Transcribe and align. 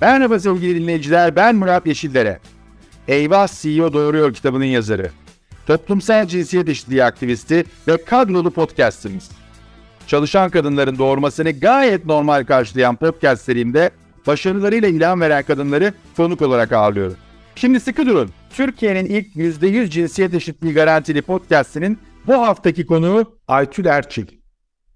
Merhaba 0.00 0.38
sevgili 0.38 0.80
dinleyiciler, 0.80 1.36
ben 1.36 1.56
Murat 1.56 1.86
Yeşillere. 1.86 2.38
Eyvah 3.08 3.48
CEO 3.48 3.92
Doğuruyor 3.92 4.34
kitabının 4.34 4.64
yazarı. 4.64 5.10
Toplumsal 5.66 6.26
cinsiyet 6.26 6.68
eşitliği 6.68 7.04
aktivisti 7.04 7.64
ve 7.88 8.04
kadrolu 8.04 8.50
podcastimiz. 8.50 9.30
Çalışan 10.06 10.50
kadınların 10.50 10.98
doğurmasını 10.98 11.50
gayet 11.50 12.06
normal 12.06 12.44
karşılayan 12.44 12.96
podcast 12.96 13.42
serimde 13.42 13.90
başarılarıyla 14.26 14.88
ilan 14.88 15.20
veren 15.20 15.42
kadınları 15.42 15.94
konuk 16.16 16.42
olarak 16.42 16.72
ağırlıyorum. 16.72 17.16
Şimdi 17.54 17.80
sıkı 17.80 18.06
durun. 18.06 18.30
Türkiye'nin 18.50 19.04
ilk 19.06 19.36
%100 19.36 19.90
cinsiyet 19.90 20.34
eşitliği 20.34 20.74
garantili 20.74 21.22
podcastinin 21.22 21.98
bu 22.26 22.32
haftaki 22.34 22.86
konuğu 22.86 23.38
Aytül 23.48 23.84
Erçil. 23.84 24.26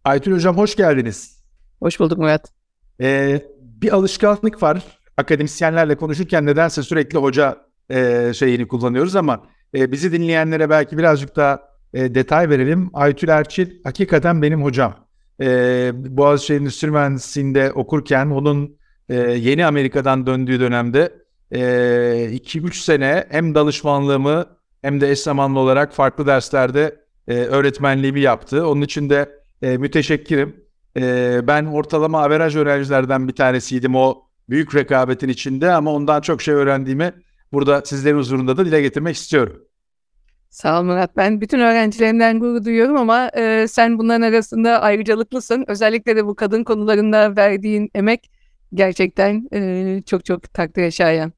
Aytül 0.05 0.33
Hocam 0.33 0.57
hoş 0.57 0.77
geldiniz. 0.77 1.43
Hoş 1.81 2.01
bulduk 2.01 2.19
Murat. 2.19 2.53
Ee, 3.01 3.43
bir 3.85 3.93
alışkanlık 3.93 4.63
var. 4.63 4.83
Akademisyenlerle 5.17 5.95
konuşurken 5.95 6.47
nedense 6.47 6.83
sürekli 6.83 7.19
hoca 7.19 7.57
e, 7.91 8.33
şeyini 8.35 8.69
kullanıyoruz 8.69 9.17
ama 9.17 9.47
e, 9.75 9.93
bizi 9.93 10.13
dinleyenlere 10.13 10.71
belki 10.71 10.99
birazcık 10.99 11.37
daha 11.37 11.63
e, 11.95 12.15
detay 12.15 12.51
verelim. 12.51 12.91
Aytül 12.95 13.29
Erçil 13.29 13.71
hakikaten 13.85 14.43
benim 14.43 14.63
hocam. 14.63 14.95
E, 15.41 15.47
Boğaziçi 15.95 16.55
Endüstri 16.55 16.91
Mühendisliği'nde 16.91 17.73
okurken 17.73 18.27
onun 18.27 18.77
e, 19.09 19.15
yeni 19.17 19.67
Amerika'dan 19.67 20.27
döndüğü 20.27 20.61
dönemde 20.61 21.13
2-3 21.53 22.69
e, 22.69 22.73
sene 22.73 23.25
hem 23.31 23.55
danışmanlığımı 23.55 24.47
hem 24.83 25.01
de 25.01 25.11
eş 25.11 25.21
zamanlı 25.21 25.59
olarak 25.59 25.93
farklı 25.93 26.27
derslerde 26.27 26.97
e, 27.29 27.35
öğretmenliğimi 27.35 28.21
yaptı. 28.21 28.69
Onun 28.69 28.83
için 28.83 29.11
de 29.11 29.31
e, 29.63 29.77
müteşekkirim. 29.77 30.64
E, 30.97 31.41
ben 31.47 31.65
ortalama 31.65 32.23
averaj 32.23 32.57
öğrencilerden 32.57 33.29
bir 33.29 33.33
tanesiydim 33.33 33.95
o 33.95 34.23
büyük 34.49 34.75
rekabetin 34.75 35.29
içinde 35.29 35.73
ama 35.73 35.93
ondan 35.93 36.21
çok 36.21 36.43
şey 36.43 36.55
öğrendiğimi 36.55 37.13
burada 37.53 37.83
sizlerin 37.85 38.19
huzurunda 38.19 38.57
da 38.57 38.67
dile 38.67 38.81
getirmek 38.83 39.17
istiyorum. 39.17 39.65
Sağ 40.51 40.81
ol 40.81 40.85
Murat. 40.85 41.17
Ben 41.17 41.41
bütün 41.41 41.61
öğrencilerimden 41.61 42.41
gurur 42.41 42.65
duyuyorum 42.65 42.97
ama 42.97 43.29
e, 43.29 43.69
sen 43.69 43.99
bunların 43.99 44.23
arasında 44.23 44.81
ayrıcalıklısın. 44.81 45.65
Özellikle 45.69 46.17
de 46.17 46.27
bu 46.27 46.35
kadın 46.35 46.65
konularında 46.65 47.37
verdiğin 47.37 47.91
emek 47.95 48.31
gerçekten 48.75 49.49
e, 49.53 50.03
çok 50.07 50.25
çok 50.25 50.55
takdire 50.55 50.91
şayan. 50.91 51.33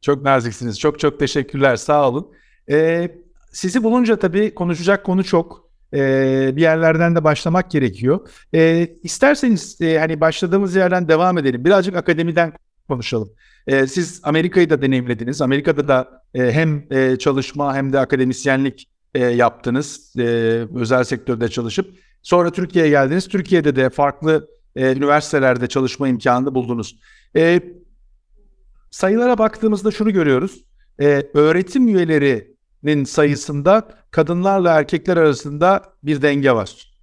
Çok 0.00 0.22
naziksiniz. 0.22 0.78
Çok 0.78 0.98
çok 0.98 1.18
teşekkürler. 1.18 1.76
Sağ 1.76 2.08
olun. 2.08 2.32
E, 2.70 3.08
sizi 3.52 3.82
bulunca 3.82 4.18
tabii 4.18 4.54
konuşacak 4.54 5.04
konu 5.04 5.24
çok. 5.24 5.63
E, 5.94 6.56
bir 6.56 6.60
yerlerden 6.60 7.16
de 7.16 7.24
başlamak 7.24 7.70
gerekiyor. 7.70 8.28
E, 8.54 8.88
isterseniz 9.02 9.80
e, 9.80 9.98
hani 9.98 10.20
başladığımız 10.20 10.76
yerden 10.76 11.08
devam 11.08 11.38
edelim. 11.38 11.64
Birazcık 11.64 11.96
akademiden 11.96 12.52
konuşalım. 12.88 13.32
E, 13.66 13.86
siz 13.86 14.20
Amerika'yı 14.22 14.70
da 14.70 14.82
deneyimlediniz. 14.82 15.42
Amerika'da 15.42 15.88
da 15.88 16.22
e, 16.34 16.52
hem 16.52 16.88
çalışma 17.18 17.74
hem 17.76 17.92
de 17.92 17.98
akademisyenlik 17.98 18.88
yaptınız. 19.34 20.12
Özel 20.74 21.04
sektörde 21.04 21.48
çalışıp. 21.48 21.94
Sonra 22.22 22.52
Türkiye'ye 22.52 22.90
geldiniz. 22.90 23.28
Türkiye'de 23.28 23.76
de 23.76 23.90
farklı 23.90 24.48
üniversitelerde 24.76 25.66
çalışma 25.66 26.08
imkanı 26.08 26.54
buldunuz. 26.54 26.96
Sayılara 28.90 29.38
baktığımızda 29.38 29.90
şunu 29.90 30.12
görüyoruz. 30.12 30.64
Öğretim 31.34 31.88
üyelerinin 32.84 33.04
sayısında 33.04 33.88
kadınlarla 34.10 34.78
erkekler 34.78 35.16
arasında 35.16 35.82
bir 36.02 36.22
denge 36.22 36.52
var. 36.52 36.94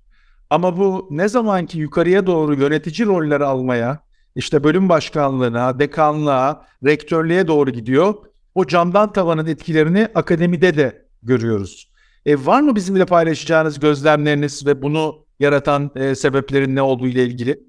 Ama 0.50 0.78
bu 0.78 1.08
ne 1.12 1.28
zamanki 1.30 1.80
yukarıya 1.80 2.28
doğru 2.28 2.56
yönetici 2.56 3.08
roller 3.08 3.42
almaya, 3.42 4.00
işte 4.36 4.64
bölüm 4.64 4.90
başkanlığına, 4.90 5.80
dekanlığa, 5.80 6.66
rektörlüğe 6.84 7.48
doğru 7.48 7.72
gidiyor. 7.72 8.16
O 8.56 8.68
camdan 8.68 9.14
tavanın 9.14 9.46
etkilerini 9.46 10.08
akademide 10.16 10.78
de 10.78 11.06
görüyoruz. 11.24 11.92
E, 12.26 12.36
var 12.46 12.62
mı 12.62 12.76
bizimle 12.76 13.06
paylaşacağınız 13.06 13.80
gözlemleriniz 13.80 14.66
ve 14.66 14.82
bunu 14.82 15.26
yaratan 15.40 15.92
e, 15.96 16.16
sebeplerin 16.16 16.76
ne 16.76 16.82
olduğu 16.82 17.08
ile 17.08 17.24
ilgili 17.26 17.60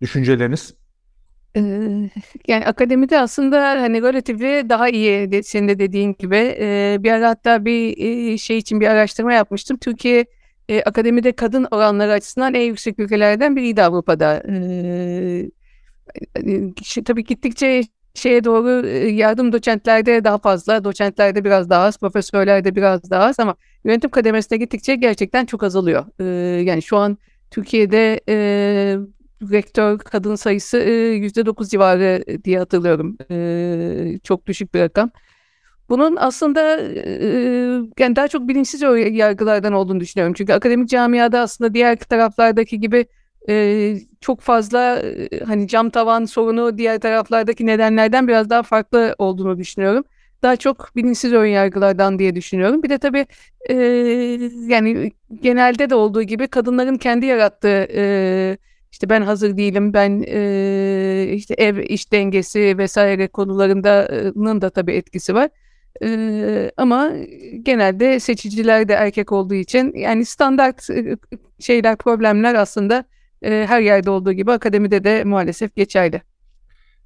düşünceleriniz? 0.00 0.74
Yani 2.48 2.66
akademide 2.66 3.20
aslında 3.20 3.68
hani 3.68 4.02
relatifli 4.02 4.68
daha 4.68 4.88
iyi 4.88 5.42
senin 5.42 5.68
de 5.68 5.78
dediğin 5.78 6.14
gibi 6.18 6.56
bir 7.04 7.10
ara 7.10 7.28
hatta 7.28 7.64
bir 7.64 8.38
şey 8.38 8.58
için 8.58 8.80
bir 8.80 8.86
araştırma 8.86 9.32
yapmıştım. 9.32 9.76
Türkiye 9.76 10.26
akademide 10.84 11.32
kadın 11.32 11.66
oranları 11.70 12.12
açısından 12.12 12.54
en 12.54 12.62
yüksek 12.62 12.98
ülkelerden 12.98 13.56
biriydi 13.56 13.82
Avrupa'da. 13.82 14.42
E, 16.36 17.02
tabii 17.04 17.24
gittikçe 17.24 17.82
şeye 18.14 18.44
doğru 18.44 18.86
yardım 19.08 19.52
doçentlerde 19.52 20.24
daha 20.24 20.38
fazla, 20.38 20.84
doçentlerde 20.84 21.44
biraz 21.44 21.70
daha 21.70 21.84
az, 21.84 21.98
profesörlerde 21.98 22.76
biraz 22.76 23.10
daha 23.10 23.24
az 23.24 23.40
ama 23.40 23.54
yönetim 23.84 24.10
kademesine 24.10 24.58
gittikçe 24.58 24.94
gerçekten 24.94 25.46
çok 25.46 25.62
azalıyor. 25.62 26.04
yani 26.60 26.82
şu 26.82 26.96
an 26.96 27.18
Türkiye'de 27.50 28.20
rektör 29.50 29.98
kadın 29.98 30.34
sayısı 30.34 30.76
yüzde 31.20 31.46
dokuz 31.46 31.70
civarı 31.70 32.24
diye 32.44 32.58
hatırlıyorum. 32.58 33.16
Çok 34.24 34.46
düşük 34.46 34.74
bir 34.74 34.80
rakam. 34.80 35.10
Bunun 35.88 36.16
aslında 36.16 36.60
yani 37.98 38.16
daha 38.16 38.28
çok 38.28 38.48
bilinçsiz 38.48 38.82
yargılardan 39.12 39.72
olduğunu 39.72 40.00
düşünüyorum. 40.00 40.34
Çünkü 40.34 40.52
akademik 40.52 40.88
camiada 40.88 41.40
aslında 41.40 41.74
diğer 41.74 41.96
taraflardaki 41.96 42.80
gibi 42.80 43.06
çok 44.20 44.40
fazla 44.40 45.02
hani 45.46 45.68
cam 45.68 45.90
tavan 45.90 46.24
sorunu 46.24 46.78
diğer 46.78 47.00
taraflardaki 47.00 47.66
nedenlerden 47.66 48.28
biraz 48.28 48.50
daha 48.50 48.62
farklı 48.62 49.14
olduğunu 49.18 49.58
düşünüyorum. 49.58 50.04
Daha 50.42 50.56
çok 50.56 50.96
bilinçsiz 50.96 51.32
ön 51.32 51.46
yargılardan 51.46 52.18
diye 52.18 52.34
düşünüyorum. 52.34 52.82
Bir 52.82 52.90
de 52.90 52.98
tabii 52.98 53.26
e, 53.68 53.74
yani 54.68 55.12
genelde 55.42 55.90
de 55.90 55.94
olduğu 55.94 56.22
gibi 56.22 56.48
kadınların 56.48 56.96
kendi 56.96 57.26
yarattığı 57.26 57.86
e, 57.94 58.58
işte 58.94 59.08
ben 59.08 59.22
hazır 59.22 59.56
değilim, 59.56 59.92
ben 59.92 60.24
e, 60.26 61.32
işte 61.32 61.54
ev 61.54 61.78
iş 61.78 62.12
dengesi 62.12 62.78
vesaire 62.78 63.28
konularındanın 63.28 64.60
da 64.60 64.70
tabii 64.70 64.92
etkisi 64.92 65.34
var. 65.34 65.48
E, 66.02 66.70
ama 66.76 67.12
genelde 67.62 68.20
seçiciler 68.20 68.88
de 68.88 68.92
erkek 68.92 69.32
olduğu 69.32 69.54
için 69.54 69.92
yani 69.94 70.24
standart 70.24 70.88
şeyler, 71.58 71.96
problemler 71.96 72.54
aslında 72.54 73.04
e, 73.42 73.64
her 73.68 73.80
yerde 73.80 74.10
olduğu 74.10 74.32
gibi 74.32 74.52
akademide 74.52 75.04
de 75.04 75.24
maalesef 75.24 75.76
geçerli. 75.76 76.22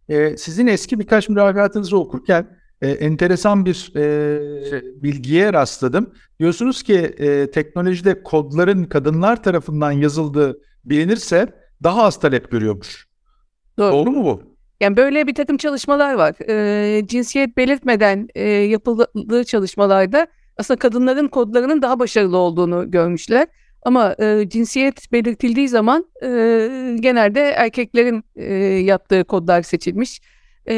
E, 0.08 0.36
sizin 0.36 0.66
eski 0.66 0.98
birkaç 0.98 1.28
mülakatınızı 1.28 1.98
okurken 1.98 2.46
e, 2.82 2.90
enteresan 2.90 3.64
bir 3.64 3.92
e, 3.96 5.02
bilgiye 5.02 5.52
rastladım. 5.52 6.14
Diyorsunuz 6.40 6.82
ki 6.82 6.98
e, 6.98 7.50
teknolojide 7.50 8.22
kodların 8.22 8.84
kadınlar 8.84 9.42
tarafından 9.42 9.92
yazıldığı 9.92 10.60
bilinirse 10.84 11.67
daha 11.82 12.02
az 12.02 12.20
talep 12.20 12.50
görüyormuş. 12.50 13.08
Doğru, 13.78 13.92
Doğru 13.92 14.10
mu 14.10 14.24
bu? 14.24 14.42
Yani 14.80 14.96
böyle 14.96 15.26
bir 15.26 15.34
takım 15.34 15.56
çalışmalar 15.56 16.14
var. 16.14 16.34
E, 16.48 17.06
cinsiyet 17.06 17.56
belirtmeden 17.56 18.28
e, 18.34 18.48
yapıldığı 18.48 19.44
çalışmalarda 19.44 20.26
aslında 20.56 20.78
kadınların 20.78 21.28
kodlarının 21.28 21.82
daha 21.82 21.98
başarılı 21.98 22.36
olduğunu 22.36 22.90
görmüşler. 22.90 23.46
Ama 23.82 24.16
e, 24.20 24.48
cinsiyet 24.48 25.12
belirtildiği 25.12 25.68
zaman 25.68 26.06
e, 26.22 26.28
genelde 27.00 27.40
erkeklerin 27.40 28.24
e, 28.36 28.54
yaptığı 28.64 29.24
kodlar 29.24 29.62
seçilmiş. 29.62 30.20
E, 30.68 30.74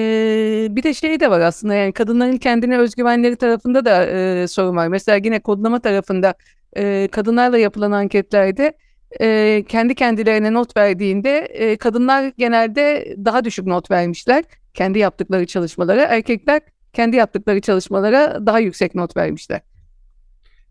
bir 0.70 0.82
de 0.82 0.94
şey 0.94 1.20
de 1.20 1.30
var 1.30 1.40
aslında 1.40 1.74
yani 1.74 1.92
kadınların 1.92 2.36
kendine 2.36 2.78
özgüvenleri 2.78 3.36
tarafında 3.36 3.84
da 3.84 4.06
e, 4.06 4.48
sorun 4.48 4.76
var. 4.76 4.88
Mesela 4.88 5.20
yine 5.24 5.40
kodlama 5.40 5.80
tarafında 5.80 6.34
e, 6.76 7.08
kadınlarla 7.12 7.58
yapılan 7.58 7.92
anketlerde 7.92 8.74
e, 9.20 9.64
kendi 9.68 9.94
kendilerine 9.94 10.52
not 10.52 10.76
verdiğinde 10.76 11.38
e, 11.38 11.76
kadınlar 11.76 12.32
genelde 12.38 13.16
daha 13.24 13.44
düşük 13.44 13.66
not 13.66 13.90
vermişler 13.90 14.44
kendi 14.74 14.98
yaptıkları 14.98 15.46
çalışmalara. 15.46 16.02
Erkekler 16.02 16.60
kendi 16.92 17.16
yaptıkları 17.16 17.60
çalışmalara 17.60 18.46
daha 18.46 18.58
yüksek 18.58 18.94
not 18.94 19.16
vermişler. 19.16 19.60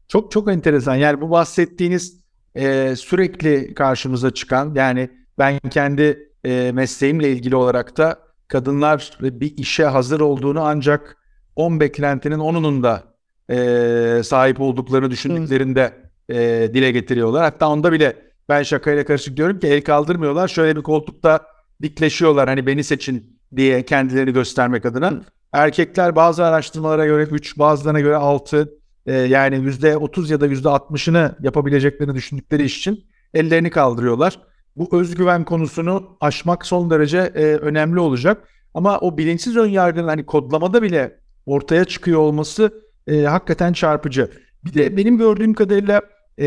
Çok 0.07 0.31
çok 0.31 0.51
enteresan. 0.51 0.95
Yani 0.95 1.21
bu 1.21 1.29
bahsettiğiniz 1.29 2.19
e, 2.55 2.95
sürekli 2.95 3.73
karşımıza 3.73 4.31
çıkan 4.31 4.73
yani 4.75 5.09
ben 5.37 5.59
kendi 5.59 6.29
e, 6.43 6.71
mesleğimle 6.71 7.31
ilgili 7.31 7.55
olarak 7.55 7.97
da 7.97 8.19
kadınlar 8.47 9.17
bir 9.21 9.57
işe 9.57 9.85
hazır 9.85 10.19
olduğunu 10.19 10.61
ancak 10.61 11.17
10 11.55 11.79
beklentinin 11.79 12.39
10'unun 12.39 12.83
da 12.83 13.03
e, 13.49 14.23
sahip 14.23 14.61
olduklarını 14.61 15.11
düşündüklerinde 15.11 15.93
e, 16.29 16.69
dile 16.73 16.91
getiriyorlar. 16.91 17.43
Hatta 17.43 17.69
onda 17.69 17.91
bile 17.91 18.28
ben 18.49 18.63
şakayla 18.63 19.05
karışık 19.05 19.37
diyorum 19.37 19.59
ki 19.59 19.67
el 19.67 19.81
kaldırmıyorlar. 19.81 20.47
Şöyle 20.47 20.75
bir 20.75 20.81
koltukta 20.81 21.39
dikleşiyorlar 21.81 22.49
hani 22.49 22.67
beni 22.67 22.83
seçin 22.83 23.39
diye 23.55 23.85
kendilerini 23.85 24.33
göstermek 24.33 24.85
adına. 24.85 25.11
Hı. 25.11 25.21
Erkekler 25.53 26.15
bazı 26.15 26.45
araştırmalara 26.45 27.05
göre 27.05 27.23
3, 27.23 27.57
bazılarına 27.57 27.99
göre 27.99 28.15
6 28.15 28.73
e, 29.05 29.13
yani 29.13 29.55
%30 29.55 30.31
ya 30.31 30.41
da 30.41 30.47
%60'ını 30.47 31.35
yapabileceklerini 31.41 32.15
düşündükleri 32.15 32.63
iş 32.63 32.77
için 32.77 33.05
ellerini 33.33 33.69
kaldırıyorlar. 33.69 34.39
Bu 34.75 34.99
özgüven 34.99 35.45
konusunu 35.45 36.17
aşmak 36.21 36.65
son 36.65 36.89
derece 36.89 37.17
e, 37.17 37.43
önemli 37.43 37.99
olacak. 37.99 38.47
Ama 38.73 38.99
o 38.99 39.17
bilinçsiz 39.17 39.57
ön 39.57 39.69
yargının 39.69 40.07
hani 40.07 40.25
kodlamada 40.25 40.81
bile 40.81 41.19
ortaya 41.45 41.85
çıkıyor 41.85 42.19
olması 42.19 42.73
e, 43.07 43.21
hakikaten 43.23 43.73
çarpıcı. 43.73 44.31
Bir 44.65 44.73
de 44.73 44.97
benim 44.97 45.17
gördüğüm 45.17 45.53
kadarıyla 45.53 46.01
e, 46.37 46.45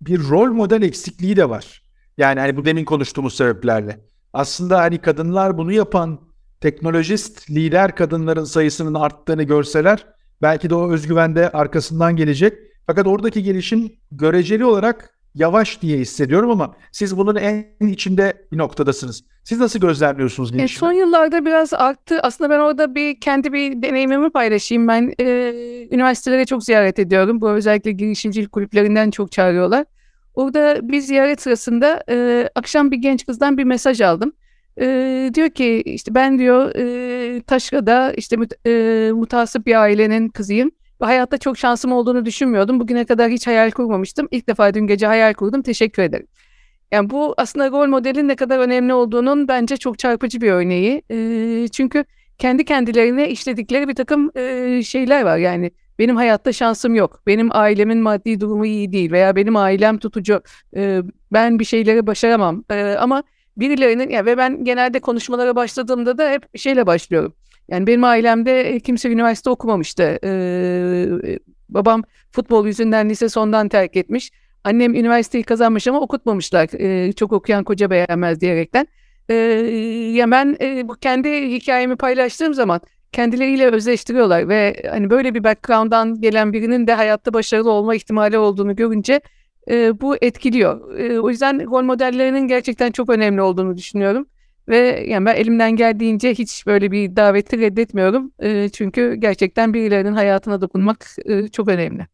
bir 0.00 0.28
rol 0.28 0.52
model 0.52 0.82
eksikliği 0.82 1.36
de 1.36 1.50
var. 1.50 1.82
Yani 2.18 2.40
hani 2.40 2.56
bu 2.56 2.64
demin 2.64 2.84
konuştuğumuz 2.84 3.34
sebeplerle. 3.34 4.00
Aslında 4.32 4.78
hani 4.78 4.98
kadınlar 4.98 5.58
bunu 5.58 5.72
yapan 5.72 6.20
teknolojist 6.60 7.50
lider 7.50 7.96
kadınların 7.96 8.44
sayısının 8.44 8.94
arttığını 8.94 9.42
görseler 9.42 10.06
belki 10.42 10.70
de 10.70 10.74
o 10.74 10.90
özgüven 10.90 11.36
de 11.36 11.50
arkasından 11.50 12.16
gelecek. 12.16 12.58
Fakat 12.86 13.06
oradaki 13.06 13.42
gelişim 13.42 13.92
göreceli 14.12 14.64
olarak 14.64 15.18
yavaş 15.34 15.82
diye 15.82 15.98
hissediyorum 15.98 16.50
ama 16.50 16.76
siz 16.92 17.16
bunun 17.16 17.36
en 17.36 17.88
içinde 17.88 18.46
bir 18.52 18.58
noktadasınız. 18.58 19.24
Siz 19.48 19.60
nasıl 19.60 19.80
gözlemliyorsunuz? 19.80 20.54
E, 20.60 20.68
son 20.68 20.92
yıllarda 20.92 21.44
biraz 21.44 21.74
arttı. 21.74 22.20
Aslında 22.22 22.50
ben 22.50 22.58
orada 22.58 22.94
bir 22.94 23.20
kendi 23.20 23.52
bir 23.52 23.82
deneyimimi 23.82 24.30
paylaşayım. 24.30 24.88
Ben 24.88 25.12
e, 25.20 25.52
üniversitelere 25.90 26.44
çok 26.44 26.64
ziyaret 26.64 26.98
ediyorum. 26.98 27.40
Bu 27.40 27.50
özellikle 27.50 27.92
girişimcilik 27.92 28.52
kulüplerinden 28.52 29.10
çok 29.10 29.32
çağırıyorlar. 29.32 29.84
Orada 30.34 30.88
bir 30.88 31.00
ziyaret 31.00 31.40
sırasında 31.42 32.04
e, 32.10 32.48
akşam 32.54 32.90
bir 32.90 32.96
genç 32.96 33.26
kızdan 33.26 33.58
bir 33.58 33.64
mesaj 33.64 34.00
aldım. 34.00 34.32
E, 34.80 35.30
diyor 35.34 35.50
ki 35.50 35.82
işte 35.86 36.14
ben 36.14 36.38
diyor 36.38 36.74
e, 36.74 37.42
Taşra'da 37.42 38.12
işte 38.12 38.36
e, 38.66 39.12
mutasip 39.12 39.66
bir 39.66 39.80
ailenin 39.80 40.28
kızıyım. 40.28 40.70
Ve 41.00 41.04
hayatta 41.04 41.38
çok 41.38 41.58
şansım 41.58 41.92
olduğunu 41.92 42.24
düşünmüyordum. 42.24 42.80
Bugüne 42.80 43.04
kadar 43.04 43.30
hiç 43.30 43.46
hayal 43.46 43.70
kurmamıştım. 43.70 44.28
İlk 44.30 44.48
defa 44.48 44.74
dün 44.74 44.86
gece 44.86 45.06
hayal 45.06 45.34
kurdum. 45.34 45.62
Teşekkür 45.62 46.02
ederim. 46.02 46.26
Yani 46.92 47.10
bu 47.10 47.34
aslında 47.36 47.70
rol 47.70 47.88
modelin 47.88 48.28
ne 48.28 48.36
kadar 48.36 48.58
önemli 48.58 48.94
olduğunun 48.94 49.48
bence 49.48 49.76
çok 49.76 49.98
çarpıcı 49.98 50.40
bir 50.40 50.50
örneği. 50.52 51.02
E, 51.10 51.68
çünkü 51.68 52.04
kendi 52.38 52.64
kendilerine 52.64 53.30
işledikleri 53.30 53.88
bir 53.88 53.94
takım 53.94 54.30
e, 54.36 54.82
şeyler 54.82 55.22
var. 55.22 55.38
Yani 55.38 55.70
benim 55.98 56.16
hayatta 56.16 56.52
şansım 56.52 56.94
yok. 56.94 57.22
Benim 57.26 57.48
ailemin 57.52 57.98
maddi 57.98 58.40
durumu 58.40 58.66
iyi 58.66 58.92
değil 58.92 59.12
veya 59.12 59.36
benim 59.36 59.56
ailem 59.56 59.98
tutucu. 59.98 60.42
E, 60.76 61.00
ben 61.32 61.58
bir 61.58 61.64
şeyleri 61.64 62.06
başaramam. 62.06 62.64
E, 62.70 62.96
ama 62.98 63.22
birilerinin 63.56 64.10
ya 64.10 64.26
ve 64.26 64.36
ben 64.36 64.64
genelde 64.64 65.00
konuşmalara 65.00 65.56
başladığımda 65.56 66.18
da 66.18 66.30
hep 66.30 66.58
şeyle 66.58 66.86
başlıyorum. 66.86 67.34
Yani 67.68 67.86
benim 67.86 68.04
ailemde 68.04 68.80
kimse 68.80 69.10
üniversite 69.10 69.50
okumamıştı. 69.50 70.18
Ee, 70.24 71.38
babam 71.68 72.02
futbol 72.30 72.66
yüzünden 72.66 73.10
lise 73.10 73.28
sondan 73.28 73.68
terk 73.68 73.96
etmiş. 73.96 74.30
Annem 74.64 74.94
üniversiteyi 74.94 75.44
kazanmış 75.44 75.88
ama 75.88 76.00
okutmamışlar. 76.00 76.68
Ee, 76.80 77.12
çok 77.12 77.32
okuyan 77.32 77.64
koca 77.64 77.90
beğenmez 77.90 78.40
diyerekten. 78.40 78.86
Ee, 79.28 79.34
ya 80.14 80.30
ben 80.30 80.56
e, 80.60 80.88
bu 80.88 80.94
kendi 80.94 81.50
hikayemi 81.50 81.96
paylaştığım 81.96 82.54
zaman 82.54 82.80
kendileriyle 83.12 83.66
özleştiriyorlar 83.66 84.48
ve 84.48 84.82
hani 84.90 85.10
böyle 85.10 85.34
bir 85.34 85.44
background'dan 85.44 86.20
gelen 86.20 86.52
birinin 86.52 86.86
de 86.86 86.94
hayatta 86.94 87.32
başarılı 87.34 87.70
olma 87.70 87.94
ihtimali 87.94 88.38
olduğunu 88.38 88.76
görünce 88.76 89.20
e, 89.70 90.00
bu 90.00 90.16
etkiliyor. 90.20 90.98
E, 90.98 91.20
o 91.20 91.30
yüzden 91.30 91.70
rol 91.70 91.82
modellerinin 91.82 92.48
gerçekten 92.48 92.90
çok 92.90 93.10
önemli 93.10 93.42
olduğunu 93.42 93.76
düşünüyorum. 93.76 94.26
Ve 94.68 95.04
yani 95.08 95.26
ben 95.26 95.34
elimden 95.36 95.76
geldiğince 95.76 96.34
hiç 96.34 96.66
böyle 96.66 96.90
bir 96.90 97.16
daveti 97.16 97.58
reddetmiyorum. 97.58 98.32
E, 98.38 98.68
çünkü 98.68 99.14
gerçekten 99.14 99.74
birilerinin 99.74 100.12
hayatına 100.12 100.60
dokunmak 100.60 101.06
e, 101.24 101.48
çok 101.48 101.68
önemli. 101.68 102.06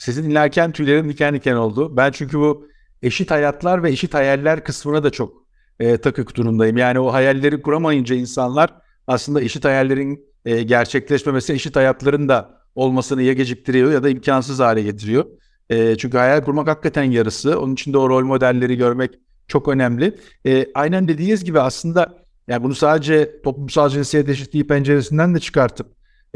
Sizi 0.00 0.24
dinlerken 0.24 0.72
tüylerim 0.72 1.08
diken 1.08 1.34
diken 1.34 1.54
oldu. 1.54 1.96
Ben 1.96 2.10
çünkü 2.10 2.38
bu 2.38 2.68
eşit 3.02 3.30
hayatlar 3.30 3.82
ve 3.82 3.90
eşit 3.90 4.14
hayaller 4.14 4.64
kısmına 4.64 5.04
da 5.04 5.10
çok 5.10 5.32
e, 5.80 5.96
takık 5.96 6.36
durumdayım. 6.36 6.76
Yani 6.76 6.98
o 6.98 7.12
hayalleri 7.12 7.62
kuramayınca 7.62 8.14
insanlar 8.14 8.74
aslında 9.06 9.40
eşit 9.40 9.64
hayallerin 9.64 10.24
e, 10.44 10.62
gerçekleşmemesi 10.62 11.52
eşit 11.52 11.76
hayatların 11.76 12.28
da 12.28 12.60
olmasını 12.74 13.22
ya 13.22 13.32
geciktiriyor 13.32 13.92
ya 13.92 14.02
da 14.02 14.08
imkansız 14.08 14.60
hale 14.60 14.82
getiriyor. 14.82 15.24
E, 15.70 15.96
çünkü 15.96 16.18
hayal 16.18 16.44
kurmak 16.44 16.68
hakikaten 16.68 17.02
yarısı. 17.02 17.60
Onun 17.60 17.72
için 17.72 17.92
de 17.92 17.98
o 17.98 18.08
rol 18.08 18.24
modelleri 18.24 18.76
görmek 18.76 19.10
çok 19.48 19.68
önemli. 19.68 20.18
E, 20.46 20.66
aynen 20.74 21.08
dediğiniz 21.08 21.44
gibi 21.44 21.60
aslında 21.60 22.14
yani 22.48 22.62
bunu 22.62 22.74
sadece 22.74 23.42
toplumsal 23.42 23.88
cinsiyet 23.88 24.28
eşitliği 24.28 24.66
penceresinden 24.66 25.34
de 25.34 25.40
çıkartıp 25.40 25.86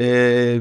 e, 0.01 0.59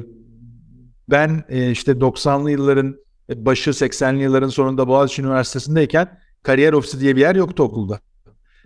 ben 1.08 1.44
e, 1.48 1.70
işte 1.70 1.92
90'lı 1.92 2.50
yılların 2.50 2.96
başı 3.34 3.70
80'li 3.70 4.22
yılların 4.22 4.48
sonunda 4.48 4.88
Boğaziçi 4.88 5.22
Üniversitesi'ndeyken 5.22 6.18
kariyer 6.42 6.72
ofisi 6.72 7.00
diye 7.00 7.16
bir 7.16 7.20
yer 7.20 7.34
yoktu 7.34 7.62
okulda. 7.62 8.00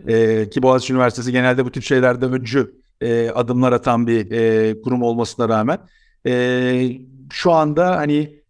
E, 0.06 0.48
ki 0.50 0.62
Boğaziçi 0.62 0.92
Üniversitesi 0.92 1.32
genelde 1.32 1.64
bu 1.64 1.72
tip 1.72 1.82
şeylerde 1.82 2.26
öncü 2.26 2.74
e, 3.00 3.30
adımlar 3.30 3.72
atan 3.72 4.06
bir 4.06 4.30
e, 4.30 4.80
kurum 4.80 5.02
olmasına 5.02 5.48
rağmen 5.48 5.78
e, 6.26 6.90
şu 7.32 7.52
anda 7.52 7.96
hani 7.96 8.42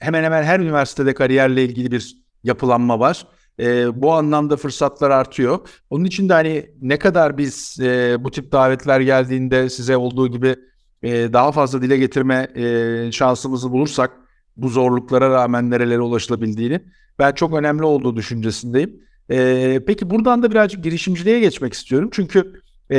hemen 0.00 0.24
hemen 0.24 0.42
her 0.42 0.60
üniversitede 0.60 1.14
kariyerle 1.14 1.64
ilgili 1.64 1.90
bir 1.90 2.16
yapılanma 2.44 3.00
var. 3.00 3.26
E, 3.60 4.02
bu 4.02 4.12
anlamda 4.12 4.56
fırsatlar 4.56 5.10
artıyor. 5.10 5.58
Onun 5.90 6.04
için 6.04 6.28
de 6.28 6.32
hani 6.32 6.70
ne 6.82 6.98
kadar 6.98 7.38
biz 7.38 7.80
e, 7.80 8.16
bu 8.20 8.30
tip 8.30 8.52
davetler 8.52 9.00
geldiğinde 9.00 9.70
size 9.70 9.96
olduğu 9.96 10.28
gibi 10.28 10.56
e, 11.04 11.32
daha 11.32 11.52
fazla 11.52 11.82
dile 11.82 11.96
getirme 11.96 12.48
e, 12.54 13.12
şansımızı 13.12 13.70
bulursak 13.70 14.10
bu 14.56 14.68
zorluklara 14.68 15.30
rağmen 15.30 15.70
nerelere 15.70 16.00
ulaşılabildiğini 16.00 16.80
ben 17.18 17.32
çok 17.32 17.54
önemli 17.54 17.84
olduğu 17.84 18.16
düşüncesindeyim. 18.16 19.00
E, 19.30 19.80
peki 19.86 20.10
buradan 20.10 20.42
da 20.42 20.50
birazcık 20.50 20.84
girişimciliğe 20.84 21.40
geçmek 21.40 21.72
istiyorum. 21.72 22.08
Çünkü 22.12 22.62
e, 22.90 22.98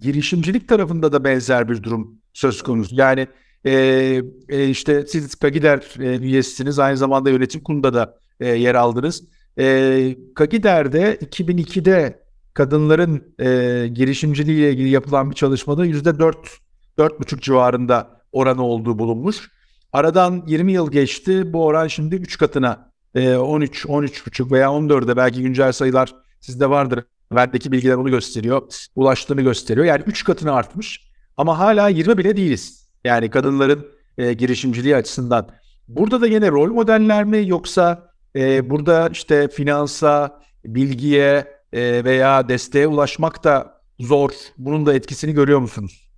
girişimcilik 0.00 0.68
tarafında 0.68 1.12
da 1.12 1.24
benzer 1.24 1.68
bir 1.68 1.82
durum 1.82 2.18
söz 2.32 2.62
konusu. 2.62 2.94
Yani 2.96 3.26
e, 3.64 4.68
işte 4.68 5.06
siz 5.06 5.34
Kagider 5.34 5.84
e, 5.98 6.18
üyesisiniz 6.18 6.78
aynı 6.78 6.96
zamanda 6.96 7.30
yönetim 7.30 7.60
kurulunda 7.60 7.94
da 7.94 8.18
yer 8.40 8.74
aldınız. 8.74 9.24
E, 9.58 10.16
Kagider'de 10.34 11.16
2002'de 11.16 12.22
kadınların 12.54 13.34
e, 13.38 13.88
girişimciliğiyle 13.88 14.70
ilgili 14.70 14.88
yapılan 14.88 15.30
bir 15.30 15.34
çalışmada 15.34 15.84
yüzde 15.84 16.18
dört, 16.18 16.58
dört 17.02 17.20
buçuk 17.20 17.42
civarında 17.42 18.20
oranı 18.32 18.62
olduğu 18.62 18.98
bulunmuş. 18.98 19.50
Aradan 19.92 20.44
20 20.46 20.72
yıl 20.72 20.90
geçti. 20.90 21.52
Bu 21.52 21.64
oran 21.64 21.86
şimdi 21.86 22.14
3 22.14 22.38
katına 22.38 22.92
e, 23.14 23.36
13, 23.36 23.86
13 23.86 24.26
buçuk 24.26 24.52
veya 24.52 24.68
14'e 24.68 25.16
belki 25.16 25.42
güncel 25.42 25.72
sayılar 25.72 26.14
sizde 26.40 26.70
vardır. 26.70 27.04
Verdeki 27.32 27.72
bilgiler 27.72 27.94
onu 27.94 28.10
gösteriyor. 28.10 28.62
Ulaştığını 28.96 29.42
gösteriyor. 29.42 29.86
Yani 29.86 30.02
3 30.06 30.24
katına 30.24 30.52
artmış. 30.52 31.08
Ama 31.36 31.58
hala 31.58 31.88
20 31.88 32.18
bile 32.18 32.36
değiliz. 32.36 32.88
Yani 33.04 33.30
kadınların 33.30 33.86
e, 34.18 34.32
girişimciliği 34.32 34.96
açısından. 34.96 35.48
Burada 35.88 36.20
da 36.20 36.26
yine 36.26 36.50
rol 36.50 36.72
modeller 36.72 37.24
mi 37.24 37.48
yoksa 37.48 38.10
e, 38.36 38.70
burada 38.70 39.08
işte 39.08 39.48
finansa, 39.48 40.40
bilgiye 40.64 41.46
e, 41.72 42.04
veya 42.04 42.48
desteğe 42.48 42.86
ulaşmak 42.86 43.44
da 43.44 43.80
zor. 44.00 44.30
Bunun 44.58 44.86
da 44.86 44.94
etkisini 44.94 45.32
görüyor 45.32 45.58
musunuz? 45.58 46.11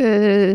Ee, 0.00 0.54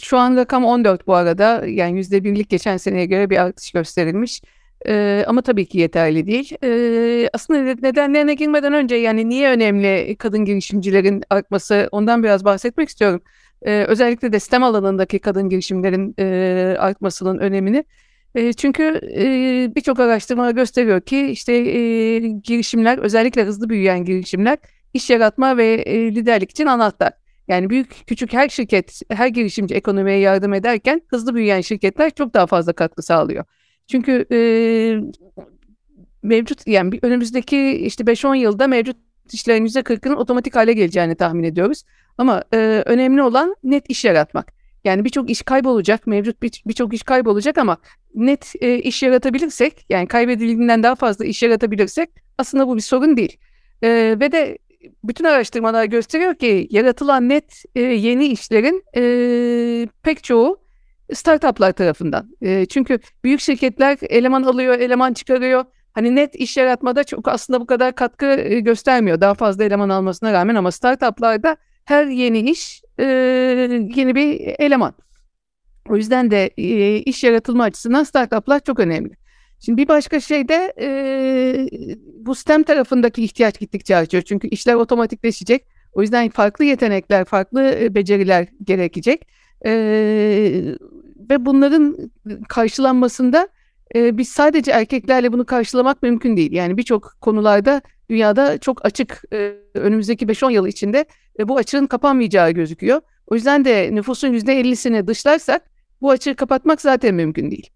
şu 0.00 0.18
an 0.18 0.36
rakam 0.36 0.64
14 0.64 1.06
bu 1.06 1.14
arada. 1.14 1.62
Yani 1.66 2.00
%1'lik 2.00 2.50
geçen 2.50 2.76
seneye 2.76 3.06
göre 3.06 3.30
bir 3.30 3.36
artış 3.36 3.72
gösterilmiş. 3.72 4.42
Ee, 4.86 5.24
ama 5.26 5.42
tabii 5.42 5.66
ki 5.66 5.78
yeterli 5.78 6.26
değil. 6.26 6.56
Ee, 6.64 7.28
aslında 7.32 7.60
nedenlerine 7.60 8.34
girmeden 8.34 8.72
önce 8.72 8.96
yani 8.96 9.28
niye 9.28 9.50
önemli 9.50 10.16
kadın 10.18 10.44
girişimcilerin 10.44 11.22
artması 11.30 11.88
ondan 11.92 12.22
biraz 12.22 12.44
bahsetmek 12.44 12.88
istiyorum. 12.88 13.22
Ee, 13.62 13.84
özellikle 13.88 14.32
de 14.32 14.40
STEM 14.40 14.62
alanındaki 14.62 15.18
kadın 15.18 15.48
girişimlerin 15.48 16.14
e, 16.18 16.76
artmasının 16.78 17.38
önemini. 17.38 17.84
E, 18.34 18.52
çünkü 18.52 19.00
e, 19.16 19.74
birçok 19.74 20.00
araştırma 20.00 20.50
gösteriyor 20.50 21.00
ki 21.00 21.26
işte 21.26 21.52
e, 21.52 22.18
girişimler 22.18 22.98
özellikle 22.98 23.44
hızlı 23.44 23.68
büyüyen 23.68 24.04
girişimler 24.04 24.58
iş 24.94 25.10
yaratma 25.10 25.56
ve 25.56 25.74
e, 25.74 26.14
liderlik 26.14 26.50
için 26.50 26.66
anahtar. 26.66 27.12
Yani 27.48 27.70
büyük 27.70 28.06
küçük 28.06 28.32
her 28.32 28.48
şirket, 28.48 29.00
her 29.10 29.28
girişimci 29.28 29.74
ekonomiye 29.74 30.18
yardım 30.18 30.54
ederken 30.54 31.02
hızlı 31.08 31.34
büyüyen 31.34 31.60
şirketler 31.60 32.10
çok 32.10 32.34
daha 32.34 32.46
fazla 32.46 32.72
katkı 32.72 33.02
sağlıyor. 33.02 33.44
Çünkü 33.86 34.26
e, 34.32 34.38
mevcut 36.22 36.66
yani 36.66 36.98
önümüzdeki 37.02 37.70
işte 37.72 38.04
5-10 38.04 38.36
yılda 38.36 38.66
mevcut 38.66 38.96
işlerin 39.32 39.66
%40'ının 39.66 40.14
otomatik 40.14 40.56
hale 40.56 40.72
geleceğini 40.72 41.14
tahmin 41.14 41.44
ediyoruz. 41.44 41.82
Ama 42.18 42.44
e, 42.52 42.82
önemli 42.86 43.22
olan 43.22 43.56
net 43.64 43.90
iş 43.90 44.04
yaratmak. 44.04 44.52
Yani 44.84 45.04
birçok 45.04 45.30
iş 45.30 45.42
kaybolacak, 45.42 46.06
mevcut 46.06 46.42
birçok 46.42 46.90
bir 46.90 46.96
iş 46.96 47.02
kaybolacak 47.02 47.58
ama 47.58 47.76
net 48.14 48.52
e, 48.60 48.78
iş 48.78 49.02
yaratabilirsek, 49.02 49.86
yani 49.88 50.08
kaybedildiğinden 50.08 50.82
daha 50.82 50.94
fazla 50.94 51.24
iş 51.24 51.42
yaratabilirsek 51.42 52.10
aslında 52.38 52.68
bu 52.68 52.76
bir 52.76 52.80
sorun 52.80 53.16
değil. 53.16 53.36
E, 53.82 54.16
ve 54.20 54.32
de 54.32 54.58
bütün 55.04 55.24
araştırmalar 55.24 55.84
gösteriyor 55.84 56.34
ki 56.34 56.68
yaratılan 56.70 57.28
net 57.28 57.62
e, 57.74 57.80
yeni 57.80 58.26
işlerin 58.26 58.84
e, 58.96 59.02
pek 60.02 60.24
çoğu 60.24 60.64
startuplar 61.12 61.72
tarafından. 61.72 62.30
E, 62.42 62.66
çünkü 62.66 62.98
büyük 63.24 63.40
şirketler 63.40 63.98
eleman 64.02 64.42
alıyor, 64.42 64.78
eleman 64.78 65.12
çıkarıyor. 65.12 65.64
hani 65.92 66.14
net 66.14 66.34
iş 66.34 66.56
yaratmada 66.56 67.04
çok 67.04 67.28
aslında 67.28 67.60
bu 67.60 67.66
kadar 67.66 67.94
katkı 67.94 68.26
e, 68.26 68.60
göstermiyor. 68.60 69.20
Daha 69.20 69.34
fazla 69.34 69.64
eleman 69.64 69.88
almasına 69.88 70.32
rağmen 70.32 70.54
ama 70.54 70.70
startuplarda 70.70 71.56
her 71.84 72.06
yeni 72.06 72.50
iş 72.50 72.82
e, 72.98 73.04
yeni 73.96 74.14
bir 74.14 74.54
eleman. 74.58 74.94
O 75.88 75.96
yüzden 75.96 76.30
de 76.30 76.50
e, 76.56 76.96
iş 76.96 77.24
yaratılma 77.24 77.64
açısından 77.64 78.04
startuplar 78.04 78.60
çok 78.60 78.80
önemli. 78.80 79.23
Şimdi 79.60 79.82
bir 79.82 79.88
başka 79.88 80.20
şey 80.20 80.48
de 80.48 80.72
e, 80.80 80.88
bu 82.26 82.34
STEM 82.34 82.62
tarafındaki 82.62 83.24
ihtiyaç 83.24 83.58
gittikçe 83.58 83.96
artıyor. 83.96 84.22
Çünkü 84.22 84.48
işler 84.48 84.74
otomatikleşecek. 84.74 85.66
O 85.92 86.02
yüzden 86.02 86.30
farklı 86.30 86.64
yetenekler, 86.64 87.24
farklı 87.24 87.88
beceriler 87.94 88.48
gerekecek. 88.64 89.28
E, 89.66 89.70
ve 91.30 91.46
bunların 91.46 91.96
karşılanmasında 92.48 93.48
e, 93.94 94.18
biz 94.18 94.28
sadece 94.28 94.70
erkeklerle 94.70 95.32
bunu 95.32 95.46
karşılamak 95.46 96.02
mümkün 96.02 96.36
değil. 96.36 96.52
Yani 96.52 96.76
birçok 96.76 97.16
konularda 97.20 97.82
dünyada 98.10 98.58
çok 98.58 98.84
açık 98.86 99.22
e, 99.32 99.52
önümüzdeki 99.74 100.26
5-10 100.26 100.52
yıl 100.52 100.66
içinde 100.66 101.04
e, 101.38 101.48
bu 101.48 101.56
açığın 101.56 101.86
kapanmayacağı 101.86 102.50
gözüküyor. 102.50 103.00
O 103.26 103.34
yüzden 103.34 103.64
de 103.64 103.88
nüfusun 103.92 104.32
%50'sini 104.32 105.06
dışlarsak 105.06 105.62
bu 106.00 106.10
açığı 106.10 106.34
kapatmak 106.34 106.80
zaten 106.80 107.14
mümkün 107.14 107.50
değil. 107.50 107.70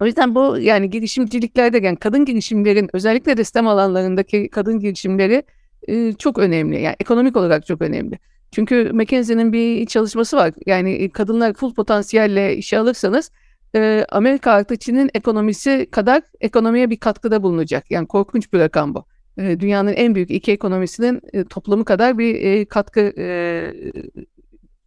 O 0.00 0.06
yüzden 0.06 0.34
bu 0.34 0.58
yani 0.58 0.90
girişimciliklerde 0.90 1.78
yani 1.78 1.96
kadın 1.96 2.24
girişimlerin 2.24 2.90
özellikle 2.92 3.36
de 3.36 3.44
STEM 3.44 3.66
alanlarındaki 3.66 4.48
kadın 4.48 4.80
girişimleri 4.80 5.42
e, 5.88 6.12
çok 6.12 6.38
önemli. 6.38 6.80
Yani 6.80 6.96
ekonomik 7.00 7.36
olarak 7.36 7.66
çok 7.66 7.82
önemli. 7.82 8.18
Çünkü 8.52 8.90
McKinsey'nin 8.92 9.52
bir 9.52 9.86
çalışması 9.86 10.36
var. 10.36 10.52
Yani 10.66 11.10
kadınlar 11.10 11.54
full 11.54 11.74
potansiyelle 11.74 12.56
işe 12.56 12.78
alırsanız 12.78 13.30
e, 13.74 14.06
Amerika 14.08 14.52
artı 14.52 14.76
Çin'in 14.76 15.10
ekonomisi 15.14 15.88
kadar 15.90 16.22
ekonomiye 16.40 16.90
bir 16.90 16.96
katkıda 16.96 17.42
bulunacak. 17.42 17.90
Yani 17.90 18.06
korkunç 18.06 18.52
bir 18.52 18.58
rakam 18.58 18.94
bu. 18.94 19.04
E, 19.38 19.60
dünyanın 19.60 19.92
en 19.92 20.14
büyük 20.14 20.30
iki 20.30 20.52
ekonomisinin 20.52 21.20
e, 21.32 21.44
toplamı 21.44 21.84
kadar 21.84 22.18
bir 22.18 22.34
e, 22.34 22.64
katkı 22.64 23.12
e, 23.18 23.26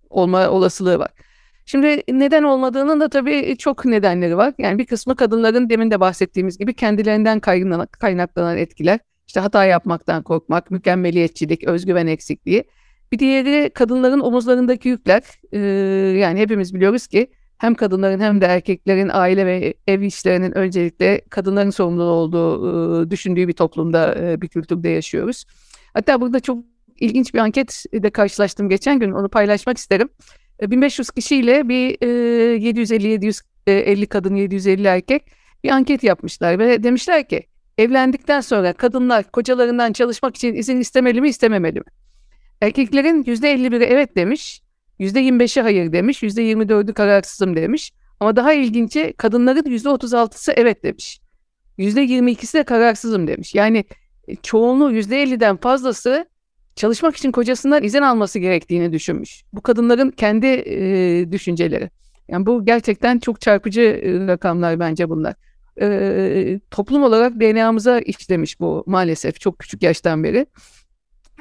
olma 0.09 0.49
olasılığı 0.49 0.99
var. 0.99 1.09
Şimdi 1.69 2.03
neden 2.09 2.43
olmadığının 2.43 2.99
da 2.99 3.09
tabii 3.09 3.55
çok 3.57 3.85
nedenleri 3.85 4.37
var. 4.37 4.53
Yani 4.57 4.79
bir 4.79 4.85
kısmı 4.85 5.15
kadınların 5.15 5.69
demin 5.69 5.91
de 5.91 5.99
bahsettiğimiz 5.99 6.57
gibi 6.57 6.73
kendilerinden 6.73 7.39
kaynaklanan 7.99 8.57
etkiler. 8.57 8.99
İşte 9.27 9.39
hata 9.39 9.65
yapmaktan 9.65 10.23
korkmak, 10.23 10.71
mükemmeliyetçilik, 10.71 11.63
özgüven 11.63 12.07
eksikliği. 12.07 12.63
Bir 13.11 13.19
diğeri 13.19 13.69
kadınların 13.73 14.19
omuzlarındaki 14.19 14.89
yükler. 14.89 15.23
Ee, 15.51 15.57
yani 16.19 16.39
hepimiz 16.39 16.73
biliyoruz 16.73 17.07
ki 17.07 17.27
hem 17.57 17.75
kadınların 17.75 18.19
hem 18.19 18.41
de 18.41 18.45
erkeklerin 18.45 19.09
aile 19.13 19.45
ve 19.45 19.73
ev 19.87 20.01
işlerinin 20.01 20.57
öncelikle 20.57 21.21
kadınların 21.29 21.69
sorumlu 21.69 22.03
olduğu 22.03 23.03
e, 23.05 23.11
düşündüğü 23.11 23.47
bir 23.47 23.53
toplumda, 23.53 24.15
e, 24.15 24.41
bir 24.41 24.47
kültürde 24.47 24.89
yaşıyoruz. 24.89 25.45
Hatta 25.93 26.21
burada 26.21 26.39
çok 26.39 26.63
ilginç 26.99 27.33
bir 27.33 27.39
anket 27.39 27.83
de 27.93 28.09
karşılaştım 28.09 28.69
geçen 28.69 28.99
gün. 28.99 29.11
Onu 29.11 29.29
paylaşmak 29.29 29.77
isterim. 29.77 30.09
1500 30.61 31.09
e, 31.09 31.11
kişiyle 31.15 31.69
bir 31.69 31.95
750-750 31.95 34.07
kadın, 34.07 34.35
750 34.35 34.87
erkek 34.87 35.23
bir 35.63 35.69
anket 35.69 36.03
yapmışlar 36.03 36.59
ve 36.59 36.83
demişler 36.83 37.27
ki 37.27 37.43
evlendikten 37.77 38.41
sonra 38.41 38.73
kadınlar 38.73 39.31
kocalarından 39.31 39.93
çalışmak 39.93 40.35
için 40.35 40.53
izin 40.53 40.79
istemeli 40.79 41.21
mi 41.21 41.29
istememeli 41.29 41.79
mi? 41.79 41.85
Erkeklerin 42.61 43.23
%51'i 43.23 43.83
evet 43.83 44.15
demiş, 44.15 44.61
%25'i 44.99 45.61
hayır 45.61 45.93
demiş, 45.93 46.23
%24'ü 46.23 46.93
kararsızım 46.93 47.55
demiş. 47.55 47.91
Ama 48.19 48.35
daha 48.35 48.53
ilginci 48.53 49.13
kadınların 49.17 49.63
%36'sı 49.63 50.53
evet 50.55 50.83
demiş. 50.83 51.21
%22'si 51.79 52.53
de 52.53 52.63
kararsızım 52.63 53.27
demiş. 53.27 53.55
Yani 53.55 53.85
e, 54.27 54.35
çoğunluğu 54.35 54.91
%50'den 54.91 55.57
fazlası 55.57 56.25
çalışmak 56.77 57.15
için 57.15 57.31
kocasından 57.31 57.83
izin 57.83 58.01
alması 58.01 58.39
gerektiğini 58.39 58.93
düşünmüş. 58.93 59.43
Bu 59.53 59.61
kadınların 59.61 60.11
kendi 60.11 60.47
e, 60.47 61.31
düşünceleri. 61.31 61.89
Yani 62.27 62.45
bu 62.45 62.65
gerçekten 62.65 63.19
çok 63.19 63.41
çarpıcı 63.41 63.81
e, 63.81 64.27
rakamlar 64.27 64.79
bence 64.79 65.09
bunlar. 65.09 65.35
E, 65.81 66.59
toplum 66.71 67.03
olarak 67.03 67.39
DNA'mıza 67.39 67.99
işlemiş 67.99 68.59
bu 68.59 68.83
maalesef 68.87 69.39
çok 69.39 69.59
küçük 69.59 69.83
yaştan 69.83 70.23
beri. 70.23 70.45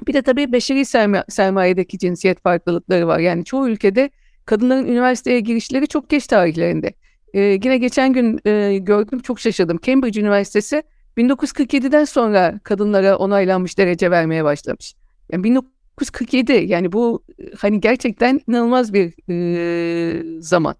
Bir 0.06 0.14
de 0.14 0.22
tabii 0.22 0.52
beşeri 0.52 0.84
serma 0.84 1.24
sermayedeki 1.28 1.98
cinsiyet 1.98 2.42
farklılıkları 2.42 3.06
var. 3.06 3.18
Yani 3.18 3.44
çoğu 3.44 3.68
ülkede 3.68 4.10
kadınların 4.44 4.86
üniversiteye 4.86 5.40
girişleri 5.40 5.86
çok 5.86 6.10
geç 6.10 6.26
tarihlerinde. 6.26 6.92
Ee, 7.34 7.40
yine 7.40 7.78
geçen 7.78 8.12
gün 8.12 8.40
e, 8.46 8.78
gördüm 8.78 9.18
çok 9.18 9.40
şaşırdım. 9.40 9.78
Cambridge 9.82 10.20
Üniversitesi 10.20 10.82
1947'den 11.18 12.04
sonra 12.04 12.60
kadınlara 12.62 13.16
onaylanmış 13.16 13.78
derece 13.78 14.10
vermeye 14.10 14.44
başlamış. 14.44 14.94
Yani 15.32 15.44
1947 15.44 16.52
yani 16.52 16.92
bu 16.92 17.24
hani 17.58 17.80
gerçekten 17.80 18.40
inanılmaz 18.48 18.92
bir 18.94 19.14
e, 19.30 20.40
zaman. 20.40 20.74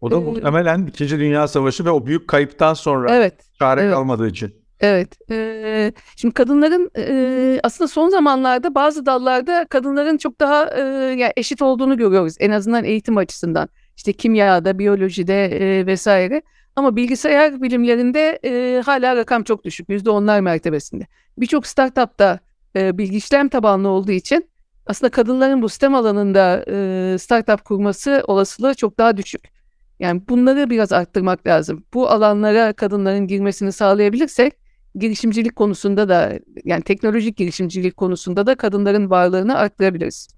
O 0.00 0.10
da 0.10 0.16
ee, 0.16 0.18
muhtemelen 0.18 0.86
İkinci 0.86 1.18
Dünya 1.18 1.48
Savaşı 1.48 1.84
ve 1.84 1.90
o 1.90 2.06
büyük 2.06 2.28
kayıptan 2.28 2.74
sonra 2.74 3.16
evet, 3.16 3.34
çare 3.58 3.80
evet. 3.80 3.94
kalmadığı 3.94 4.28
için. 4.28 4.54
Evet. 4.80 5.30
E, 5.30 5.92
şimdi 6.16 6.34
kadınların 6.34 6.90
e, 6.98 7.60
aslında 7.62 7.88
son 7.88 8.08
zamanlarda 8.08 8.74
bazı 8.74 9.06
dallarda 9.06 9.66
kadınların 9.70 10.16
çok 10.16 10.40
daha 10.40 10.70
e, 10.70 10.80
yani 11.18 11.32
eşit 11.36 11.62
olduğunu 11.62 11.96
görüyoruz. 11.96 12.34
En 12.40 12.50
azından 12.50 12.84
eğitim 12.84 13.16
açısından. 13.16 13.68
İşte 13.96 14.12
kimyada, 14.12 14.78
biyolojide 14.78 15.44
e, 15.44 15.86
vesaire. 15.86 16.42
Ama 16.76 16.96
bilgisayar 16.96 17.62
bilimlerinde 17.62 18.38
e, 18.44 18.82
hala 18.86 19.16
rakam 19.16 19.42
çok 19.42 19.64
düşük. 19.64 19.88
Yüzde 19.88 20.10
onlar 20.10 20.40
mertebesinde. 20.40 21.06
Birçok 21.38 21.66
startupta 21.66 22.38
e, 22.76 22.98
bilgi 22.98 23.16
işlem 23.16 23.48
tabanlı 23.48 23.88
olduğu 23.88 24.12
için 24.12 24.50
aslında 24.86 25.10
kadınların 25.10 25.62
bu 25.62 25.68
STEM 25.68 25.94
alanında 25.94 26.64
e, 26.68 27.18
startup 27.18 27.64
kurması 27.64 28.24
olasılığı 28.26 28.74
çok 28.74 28.98
daha 28.98 29.16
düşük. 29.16 29.52
Yani 30.00 30.22
bunları 30.28 30.70
biraz 30.70 30.92
arttırmak 30.92 31.46
lazım. 31.46 31.84
Bu 31.94 32.10
alanlara 32.10 32.72
kadınların 32.72 33.26
girmesini 33.26 33.72
sağlayabilirsek 33.72 34.52
girişimcilik 34.94 35.56
konusunda 35.56 36.08
da 36.08 36.38
yani 36.64 36.82
teknolojik 36.82 37.36
girişimcilik 37.36 37.96
konusunda 37.96 38.46
da 38.46 38.54
kadınların 38.54 39.10
varlığını 39.10 39.56
arttırabiliriz. 39.58 40.28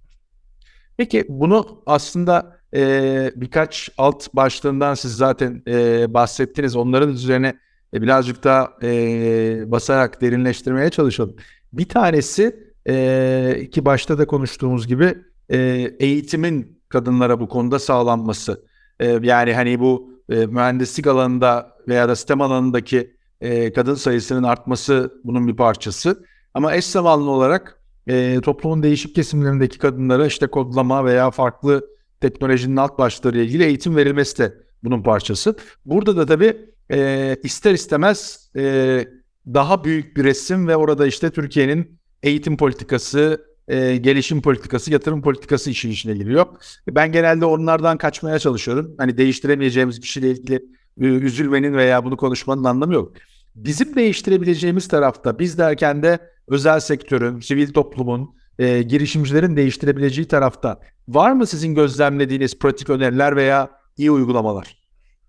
Peki 0.96 1.24
bunu 1.28 1.82
aslında 1.86 2.58
e, 2.74 3.32
birkaç 3.36 3.90
alt 3.98 4.34
başlığından 4.34 4.94
siz 4.94 5.16
zaten 5.16 5.62
e, 5.68 6.14
bahsettiniz. 6.14 6.76
Onların 6.76 7.10
üzerine 7.10 7.54
e, 7.94 8.02
birazcık 8.02 8.44
daha 8.44 8.72
e, 8.82 9.70
basarak 9.70 10.20
derinleştirmeye 10.20 10.90
çalışalım. 10.90 11.36
Bir 11.78 11.88
tanesi 11.88 12.56
e, 12.88 13.68
ki 13.72 13.84
başta 13.84 14.18
da 14.18 14.26
konuştuğumuz 14.26 14.86
gibi 14.86 15.14
e, 15.48 15.58
eğitimin 15.98 16.80
kadınlara 16.88 17.40
bu 17.40 17.48
konuda 17.48 17.78
sağlanması. 17.78 18.64
E, 19.00 19.18
yani 19.22 19.54
hani 19.54 19.80
bu 19.80 20.10
e, 20.28 20.46
mühendislik 20.46 21.06
alanında 21.06 21.76
veya 21.88 22.08
da 22.08 22.16
sistem 22.16 22.40
alanındaki 22.40 23.16
e, 23.40 23.72
kadın 23.72 23.94
sayısının 23.94 24.42
artması 24.42 25.20
bunun 25.24 25.48
bir 25.48 25.56
parçası. 25.56 26.24
Ama 26.54 26.74
eş 26.74 26.86
zamanlı 26.86 27.30
olarak 27.30 27.80
e, 28.06 28.40
toplumun 28.40 28.82
değişik 28.82 29.14
kesimlerindeki 29.14 29.78
kadınlara 29.78 30.26
işte 30.26 30.46
kodlama 30.46 31.04
veya 31.04 31.30
farklı 31.30 31.86
teknolojinin 32.20 32.76
alt 32.76 32.98
başları 32.98 33.36
ile 33.36 33.44
ilgili 33.44 33.64
eğitim 33.64 33.96
verilmesi 33.96 34.38
de 34.38 34.54
bunun 34.84 35.02
parçası. 35.02 35.56
Burada 35.86 36.16
da 36.16 36.26
tabii 36.26 36.56
e, 36.90 37.36
ister 37.42 37.74
istemez 37.74 38.50
e, 38.56 39.04
daha 39.46 39.84
büyük 39.84 40.16
bir 40.16 40.24
resim 40.24 40.68
ve 40.68 40.76
orada 40.76 41.06
işte 41.06 41.30
Türkiye'nin 41.30 41.98
eğitim 42.22 42.56
politikası, 42.56 43.46
e, 43.68 43.96
gelişim 43.96 44.42
politikası, 44.42 44.92
yatırım 44.92 45.22
politikası 45.22 45.70
işin 45.70 45.90
içine 45.90 46.14
giriyor. 46.14 46.46
Ben 46.88 47.12
genelde 47.12 47.44
onlardan 47.44 47.98
kaçmaya 47.98 48.38
çalışıyorum. 48.38 48.94
Hani 48.98 49.18
değiştiremeyeceğimiz 49.18 50.02
bir 50.02 50.06
şeyle 50.06 50.30
ilgili 50.30 50.62
üzülmenin 50.98 51.74
veya 51.74 52.04
bunu 52.04 52.16
konuşmanın 52.16 52.64
anlamı 52.64 52.94
yok. 52.94 53.12
Bizim 53.54 53.96
değiştirebileceğimiz 53.96 54.88
tarafta 54.88 55.38
biz 55.38 55.58
derken 55.58 56.02
de 56.02 56.18
özel 56.48 56.80
sektörün, 56.80 57.40
sivil 57.40 57.72
toplumun, 57.72 58.34
e, 58.58 58.82
girişimcilerin 58.82 59.56
değiştirebileceği 59.56 60.28
tarafta 60.28 60.80
var 61.08 61.32
mı 61.32 61.46
sizin 61.46 61.74
gözlemlediğiniz 61.74 62.58
pratik 62.58 62.90
öneriler 62.90 63.36
veya 63.36 63.70
iyi 63.96 64.10
uygulamalar? 64.10 64.83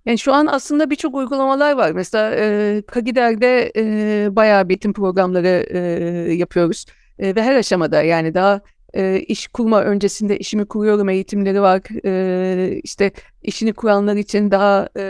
Yani 0.05 0.17
şu 0.17 0.33
an 0.33 0.45
aslında 0.45 0.89
birçok 0.89 1.15
uygulamalar 1.15 1.74
var. 1.74 1.91
Mesela 1.91 2.35
e, 2.35 2.81
Kagider'de 2.88 3.71
e, 3.75 4.35
bayağı 4.35 4.65
eğitim 4.69 4.93
programları 4.93 5.65
e, 5.69 5.79
yapıyoruz. 6.33 6.85
E, 7.19 7.35
ve 7.35 7.43
her 7.43 7.55
aşamada 7.55 8.03
yani 8.03 8.33
daha 8.33 8.62
e, 8.93 9.19
iş 9.19 9.47
kurma 9.47 9.83
öncesinde 9.83 10.38
işimi 10.38 10.65
kuruyorum 10.65 11.09
eğitimleri 11.09 11.62
var. 11.62 11.81
E, 12.05 12.79
işte 12.83 13.12
işini 13.43 13.74
kuranlar 13.74 14.15
için 14.15 14.51
daha 14.51 14.89
e, 14.97 15.03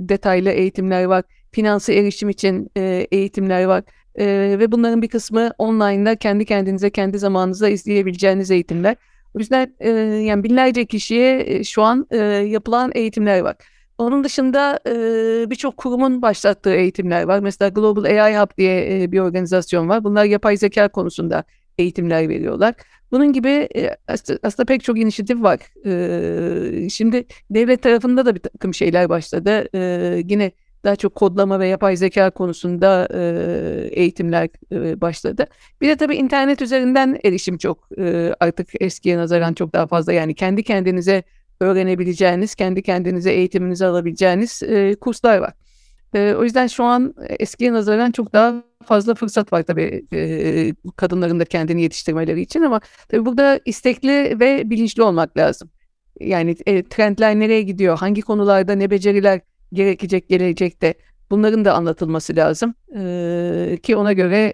detaylı 0.00 0.50
eğitimler 0.50 1.04
var. 1.04 1.24
Finansı 1.52 1.92
erişim 1.92 2.28
için 2.28 2.70
e, 2.76 3.06
eğitimler 3.10 3.64
var. 3.64 3.84
E, 4.14 4.56
ve 4.58 4.72
bunların 4.72 5.02
bir 5.02 5.08
kısmı 5.08 5.50
online'da 5.58 6.16
kendi 6.16 6.44
kendinize 6.44 6.90
kendi 6.90 7.18
zamanınıza 7.18 7.68
izleyebileceğiniz 7.68 8.50
eğitimler. 8.50 8.96
O 9.36 9.38
yüzden 9.38 9.74
e, 9.80 9.90
yani 9.90 10.44
binlerce 10.44 10.86
kişiye 10.86 11.44
e, 11.46 11.64
şu 11.64 11.82
an 11.82 12.06
e, 12.10 12.16
yapılan 12.26 12.90
eğitimler 12.94 13.40
var. 13.40 13.56
Onun 13.98 14.24
dışında 14.24 14.80
e, 14.86 14.92
birçok 15.50 15.76
kurumun 15.76 16.22
başlattığı 16.22 16.74
eğitimler 16.74 17.22
var. 17.22 17.40
Mesela 17.40 17.68
Global 17.68 18.04
AI 18.04 18.38
Hub 18.38 18.58
diye 18.58 19.02
e, 19.02 19.12
bir 19.12 19.18
organizasyon 19.18 19.88
var. 19.88 20.04
Bunlar 20.04 20.24
yapay 20.24 20.56
zeka 20.56 20.88
konusunda 20.88 21.44
eğitimler 21.78 22.28
veriyorlar. 22.28 22.74
Bunun 23.12 23.32
gibi 23.32 23.68
e, 23.76 23.96
aslında 24.42 24.64
pek 24.66 24.84
çok 24.84 24.98
inisiyatif 24.98 25.42
var. 25.42 25.60
E, 25.86 26.88
şimdi 26.88 27.26
devlet 27.50 27.82
tarafında 27.82 28.26
da 28.26 28.34
bir 28.34 28.40
takım 28.40 28.74
şeyler 28.74 29.08
başladı. 29.08 29.68
Yine 30.30 30.52
daha 30.86 30.96
çok 30.96 31.14
kodlama 31.14 31.60
ve 31.60 31.68
yapay 31.68 31.96
zeka 31.96 32.30
konusunda 32.30 33.08
e, 33.14 33.20
eğitimler 33.92 34.48
e, 34.72 35.00
başladı. 35.00 35.46
Bir 35.80 35.88
de 35.88 35.96
tabii 35.96 36.16
internet 36.16 36.62
üzerinden 36.62 37.18
erişim 37.24 37.58
çok 37.58 37.88
e, 37.98 38.34
artık 38.40 38.68
eskiye 38.80 39.18
nazaran 39.18 39.54
çok 39.54 39.72
daha 39.72 39.86
fazla. 39.86 40.12
Yani 40.12 40.34
kendi 40.34 40.62
kendinize 40.62 41.22
öğrenebileceğiniz, 41.60 42.54
kendi 42.54 42.82
kendinize 42.82 43.32
eğitiminizi 43.32 43.86
alabileceğiniz 43.86 44.62
e, 44.62 44.94
kurslar 45.00 45.38
var. 45.38 45.52
E, 46.14 46.34
o 46.34 46.44
yüzden 46.44 46.66
şu 46.66 46.84
an 46.84 47.14
eskiye 47.38 47.72
nazaran 47.72 48.12
çok 48.12 48.32
daha 48.32 48.62
fazla 48.84 49.14
fırsat 49.14 49.52
var 49.52 49.62
tabii 49.62 50.06
e, 50.12 50.72
kadınların 50.96 51.40
da 51.40 51.44
kendini 51.44 51.82
yetiştirmeleri 51.82 52.40
için 52.40 52.62
ama 52.62 52.80
tabii 53.08 53.26
burada 53.26 53.60
istekli 53.64 54.40
ve 54.40 54.70
bilinçli 54.70 55.02
olmak 55.02 55.36
lazım. 55.36 55.70
Yani 56.20 56.56
e, 56.66 56.82
trendler 56.82 57.38
nereye 57.38 57.62
gidiyor, 57.62 57.98
hangi 57.98 58.22
konularda 58.22 58.74
ne 58.74 58.90
beceriler 58.90 59.40
gerekecek 59.72 60.28
gelecekte 60.28 60.94
bunların 61.30 61.64
da 61.64 61.74
anlatılması 61.74 62.36
lazım 62.36 62.74
e, 62.96 63.78
ki 63.82 63.96
ona 63.96 64.12
göre 64.12 64.52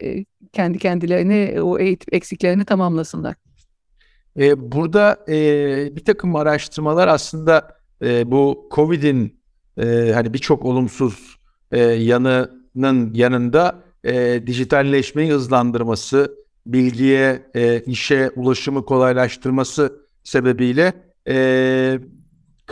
kendi 0.53 0.79
kendilerini 0.79 1.63
o 1.63 1.79
eğitim 1.79 2.17
eksiklerini 2.17 2.65
tamamlasınlar. 2.65 3.35
E, 4.39 4.73
burada 4.73 5.25
e, 5.29 5.37
bir 5.97 6.05
takım 6.05 6.37
araştırmalar 6.37 7.09
aslında 7.09 7.77
e, 8.05 8.31
bu 8.31 8.69
Covid'in 8.75 9.41
e, 9.79 10.13
hani 10.15 10.35
birçok 10.35 10.65
olumsuz 10.65 11.37
e, 11.73 11.79
yanının 11.81 13.15
yanında 13.15 13.79
e, 14.05 14.47
dijitalleşmeyi 14.47 15.33
hızlandırması, 15.33 16.37
bilgiye, 16.67 17.43
e, 17.55 17.81
işe 17.81 18.31
ulaşımı 18.37 18.85
kolaylaştırması 18.85 19.93
sebebiyle 20.25 20.93
e, 21.29 21.99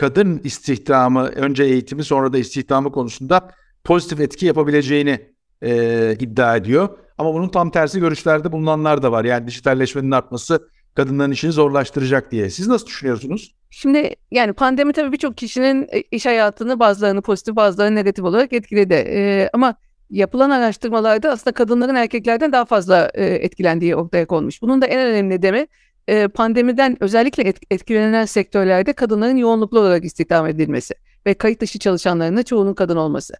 kadın 0.01 0.41
istihdamı, 0.43 1.27
önce 1.27 1.63
eğitimi 1.63 2.03
sonra 2.03 2.33
da 2.33 2.37
istihdamı 2.37 2.91
konusunda 2.91 3.51
pozitif 3.83 4.19
etki 4.19 4.45
yapabileceğini 4.45 5.29
e, 5.61 6.15
iddia 6.19 6.55
ediyor. 6.55 6.89
Ama 7.17 7.33
bunun 7.33 7.49
tam 7.49 7.71
tersi 7.71 7.99
görüşlerde 7.99 8.51
bulunanlar 8.51 9.03
da 9.03 9.11
var. 9.11 9.25
Yani 9.25 9.47
dijitalleşmenin 9.47 10.11
artması 10.11 10.69
kadınların 10.95 11.31
işini 11.31 11.51
zorlaştıracak 11.51 12.31
diye. 12.31 12.49
Siz 12.49 12.67
nasıl 12.67 12.87
düşünüyorsunuz? 12.87 13.55
Şimdi 13.69 14.15
yani 14.31 14.53
pandemi 14.53 14.93
tabii 14.93 15.11
birçok 15.11 15.37
kişinin 15.37 15.87
e, 15.91 16.01
iş 16.01 16.25
hayatını 16.25 16.79
bazılarını 16.79 17.21
pozitif 17.21 17.55
bazılarını 17.55 17.95
negatif 17.95 18.25
olarak 18.25 18.53
etkiledi. 18.53 18.93
Ee, 18.93 19.49
ama 19.53 19.75
yapılan 20.09 20.49
araştırmalarda 20.49 21.31
aslında 21.31 21.53
kadınların 21.53 21.95
erkeklerden 21.95 22.51
daha 22.51 22.65
fazla 22.65 23.11
e, 23.13 23.25
etkilendiği 23.25 23.95
ortaya 23.95 24.25
konmuş. 24.25 24.61
Bunun 24.61 24.81
da 24.81 24.85
en 24.85 24.99
önemli 24.99 25.29
nedeni 25.29 25.67
e, 26.07 26.27
pandemiden 26.27 26.97
özellikle 26.99 27.43
et, 27.43 27.57
etkilenen 27.71 28.25
sektörlerde 28.25 28.93
kadınların 28.93 29.37
yoğunluklu 29.37 29.79
olarak 29.79 30.05
istihdam 30.05 30.47
edilmesi 30.47 30.93
ve 31.25 31.33
kayıt 31.33 31.61
dışı 31.61 31.79
çalışanların 31.79 32.37
da 32.37 32.43
çoğunun 32.43 32.73
kadın 32.73 32.95
olması. 32.97 33.33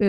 E, 0.00 0.06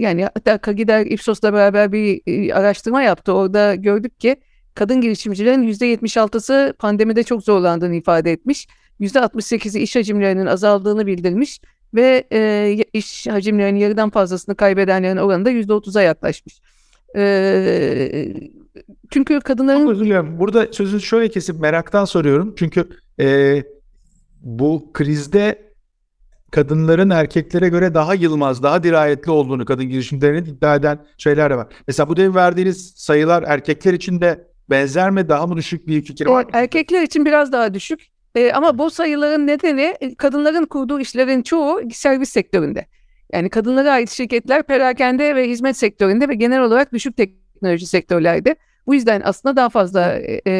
yani 0.00 0.24
hatta 0.24 0.58
Kagider 0.58 1.06
Ipsos'la 1.06 1.52
beraber 1.52 1.92
bir 1.92 2.22
e, 2.26 2.54
araştırma 2.54 3.02
yaptı. 3.02 3.32
Orada 3.32 3.74
gördük 3.74 4.20
ki 4.20 4.36
kadın 4.74 5.00
girişimcilerin 5.00 5.72
%76'sı 5.72 6.74
pandemide 6.78 7.22
çok 7.22 7.42
zorlandığını 7.42 7.94
ifade 7.94 8.32
etmiş. 8.32 8.66
%68'i 9.00 9.82
iş 9.82 9.96
hacimlerinin 9.96 10.46
azaldığını 10.46 11.06
bildirmiş 11.06 11.60
ve 11.94 12.24
e, 12.32 12.76
iş 12.92 13.26
hacimlerinin 13.26 13.78
yarıdan 13.78 14.10
fazlasını 14.10 14.54
kaybedenlerin 14.54 15.16
oranı 15.16 15.44
da 15.44 15.50
%30'a 15.50 16.02
yaklaşmış. 16.02 16.60
E, 17.16 18.34
çünkü 19.10 19.40
kadınların... 19.40 19.88
Özür 19.88 20.38
Burada 20.38 20.72
sözünü 20.72 21.00
şöyle 21.00 21.28
kesip 21.28 21.60
meraktan 21.60 22.04
soruyorum. 22.04 22.54
Çünkü 22.58 22.88
e, 23.20 23.62
bu 24.40 24.90
krizde 24.92 25.74
kadınların 26.50 27.10
erkeklere 27.10 27.68
göre 27.68 27.94
daha 27.94 28.14
yılmaz, 28.14 28.62
daha 28.62 28.82
dirayetli 28.82 29.30
olduğunu 29.30 29.64
kadın 29.64 29.84
girişimlerinin 29.84 30.44
iddia 30.44 30.74
eden 30.74 30.98
şeyler 31.18 31.50
de 31.50 31.56
var. 31.56 31.66
Mesela 31.88 32.08
bu 32.08 32.16
demin 32.16 32.34
verdiğiniz 32.34 32.92
sayılar 32.96 33.44
erkekler 33.46 33.92
için 33.92 34.20
de 34.20 34.48
benzer 34.70 35.10
mi? 35.10 35.28
Daha 35.28 35.46
mı 35.46 35.56
düşük 35.56 35.88
bir 35.88 36.02
fikir 36.02 36.26
var? 36.26 36.46
Erkekler 36.52 37.02
için 37.02 37.24
biraz 37.24 37.52
daha 37.52 37.74
düşük. 37.74 38.00
E, 38.34 38.52
ama 38.52 38.78
bu 38.78 38.90
sayıların 38.90 39.46
nedeni 39.46 39.94
e, 40.00 40.14
kadınların 40.14 40.64
kurduğu 40.64 41.00
işlerin 41.00 41.42
çoğu 41.42 41.80
servis 41.92 42.30
sektöründe. 42.30 42.86
Yani 43.34 43.50
kadınlara 43.50 43.92
ait 43.92 44.10
şirketler 44.10 44.62
perakende 44.62 45.36
ve 45.36 45.48
hizmet 45.48 45.76
sektöründe 45.76 46.28
ve 46.28 46.34
genel 46.34 46.62
olarak 46.62 46.92
düşük 46.92 47.16
teknoloji 47.16 47.86
sektörlerde. 47.86 48.56
Bu 48.86 48.94
yüzden 48.94 49.22
aslında 49.24 49.56
daha 49.56 49.68
fazla 49.68 50.12
e, 50.18 50.40
e 50.44 50.52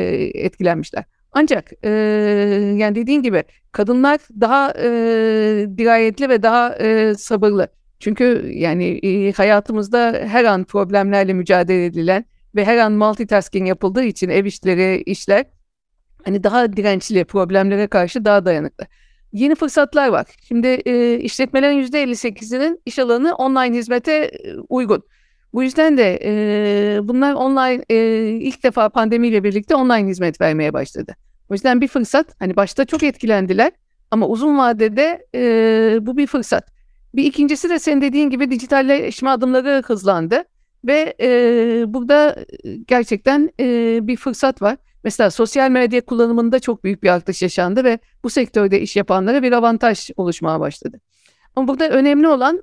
etkilenmişler. 0.44 1.04
Ancak 1.32 1.70
e, 1.84 1.90
yani 2.76 2.94
dediğin 2.94 3.22
gibi 3.22 3.44
kadınlar 3.72 4.20
daha 4.40 4.72
e, 4.78 4.86
dirayetli 5.78 6.28
ve 6.28 6.42
daha 6.42 6.74
e, 6.74 7.14
sabırlı. 7.14 7.68
Çünkü 8.00 8.50
yani 8.54 8.84
e, 8.84 9.32
hayatımızda 9.32 10.20
her 10.26 10.44
an 10.44 10.64
problemlerle 10.64 11.32
mücadele 11.32 11.84
edilen 11.84 12.24
ve 12.54 12.64
her 12.64 12.78
an 12.78 12.92
multitasking 12.92 13.68
yapıldığı 13.68 14.04
için 14.04 14.28
ev 14.28 14.44
işleri, 14.44 15.02
işler 15.06 15.44
hani 16.24 16.44
daha 16.44 16.76
dirençli, 16.76 17.24
problemlere 17.24 17.86
karşı 17.86 18.24
daha 18.24 18.44
dayanıklı. 18.44 18.86
Yeni 19.34 19.54
fırsatlar 19.54 20.08
var. 20.08 20.26
Şimdi 20.48 20.66
e, 20.66 21.18
işletmelerin 21.18 21.82
%58'inin 21.82 22.80
iş 22.86 22.98
alanı 22.98 23.34
online 23.34 23.76
hizmete 23.76 24.30
uygun. 24.68 25.02
Bu 25.52 25.62
yüzden 25.62 25.98
de 25.98 26.18
e, 26.24 27.08
bunlar 27.08 27.34
online 27.34 27.84
e, 27.90 27.96
ilk 28.28 28.64
defa 28.64 28.88
pandemiyle 28.88 29.44
birlikte 29.44 29.74
online 29.74 30.08
hizmet 30.08 30.40
vermeye 30.40 30.72
başladı. 30.72 31.14
O 31.50 31.54
yüzden 31.54 31.80
bir 31.80 31.88
fırsat. 31.88 32.26
Hani 32.38 32.56
başta 32.56 32.84
çok 32.84 33.02
etkilendiler 33.02 33.72
ama 34.10 34.28
uzun 34.28 34.58
vadede 34.58 35.26
e, 35.34 35.98
bu 36.00 36.16
bir 36.16 36.26
fırsat. 36.26 36.68
Bir 37.14 37.24
ikincisi 37.24 37.70
de 37.70 37.78
senin 37.78 38.00
dediğin 38.00 38.30
gibi 38.30 38.50
dijitalleşme 38.50 39.30
adımları 39.30 39.82
hızlandı 39.86 40.44
ve 40.84 41.14
e, 41.20 41.28
burada 41.86 42.36
gerçekten 42.88 43.50
e, 43.60 43.98
bir 44.02 44.16
fırsat 44.16 44.62
var. 44.62 44.76
Mesela 45.04 45.30
sosyal 45.30 45.70
medya 45.70 46.00
kullanımında 46.00 46.58
çok 46.58 46.84
büyük 46.84 47.02
bir 47.02 47.08
artış 47.08 47.42
yaşandı 47.42 47.84
ve 47.84 47.98
bu 48.24 48.30
sektörde 48.30 48.80
iş 48.80 48.96
yapanlara 48.96 49.42
bir 49.42 49.52
avantaj 49.52 50.10
oluşmaya 50.16 50.60
başladı. 50.60 51.00
Ama 51.56 51.68
burada 51.68 51.88
önemli 51.88 52.28
olan 52.28 52.62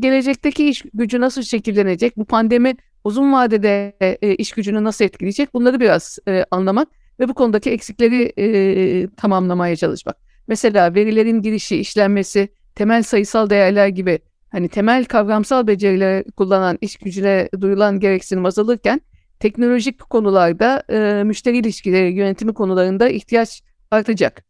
gelecekteki 0.00 0.68
iş 0.68 0.82
gücü 0.94 1.20
nasıl 1.20 1.42
şekillenecek, 1.42 2.16
bu 2.16 2.24
pandemi 2.24 2.74
uzun 3.04 3.32
vadede 3.32 3.96
e, 4.00 4.34
iş 4.34 4.52
gücünü 4.52 4.84
nasıl 4.84 5.04
etkileyecek 5.04 5.54
bunları 5.54 5.80
biraz 5.80 6.18
e, 6.28 6.44
anlamak 6.50 6.88
ve 7.20 7.28
bu 7.28 7.34
konudaki 7.34 7.70
eksikleri 7.70 8.32
e, 8.38 9.08
tamamlamaya 9.16 9.76
çalışmak. 9.76 10.16
Mesela 10.48 10.94
verilerin 10.94 11.42
girişi, 11.42 11.76
işlenmesi, 11.76 12.48
temel 12.74 13.02
sayısal 13.02 13.50
değerler 13.50 13.88
gibi 13.88 14.18
hani 14.50 14.68
temel 14.68 15.04
kavramsal 15.04 15.66
becerileri 15.66 16.24
kullanan 16.32 16.78
iş 16.80 16.96
gücüne 16.96 17.48
duyulan 17.60 18.00
gereksinim 18.00 18.46
azalırken 18.46 19.00
teknolojik 19.42 19.98
konularda 20.10 20.82
e, 20.90 21.24
müşteri 21.24 21.58
ilişkileri 21.58 22.12
yönetimi 22.12 22.54
konularında 22.54 23.08
ihtiyaç 23.08 23.62
artacak. 23.90 24.44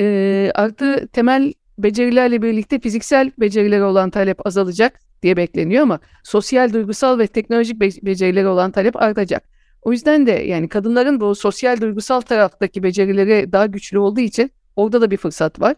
E, 0.00 0.50
artı 0.54 1.08
temel 1.08 1.52
becerilerle 1.78 2.42
birlikte 2.42 2.80
fiziksel 2.80 3.30
becerileri 3.38 3.82
olan 3.82 4.10
talep 4.10 4.46
azalacak 4.46 5.00
diye 5.22 5.36
bekleniyor 5.36 5.82
ama 5.82 5.98
sosyal, 6.24 6.72
duygusal 6.72 7.18
ve 7.18 7.26
teknolojik 7.26 7.80
be- 7.80 8.06
becerileri 8.06 8.46
olan 8.46 8.70
talep 8.70 9.02
artacak. 9.02 9.44
O 9.82 9.92
yüzden 9.92 10.26
de 10.26 10.32
yani 10.32 10.68
kadınların 10.68 11.20
bu 11.20 11.34
sosyal, 11.34 11.80
duygusal 11.80 12.20
taraftaki 12.20 12.82
becerileri 12.82 13.52
daha 13.52 13.66
güçlü 13.66 13.98
olduğu 13.98 14.20
için 14.20 14.50
orada 14.76 15.00
da 15.00 15.10
bir 15.10 15.16
fırsat 15.16 15.60
var. 15.60 15.76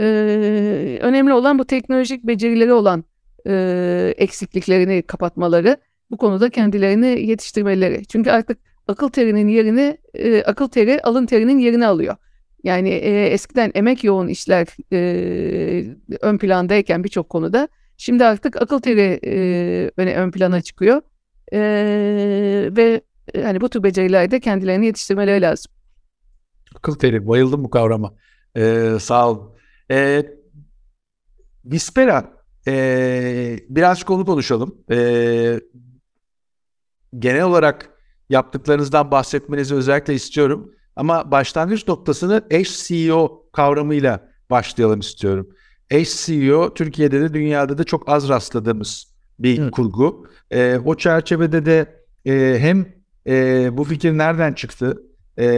Ee, 0.00 0.98
önemli 1.02 1.32
olan 1.32 1.58
bu 1.58 1.64
teknolojik 1.64 2.24
becerileri 2.24 2.72
olan 2.72 3.04
e, 3.46 4.14
eksikliklerini 4.16 5.02
kapatmaları, 5.02 5.76
bu 6.10 6.16
konuda 6.16 6.50
kendilerini 6.50 7.26
yetiştirmeleri. 7.26 8.06
Çünkü 8.06 8.30
artık 8.30 8.58
akıl 8.88 9.08
terinin 9.08 9.48
yerini, 9.48 9.98
e, 10.14 10.42
akıl 10.42 10.68
teri 10.68 11.02
alın 11.02 11.26
terinin 11.26 11.58
yerini 11.58 11.86
alıyor. 11.86 12.16
Yani 12.62 12.88
e, 12.88 13.26
eskiden 13.26 13.72
emek 13.74 14.04
yoğun 14.04 14.28
işler 14.28 14.66
e, 14.92 15.96
ön 16.20 16.38
plandayken 16.38 17.04
birçok 17.04 17.28
konuda 17.28 17.68
şimdi 17.96 18.24
artık 18.24 18.62
akıl 18.62 18.80
teri 18.80 19.20
e, 19.24 19.34
öne 19.96 20.16
ön 20.16 20.30
plana 20.30 20.60
çıkıyor 20.60 21.02
e, 21.52 21.60
ve 22.76 23.00
hani 23.42 23.60
bu 23.60 23.68
tür 23.68 23.82
becerilerde 23.82 24.40
kendilerini 24.40 24.86
yetiştirmeleri 24.86 25.42
lazım. 25.42 25.72
Akıl 26.76 26.94
teri 26.94 27.26
bayıldım 27.26 27.64
bu 27.64 27.70
kavrama. 27.70 28.14
Ee, 28.56 28.96
sağ 29.00 29.30
ol. 29.30 29.54
Ee, 29.90 30.26
Vispera 31.64 32.36
ee, 32.68 33.58
birazcık 33.68 34.10
onu 34.10 34.24
konuşalım. 34.24 34.84
Ee, 34.90 35.60
genel 37.18 37.42
olarak 37.42 37.90
yaptıklarınızdan 38.30 39.10
bahsetmenizi 39.10 39.74
özellikle 39.74 40.14
istiyorum. 40.14 40.72
Ama 40.96 41.30
başlangıç 41.30 41.88
noktasını 41.88 42.42
eş 42.50 42.86
CEO 42.86 43.42
kavramıyla 43.52 44.28
başlayalım 44.50 45.00
istiyorum. 45.00 45.48
eş 45.90 46.26
CEO 46.26 46.74
Türkiye'de 46.74 47.20
de 47.20 47.34
dünyada 47.34 47.78
da 47.78 47.84
çok 47.84 48.08
az 48.08 48.28
rastladığımız 48.28 49.14
bir 49.38 49.58
evet. 49.58 49.70
kurgu. 49.70 50.26
E, 50.50 50.78
o 50.84 50.94
çerçevede 50.94 51.66
de 51.66 52.04
e, 52.24 52.56
hem 52.58 52.86
e, 53.26 53.68
bu 53.76 53.84
fikir 53.84 54.18
nereden 54.18 54.52
çıktı 54.52 55.02
e, 55.36 55.48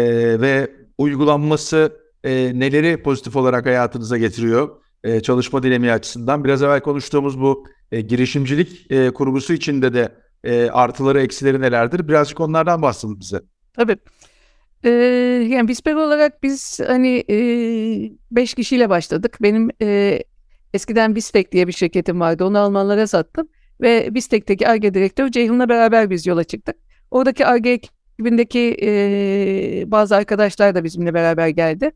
ve 0.41 0.71
uygulanması 0.99 1.97
e, 2.25 2.61
neleri 2.61 3.03
pozitif 3.03 3.37
olarak 3.37 3.67
hayatınıza 3.67 4.19
getiriyor 4.19 4.71
e, 5.05 5.21
çalışma 5.21 5.63
dinamiği 5.63 5.93
açısından. 5.93 6.45
Biraz 6.45 6.63
evvel 6.63 6.81
konuştuğumuz 6.81 7.41
bu 7.41 7.67
e, 7.93 8.01
girişimcilik 8.01 8.91
e, 8.91 9.11
kurgusu 9.11 9.53
içinde 9.53 9.95
de 9.95 10.13
e, 10.45 10.71
artıları 10.71 11.21
eksileri 11.21 11.61
nelerdir? 11.61 12.09
Birazcık 12.09 12.41
onlardan 12.41 12.83
bahsedin 12.83 13.21
bize. 13.21 13.41
Tabii. 13.73 13.97
Ee, 14.85 14.91
yani 15.51 15.69
Bisper 15.69 15.95
olarak 15.95 16.43
biz 16.43 16.81
hani 16.87 17.25
e, 17.31 17.37
beş 18.31 18.55
kişiyle 18.55 18.91
başladık. 18.91 19.39
Benim 19.43 19.71
e, 19.83 20.19
eskiden 20.75 21.15
Bistek 21.15 21.53
diye 21.53 21.67
bir 21.67 21.73
şirketim 21.73 22.21
vardı. 22.21 22.45
Onu 22.45 22.59
Almanlara 22.59 23.07
sattım. 23.07 23.49
Ve 23.81 24.15
Bistek'teki 24.15 24.69
ARGE 24.69 24.95
direktörü 24.95 25.33
Ceyhun'la 25.33 25.69
beraber 25.69 26.11
biz 26.11 26.27
yola 26.27 26.45
çıktık. 26.45 26.77
Oradaki 27.11 27.47
ARGE 27.47 27.71
ekibindeki 27.71 28.77
e, 28.83 29.85
bazı 29.87 30.17
arkadaşlar 30.17 30.75
da 30.75 30.85
bizimle 30.85 31.15
beraber 31.15 31.49
geldi. 31.49 31.91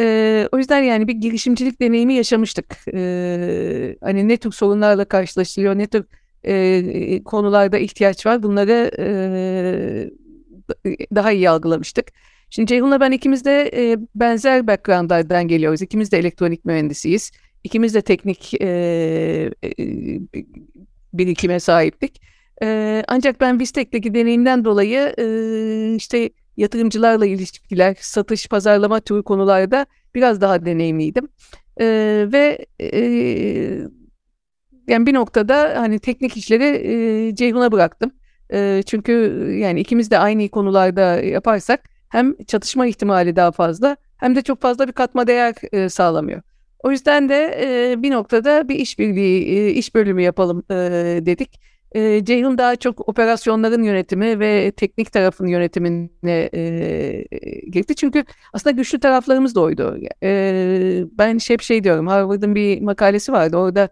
E, 0.00 0.48
o 0.52 0.58
yüzden 0.58 0.82
yani 0.82 1.08
bir 1.08 1.14
girişimcilik 1.14 1.80
deneyimi 1.80 2.14
yaşamıştık. 2.14 2.76
E, 2.94 3.96
hani 4.00 4.28
ne 4.28 4.36
tür 4.36 4.52
sorunlarla 4.52 5.04
karşılaşılıyor, 5.04 5.78
ne 5.78 5.86
tür 5.86 6.04
e, 6.44 7.22
konularda 7.24 7.78
ihtiyaç 7.78 8.26
var 8.26 8.42
bunları 8.42 8.90
e, 8.98 9.06
daha 11.14 11.32
iyi 11.32 11.50
algılamıştık. 11.50 12.12
Şimdi 12.50 12.66
Ceyhun'la 12.68 13.00
ben 13.00 13.12
ikimiz 13.12 13.44
de 13.44 13.70
e, 13.74 13.96
benzer 14.14 14.66
backgroundlardan 14.66 15.48
geliyoruz. 15.48 15.82
İkimiz 15.82 16.12
de 16.12 16.18
elektronik 16.18 16.64
mühendisiyiz. 16.64 17.30
İkimiz 17.64 17.94
de 17.94 18.02
teknik 18.02 18.54
e, 18.62 18.66
e, 19.64 19.72
birikime 21.12 21.60
sahiptik. 21.60 22.22
E, 22.62 23.02
ancak 23.08 23.40
ben 23.40 23.60
Vistek'teki 23.60 24.14
deneyimden 24.14 24.64
dolayı 24.64 25.14
e, 25.18 25.94
işte 25.96 26.30
yatırımcılarla 26.56 27.26
ilişkiler, 27.26 27.96
satış, 28.00 28.48
pazarlama 28.48 29.00
türü 29.00 29.22
konularda 29.22 29.86
biraz 30.14 30.40
daha 30.40 30.66
deneyimliydim. 30.66 31.28
E, 31.80 31.86
ve 32.32 32.66
e, 32.80 32.92
yani 34.92 35.06
bir 35.06 35.14
noktada 35.14 35.72
hani 35.76 35.98
teknik 35.98 36.36
işleri 36.36 36.64
e, 36.64 37.34
Ceyhun'a 37.34 37.72
bıraktım. 37.72 38.12
E, 38.52 38.82
çünkü 38.86 39.12
yani 39.60 39.80
ikimiz 39.80 40.10
de 40.10 40.18
aynı 40.18 40.48
konularda 40.48 41.20
yaparsak 41.20 41.80
hem 42.08 42.36
çatışma 42.44 42.86
ihtimali 42.86 43.36
daha 43.36 43.52
fazla 43.52 43.96
hem 44.16 44.36
de 44.36 44.42
çok 44.42 44.60
fazla 44.60 44.88
bir 44.88 44.92
katma 44.92 45.26
değer 45.26 45.54
e, 45.72 45.88
sağlamıyor. 45.88 46.42
O 46.82 46.90
yüzden 46.90 47.28
de 47.28 47.58
e, 47.62 48.02
bir 48.02 48.10
noktada 48.10 48.68
bir 48.68 48.74
işbirliği, 48.74 49.58
e, 49.58 49.70
iş 49.70 49.94
bölümü 49.94 50.22
yapalım 50.22 50.62
e, 50.70 50.74
dedik. 51.26 51.60
E, 51.92 52.24
Ceyhun 52.24 52.58
daha 52.58 52.76
çok 52.76 53.08
operasyonların 53.08 53.82
yönetimi 53.82 54.40
ve 54.40 54.72
teknik 54.76 55.12
tarafın 55.12 55.46
yönetimine 55.46 56.50
e, 56.54 56.60
girdi. 57.72 57.94
Çünkü 57.94 58.24
aslında 58.52 58.76
güçlü 58.76 59.00
taraflarımız 59.00 59.54
da 59.54 59.60
oydu. 59.60 59.98
E, 60.22 61.04
ben 61.18 61.38
hep 61.48 61.62
şey 61.62 61.84
diyorum, 61.84 62.06
Harvard'ın 62.06 62.54
bir 62.54 62.80
makalesi 62.80 63.32
vardı. 63.32 63.56
Orada 63.56 63.88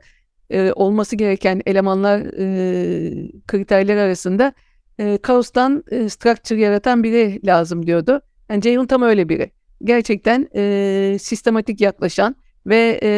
e, 0.51 0.73
olması 0.73 1.17
gereken 1.17 1.63
elemanlar 1.67 2.21
e, 2.21 3.33
kriterler 3.47 3.97
arasında 3.97 4.53
e, 4.99 5.19
kaostan 5.19 5.85
e, 5.91 6.09
structure 6.09 6.61
yaratan 6.61 7.03
biri 7.03 7.47
lazım 7.47 7.87
diyordu. 7.87 8.21
Yani 8.51 8.63
Ceyhun 8.63 8.87
tam 8.87 9.03
öyle 9.03 9.29
biri. 9.29 9.51
Gerçekten 9.85 10.49
e, 10.57 11.17
sistematik 11.21 11.81
yaklaşan 11.81 12.37
ve 12.67 12.99
e, 13.03 13.09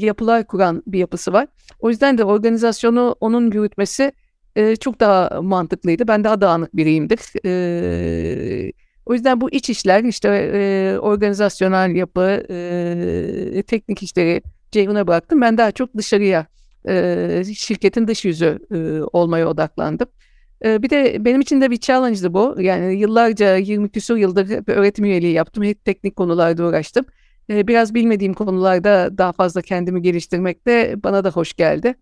yapılar 0.00 0.46
kuran 0.46 0.82
bir 0.86 0.98
yapısı 0.98 1.32
var. 1.32 1.46
O 1.80 1.90
yüzden 1.90 2.18
de 2.18 2.24
organizasyonu 2.24 3.16
onun 3.20 3.50
yürütmesi 3.50 4.12
e, 4.56 4.76
çok 4.76 5.00
daha 5.00 5.40
mantıklıydı. 5.42 6.08
Ben 6.08 6.24
daha 6.24 6.40
dağınık 6.40 6.76
biriyimdir. 6.76 7.20
E, 7.46 8.72
o 9.06 9.14
yüzden 9.14 9.40
bu 9.40 9.50
iç 9.50 9.70
işler 9.70 10.04
işte 10.04 10.50
e, 10.54 10.98
organizasyonel 10.98 11.96
yapı, 11.96 12.42
e, 13.56 13.62
teknik 13.62 14.02
işleri 14.02 14.42
Ceyhun'a 14.72 15.06
bıraktım. 15.06 15.40
Ben 15.40 15.58
daha 15.58 15.72
çok 15.72 15.96
dışarıya 15.96 16.46
e, 16.88 17.42
şirketin 17.56 18.08
dış 18.08 18.24
yüzü 18.24 18.58
e, 18.74 19.02
olmaya 19.12 19.48
odaklandım. 19.48 20.08
E, 20.64 20.82
bir 20.82 20.90
de 20.90 21.24
benim 21.24 21.40
için 21.40 21.60
de 21.60 21.70
bir 21.70 21.80
challenge'dı 21.80 22.34
bu. 22.34 22.56
Yani 22.60 22.94
yıllarca 22.94 23.56
20 23.56 23.88
küsur 23.88 24.16
yıldır 24.16 24.66
bir 24.66 24.72
öğretim 24.72 25.04
üyeliği 25.04 25.32
yaptım. 25.32 25.64
Hep 25.64 25.84
teknik 25.84 26.16
konularda 26.16 26.64
uğraştım. 26.64 27.04
E, 27.50 27.68
biraz 27.68 27.94
bilmediğim 27.94 28.34
konularda 28.34 29.18
daha 29.18 29.32
fazla 29.32 29.62
kendimi 29.62 30.02
geliştirmek 30.02 30.66
de 30.66 30.94
bana 31.04 31.24
da 31.24 31.30
hoş 31.30 31.52
geldi. 31.52 31.94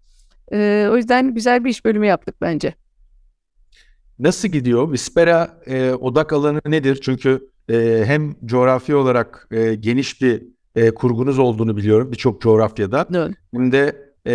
E, 0.52 0.88
o 0.92 0.96
yüzden 0.96 1.34
güzel 1.34 1.64
bir 1.64 1.70
iş 1.70 1.84
bölümü 1.84 2.06
yaptık 2.06 2.34
bence. 2.40 2.74
Nasıl 4.18 4.48
gidiyor? 4.48 4.92
Vispera 4.92 5.60
e, 5.66 5.92
odak 5.92 6.32
alanı 6.32 6.60
nedir? 6.66 6.98
Çünkü 7.02 7.48
e, 7.70 8.02
hem 8.06 8.34
coğrafi 8.44 8.94
olarak 8.94 9.48
e, 9.50 9.74
geniş 9.74 10.22
bir 10.22 10.42
e, 10.76 10.90
kurgunuz 10.90 11.38
olduğunu 11.38 11.76
biliyorum 11.76 12.12
birçok 12.12 12.42
coğrafyada. 12.42 13.06
Evet. 13.14 13.30
Hem 13.54 13.72
de 13.72 14.10
e, 14.26 14.34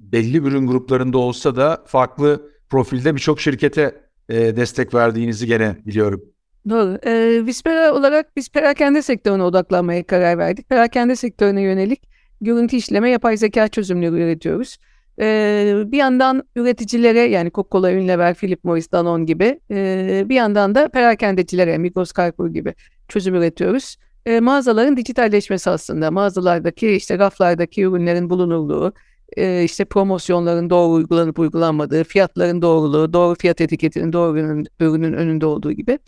belli 0.00 0.38
ürün 0.38 0.66
gruplarında 0.66 1.18
olsa 1.18 1.56
da 1.56 1.82
farklı 1.86 2.50
profilde 2.70 3.14
birçok 3.14 3.40
şirkete 3.40 3.94
e, 4.28 4.56
destek 4.56 4.94
verdiğinizi 4.94 5.46
gene 5.46 5.76
biliyorum. 5.86 6.22
Doğru. 6.68 6.98
E, 7.06 7.42
Vispera 7.46 7.94
olarak 7.94 8.36
biz 8.36 8.48
perakende 8.48 9.02
sektörüne 9.02 9.42
odaklanmaya 9.42 10.06
karar 10.06 10.38
verdik. 10.38 10.68
Perakende 10.68 11.16
sektörüne 11.16 11.62
yönelik 11.62 12.02
görüntü 12.40 12.76
işleme 12.76 13.10
yapay 13.10 13.36
zeka 13.36 13.68
çözümleri 13.68 14.14
üretiyoruz. 14.14 14.78
E, 15.20 15.74
bir 15.86 15.98
yandan 15.98 16.42
üreticilere 16.56 17.20
yani 17.20 17.50
Coca-Cola, 17.50 17.96
Unilever, 17.96 18.34
Philip 18.34 18.64
Morris, 18.64 18.92
Danone 18.92 19.24
gibi 19.24 19.60
e, 19.70 20.22
bir 20.28 20.34
yandan 20.34 20.74
da 20.74 20.88
perakendecilere 20.88 21.78
Migros, 21.78 22.12
Carrefour 22.16 22.48
gibi 22.48 22.74
çözüm 23.08 23.34
üretiyoruz 23.34 23.96
e, 24.26 24.40
mağazaların 24.40 24.96
dijitalleşmesi 24.96 25.70
aslında. 25.70 26.10
Mağazalardaki 26.10 26.90
işte 26.90 27.18
raflardaki 27.18 27.82
ürünlerin 27.82 28.30
bulunurluğu, 28.30 28.92
e, 29.36 29.64
işte 29.64 29.84
promosyonların 29.84 30.70
doğru 30.70 30.92
uygulanıp 30.92 31.38
uygulanmadığı, 31.38 32.04
fiyatların 32.04 32.62
doğruluğu, 32.62 33.12
doğru 33.12 33.34
fiyat 33.34 33.60
etiketinin 33.60 34.12
doğru 34.12 34.38
ürünün, 34.38 34.66
ürünün 34.80 35.12
önünde 35.12 35.46
olduğu 35.46 35.72
gibi. 35.72 35.98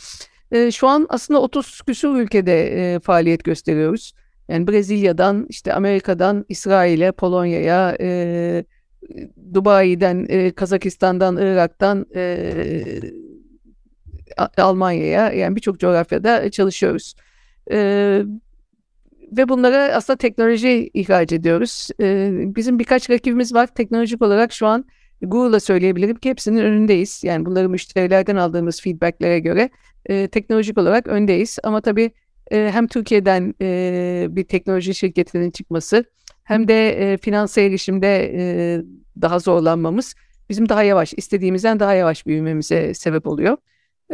E, 0.53 0.71
şu 0.71 0.89
an 0.89 1.07
aslında 1.09 1.41
30 1.41 1.83
küsur 1.83 2.17
ülkede 2.17 2.95
e, 2.95 3.01
faaliyet 3.01 3.45
gösteriyoruz. 3.45 4.13
Yani 4.49 4.69
Brezilya'dan, 4.69 5.47
işte 5.49 5.75
Amerika'dan, 5.75 6.45
İsrail'e, 6.49 7.13
Polonya'ya, 7.13 7.97
e, 8.01 8.65
Dubai'den, 9.55 10.27
e, 10.29 10.51
Kazakistan'dan, 10.51 11.37
Irak'tan, 11.37 12.07
e, 12.15 13.03
Almanya'ya 14.57 15.33
yani 15.33 15.57
birçok 15.57 15.81
coğrafyada 15.81 16.51
çalışıyoruz. 16.51 17.15
E, 17.71 18.23
ve 19.37 19.49
bunlara 19.49 19.79
aslında 19.79 20.17
teknoloji 20.17 20.91
ihraç 20.95 21.33
ediyoruz. 21.33 21.89
E, 22.01 22.31
bizim 22.57 22.79
birkaç 22.79 23.11
rakibimiz 23.11 23.55
var. 23.55 23.67
Teknolojik 23.67 24.23
olarak 24.23 24.53
şu 24.53 24.67
an 24.67 24.85
Google'la 25.23 25.61
söyleyebilirim 25.61 26.17
ki 26.17 26.31
hepsinin 26.31 26.61
önündeyiz. 26.61 27.25
Yani 27.25 27.47
bunları 27.47 27.69
müşterilerden 27.69 28.37
aldığımız 28.37 28.81
feedbacklere 28.81 29.39
göre 29.41 29.71
e, 30.07 30.29
teknolojik 30.29 30.79
olarak 30.79 31.07
öndeyiz. 31.07 31.59
Ama 31.65 31.81
tabii 31.81 32.11
e, 32.51 32.71
hem 32.73 32.87
Türkiye'den 32.87 33.55
e, 33.61 34.27
bir 34.31 34.45
teknoloji 34.45 34.95
şirketinin 34.95 35.51
çıkması 35.51 36.05
hem 36.45 36.69
de 36.69 36.89
e, 37.13 37.17
finansa 37.17 37.61
erişimde 37.61 38.33
e, 38.35 38.83
daha 39.23 39.39
zorlanmamız 39.39 40.15
bizim 40.49 40.69
daha 40.69 40.83
yavaş, 40.83 41.15
istediğimizden 41.17 41.81
daha 41.81 41.95
yavaş 41.95 42.27
büyümemize 42.27 42.95
sebep 42.95 43.27
oluyor. 43.27 43.57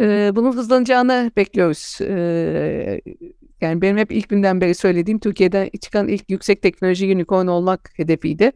E, 0.00 0.32
bunun 0.34 0.52
hızlanacağını 0.52 1.30
bekliyoruz. 1.36 1.98
E, 2.00 3.00
yani 3.62 3.83
benim 3.83 3.96
hep 3.96 4.12
ilk 4.12 4.29
günden 4.29 4.61
beri 4.61 4.75
söylediğim 4.75 5.18
Türkiye'den 5.18 5.70
çıkan 5.81 6.09
ilk 6.09 6.31
yüksek 6.31 6.62
teknoloji 6.62 7.14
unicorn 7.14 7.46
olmak 7.46 7.90
hedefiydi. 7.94 8.53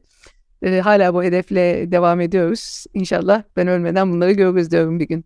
E, 0.63 0.81
hala 0.81 1.15
bu 1.15 1.23
hedefle 1.23 1.91
devam 1.91 2.21
ediyoruz. 2.21 2.85
İnşallah 2.95 3.43
ben 3.57 3.67
ölmeden 3.67 4.13
bunları 4.13 4.33
görürüz 4.33 4.71
diyorum 4.71 5.01
bir 5.01 5.09
gün. 5.09 5.25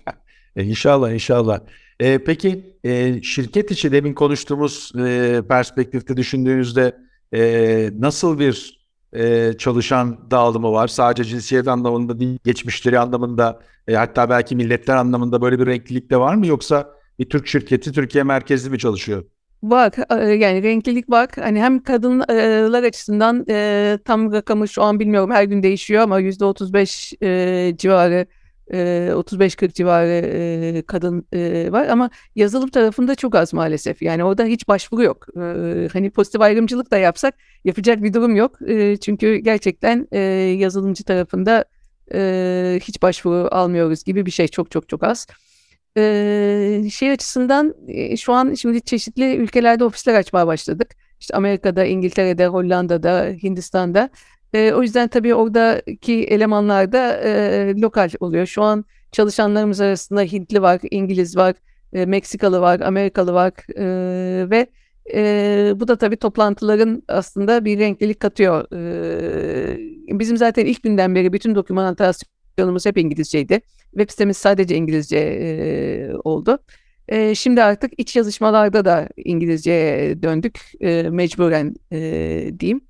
İnşallah, 0.56 1.12
inşallah. 1.12 1.60
E, 2.00 2.18
peki 2.24 2.76
e, 2.84 3.22
şirket 3.22 3.70
içi 3.70 3.92
demin 3.92 4.14
konuştuğumuz 4.14 4.92
e, 4.98 5.42
perspektifte 5.48 6.16
düşündüğünüzde 6.16 6.96
e, 7.34 7.90
nasıl 7.98 8.38
bir 8.38 8.82
e, 9.12 9.52
çalışan 9.58 10.30
dağılımı 10.30 10.72
var? 10.72 10.88
Sadece 10.88 11.24
cinsiyet 11.24 11.68
anlamında 11.68 12.20
değil, 12.20 12.38
geçmişleri 12.44 12.98
anlamında 12.98 13.60
e, 13.88 13.94
hatta 13.94 14.30
belki 14.30 14.56
milletler 14.56 14.96
anlamında 14.96 15.42
böyle 15.42 15.58
bir 15.58 15.66
renklilik 15.66 16.10
de 16.10 16.16
var 16.16 16.34
mı? 16.34 16.46
Yoksa 16.46 16.90
bir 17.18 17.28
Türk 17.28 17.46
şirketi 17.46 17.92
Türkiye 17.92 18.24
merkezli 18.24 18.70
mi 18.70 18.78
çalışıyor? 18.78 19.24
Var 19.62 19.92
yani 20.38 20.62
renklilik 20.62 21.10
var. 21.10 21.28
Hani 21.34 21.62
hem 21.62 21.82
kadınlar 21.82 22.82
açısından 22.82 23.44
e, 23.48 23.98
tam 24.04 24.32
rakamı 24.32 24.68
şu 24.68 24.82
an 24.82 25.00
bilmiyorum 25.00 25.30
her 25.30 25.44
gün 25.44 25.62
değişiyor 25.62 26.02
ama 26.02 26.18
yüzde 26.18 26.44
35 26.44 27.12
e, 27.22 27.72
civarı 27.78 28.26
35-40 28.70 29.72
civarı 29.72 30.86
kadın 30.86 31.26
var 31.72 31.86
ama 31.86 32.10
yazılım 32.36 32.70
tarafında 32.70 33.14
çok 33.14 33.34
az 33.34 33.52
maalesef. 33.52 34.02
Yani 34.02 34.24
orada 34.24 34.44
hiç 34.44 34.68
başvuru 34.68 35.02
yok. 35.02 35.26
Hani 35.92 36.10
pozitif 36.10 36.40
ayrımcılık 36.40 36.90
da 36.90 36.98
yapsak 36.98 37.34
yapacak 37.64 38.02
bir 38.02 38.12
durum 38.12 38.36
yok. 38.36 38.58
Çünkü 39.00 39.36
gerçekten 39.36 40.16
yazılımcı 40.54 41.04
tarafında 41.04 41.64
hiç 42.78 43.02
başvuru 43.02 43.48
almıyoruz 43.50 44.04
gibi 44.04 44.26
bir 44.26 44.30
şey 44.30 44.48
çok 44.48 44.70
çok 44.70 44.88
çok 44.88 45.02
az. 45.02 45.26
Şey 46.90 47.10
açısından 47.10 47.74
şu 48.16 48.32
an 48.32 48.54
şimdi 48.54 48.80
çeşitli 48.82 49.36
ülkelerde 49.36 49.84
ofisler 49.84 50.14
açmaya 50.14 50.46
başladık. 50.46 50.96
İşte 51.20 51.36
Amerika'da, 51.36 51.84
İngiltere'de, 51.84 52.46
Hollanda'da, 52.46 53.24
Hindistan'da. 53.42 54.10
O 54.54 54.82
yüzden 54.82 55.08
tabii 55.08 55.34
oradaki 55.34 56.24
elemanlar 56.24 56.92
da 56.92 57.20
lokal 57.80 58.10
oluyor. 58.20 58.46
Şu 58.46 58.62
an 58.62 58.84
çalışanlarımız 59.12 59.80
arasında 59.80 60.22
Hintli 60.22 60.62
var, 60.62 60.80
İngiliz 60.90 61.36
var, 61.36 61.54
Meksikalı 61.92 62.60
var, 62.60 62.80
Amerikalı 62.80 63.32
var 63.32 63.52
ve 64.50 64.66
e, 65.14 65.72
bu 65.76 65.88
da 65.88 65.96
tabii 65.98 66.16
toplantıların 66.16 67.02
aslında 67.08 67.64
bir 67.64 67.78
renklilik 67.78 68.20
katıyor. 68.20 68.66
E, 70.08 70.18
bizim 70.18 70.36
zaten 70.36 70.66
ilk 70.66 70.82
günden 70.82 71.14
beri 71.14 71.32
bütün 71.32 71.54
dokümantasyonumuz 72.52 72.86
hep 72.86 72.98
İngilizceydi. 72.98 73.60
Web 73.90 74.10
sitemiz 74.10 74.36
sadece 74.36 74.76
İngilizce 74.76 75.18
e, 75.18 76.14
oldu. 76.24 76.58
E, 77.08 77.34
şimdi 77.34 77.62
artık 77.62 77.92
iç 77.98 78.16
yazışmalarda 78.16 78.84
da 78.84 79.08
İngilizceye 79.16 80.22
döndük 80.22 80.60
e, 80.80 81.02
mecburen 81.10 81.74
e, 81.92 81.98
diyeyim. 82.60 82.80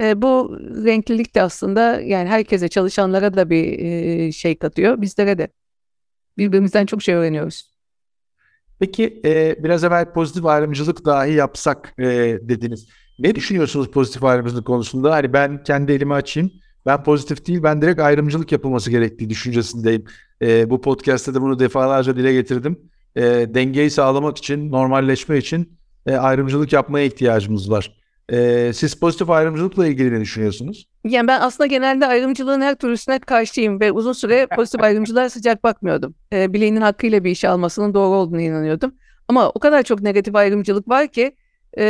E, 0.00 0.22
bu 0.22 0.58
renklilik 0.84 1.34
de 1.34 1.42
aslında 1.42 2.00
yani 2.00 2.28
herkese 2.28 2.68
çalışanlara 2.68 3.34
da 3.34 3.50
bir 3.50 3.78
e, 3.78 4.32
şey 4.32 4.58
katıyor. 4.58 5.00
Bizlere 5.00 5.38
de 5.38 5.48
birbirimizden 6.38 6.86
çok 6.86 7.02
şey 7.02 7.14
öğreniyoruz. 7.14 7.72
Peki 8.80 9.20
e, 9.24 9.56
biraz 9.64 9.84
evvel 9.84 10.12
pozitif 10.12 10.46
ayrımcılık 10.46 11.04
dahi 11.04 11.32
yapsak 11.32 11.94
e, 11.98 12.04
dediniz. 12.42 12.88
Ne 13.18 13.34
düşünüyorsunuz 13.34 13.90
pozitif 13.90 14.24
ayrımcılık 14.24 14.66
konusunda? 14.66 15.12
Hani 15.12 15.32
ben 15.32 15.62
kendi 15.62 15.92
elimi 15.92 16.14
açayım. 16.14 16.52
Ben 16.86 17.02
pozitif 17.02 17.46
değil, 17.46 17.62
ben 17.62 17.82
direkt 17.82 18.00
ayrımcılık 18.00 18.52
yapılması 18.52 18.90
gerektiği 18.90 19.30
düşüncesindeyim. 19.30 20.04
E, 20.42 20.70
bu 20.70 20.80
podcast'te 20.80 21.34
de 21.34 21.40
bunu 21.40 21.58
defalarca 21.58 22.16
dile 22.16 22.32
getirdim. 22.32 22.78
E, 23.16 23.22
dengeyi 23.54 23.90
sağlamak 23.90 24.38
için, 24.38 24.72
normalleşme 24.72 25.38
için 25.38 25.78
e, 26.06 26.16
ayrımcılık 26.16 26.72
yapmaya 26.72 27.06
ihtiyacımız 27.06 27.70
var. 27.70 27.98
Ee, 28.32 28.70
siz 28.74 28.94
pozitif 28.94 29.30
ayrımcılıkla 29.30 29.86
ilgili 29.86 30.12
ne 30.12 30.20
düşünüyorsunuz? 30.20 30.88
Yani 31.04 31.28
ben 31.28 31.40
aslında 31.40 31.66
genelde 31.66 32.06
ayrımcılığın 32.06 32.60
her 32.60 32.74
türlüsüne 32.74 33.18
karşıyım 33.18 33.80
ve 33.80 33.92
uzun 33.92 34.12
süre 34.12 34.46
pozitif 34.56 34.82
ayrımcılığa 34.82 35.30
sıcak 35.30 35.64
bakmıyordum. 35.64 36.14
Ee, 36.32 36.52
bileğinin 36.52 36.80
hakkıyla 36.80 37.24
bir 37.24 37.30
işe 37.30 37.48
almasının 37.48 37.94
doğru 37.94 38.16
olduğunu 38.16 38.40
inanıyordum. 38.40 38.94
Ama 39.28 39.50
o 39.50 39.58
kadar 39.58 39.82
çok 39.82 40.00
negatif 40.02 40.34
ayrımcılık 40.34 40.88
var 40.88 41.08
ki 41.08 41.36
e, 41.78 41.84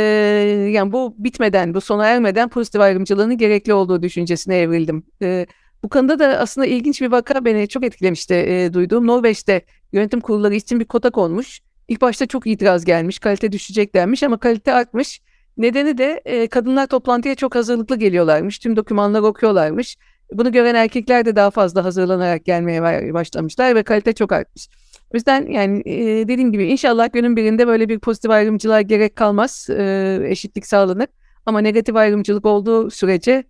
yani 0.71 0.91
bu 0.91 1.15
bitmeden, 1.17 1.73
bu 1.73 1.81
sona 1.81 2.07
ermeden 2.07 2.49
pozitif 2.49 2.81
ayrımcılığının 2.81 3.37
gerekli 3.37 3.73
olduğu 3.73 4.01
düşüncesine 4.03 4.57
evrildim. 4.57 5.03
E, 5.21 5.45
bu 5.83 5.89
konuda 5.89 6.19
da 6.19 6.27
aslında 6.27 6.67
ilginç 6.67 7.01
bir 7.01 7.11
vaka 7.11 7.45
beni 7.45 7.67
çok 7.67 7.83
etkilemişti 7.85 8.33
e, 8.33 8.73
duyduğum. 8.73 9.07
Norveç'te 9.07 9.61
yönetim 9.91 10.19
kurulları 10.19 10.55
için 10.55 10.79
bir 10.79 10.85
kota 10.85 11.09
konmuş. 11.09 11.59
İlk 11.87 12.01
başta 12.01 12.25
çok 12.25 12.47
itiraz 12.47 12.85
gelmiş, 12.85 13.19
kalite 13.19 13.51
düşecek 13.51 13.95
denmiş 13.95 14.23
ama 14.23 14.37
kalite 14.37 14.73
artmış. 14.73 15.21
Nedeni 15.57 15.97
de 15.97 16.21
e, 16.25 16.47
kadınlar 16.47 16.87
toplantıya 16.87 17.35
çok 17.35 17.55
hazırlıklı 17.55 17.95
geliyorlarmış. 17.95 18.59
Tüm 18.59 18.75
dokümanları 18.75 19.25
okuyorlarmış. 19.25 19.97
Bunu 20.33 20.51
gören 20.51 20.75
erkekler 20.75 21.25
de 21.25 21.35
daha 21.35 21.51
fazla 21.51 21.85
hazırlanarak 21.85 22.45
gelmeye 22.45 23.13
başlamışlar 23.13 23.75
ve 23.75 23.83
kalite 23.83 24.13
çok 24.13 24.31
artmış. 24.31 24.67
O 25.13 25.17
yüzden 25.17 25.47
yani 25.47 25.81
e, 25.85 26.27
dediğim 26.27 26.51
gibi 26.51 26.65
inşallah 26.65 27.13
günün 27.13 27.35
birinde 27.35 27.67
böyle 27.67 27.89
bir 27.89 27.99
pozitif 27.99 28.31
ayrımcılığa 28.31 28.81
gerek 28.81 29.15
kalmaz. 29.15 29.67
E, 29.69 30.19
eşitlik 30.25 30.67
sağlanır. 30.67 31.07
Ama 31.45 31.61
negatif 31.61 31.95
ayrımcılık 31.95 32.45
olduğu 32.45 32.89
sürece 32.89 33.43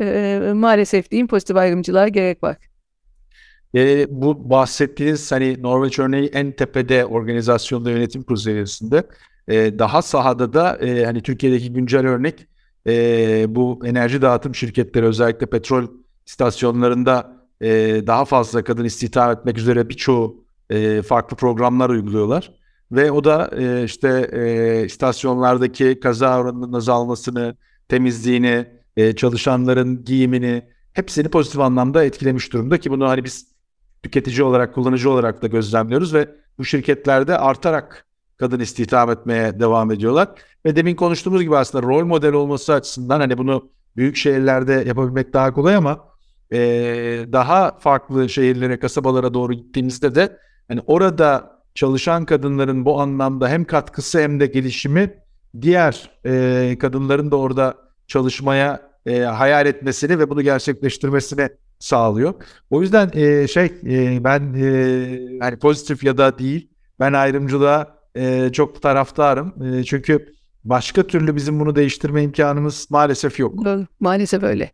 e, 0.00 0.52
maalesef 0.54 1.10
diyeyim 1.10 1.26
pozitif 1.26 1.56
ayrımcılığa 1.56 2.08
gerek 2.08 2.42
var. 2.42 2.56
E, 3.74 4.06
bu 4.10 4.50
bahsettiğiniz 4.50 5.32
hani 5.32 5.62
Norveç 5.62 5.98
örneği 5.98 6.26
en 6.26 6.52
tepede 6.52 7.04
organizasyonda 7.04 7.90
yönetim 7.90 8.22
kurulu 8.22 8.40
seviyesinde. 8.40 9.02
E, 9.48 9.78
daha 9.78 10.02
sahada 10.02 10.52
da 10.52 10.76
e, 10.76 11.04
hani 11.04 11.22
Türkiye'deki 11.22 11.72
güncel 11.72 12.06
örnek 12.06 12.46
e, 12.86 13.44
bu 13.48 13.80
enerji 13.84 14.22
dağıtım 14.22 14.54
şirketleri 14.54 15.06
özellikle 15.06 15.46
petrol 15.46 15.86
istasyonlarında 16.26 17.36
e, 17.60 17.68
daha 18.06 18.24
fazla 18.24 18.64
kadın 18.64 18.84
istihdam 18.84 19.30
etmek 19.30 19.58
üzere 19.58 19.88
birçoğu 19.88 20.43
e, 20.70 21.02
farklı 21.02 21.36
programlar 21.36 21.90
uyguluyorlar. 21.90 22.52
Ve 22.92 23.10
o 23.10 23.24
da 23.24 23.50
e, 23.58 23.84
işte 23.84 24.30
e, 24.32 24.84
istasyonlardaki 24.84 26.00
kaza 26.00 26.40
oranının 26.40 26.72
azalmasını, 26.72 27.56
temizliğini, 27.88 28.66
e, 28.96 29.16
çalışanların 29.16 30.04
giyimini 30.04 30.68
hepsini 30.92 31.28
pozitif 31.28 31.60
anlamda 31.60 32.04
etkilemiş 32.04 32.52
durumda 32.52 32.78
ki 32.78 32.90
bunu 32.90 33.08
hani 33.08 33.24
biz 33.24 33.46
tüketici 34.02 34.42
olarak, 34.42 34.74
kullanıcı 34.74 35.10
olarak 35.10 35.42
da 35.42 35.46
gözlemliyoruz 35.46 36.14
ve 36.14 36.28
bu 36.58 36.64
şirketlerde 36.64 37.38
artarak 37.38 38.06
kadın 38.36 38.60
istihdam 38.60 39.10
etmeye 39.10 39.60
devam 39.60 39.90
ediyorlar. 39.90 40.28
Ve 40.66 40.76
demin 40.76 40.94
konuştuğumuz 40.94 41.42
gibi 41.42 41.56
aslında 41.56 41.86
rol 41.86 42.04
model 42.04 42.32
olması 42.32 42.74
açısından 42.74 43.20
hani 43.20 43.38
bunu 43.38 43.70
büyük 43.96 44.16
şehirlerde 44.16 44.84
yapabilmek 44.86 45.32
daha 45.32 45.54
kolay 45.54 45.76
ama 45.76 46.08
e, 46.52 46.58
daha 47.32 47.78
farklı 47.78 48.28
şehirlere, 48.28 48.78
kasabalara 48.78 49.34
doğru 49.34 49.52
gittiğimizde 49.52 50.14
de 50.14 50.38
hani 50.68 50.80
orada 50.86 51.60
çalışan 51.74 52.24
kadınların 52.24 52.84
bu 52.84 53.00
anlamda 53.00 53.48
hem 53.48 53.64
katkısı 53.64 54.20
hem 54.20 54.40
de 54.40 54.46
gelişimi 54.46 55.14
diğer 55.60 56.10
e, 56.26 56.76
kadınların 56.80 57.30
da 57.30 57.36
orada 57.36 57.74
çalışmaya 58.06 58.94
e, 59.06 59.20
hayal 59.20 59.66
etmesini 59.66 60.18
ve 60.18 60.30
bunu 60.30 60.42
gerçekleştirmesini 60.42 61.48
sağlıyor. 61.78 62.34
O 62.70 62.82
yüzden 62.82 63.10
e, 63.14 63.48
şey 63.48 63.64
e, 63.64 64.24
ben 64.24 64.54
e, 64.54 65.38
hani 65.40 65.58
pozitif 65.58 66.04
ya 66.04 66.18
da 66.18 66.38
değil 66.38 66.68
ben 67.00 67.12
ayrımcılığa 67.12 67.98
e, 68.16 68.52
çok 68.52 68.82
taraftarım. 68.82 69.54
E, 69.64 69.84
çünkü 69.84 70.34
başka 70.64 71.02
türlü 71.02 71.36
bizim 71.36 71.60
bunu 71.60 71.76
değiştirme 71.76 72.22
imkanımız 72.22 72.86
maalesef 72.90 73.38
yok. 73.38 73.54
Maalesef 74.00 74.42
öyle. 74.42 74.70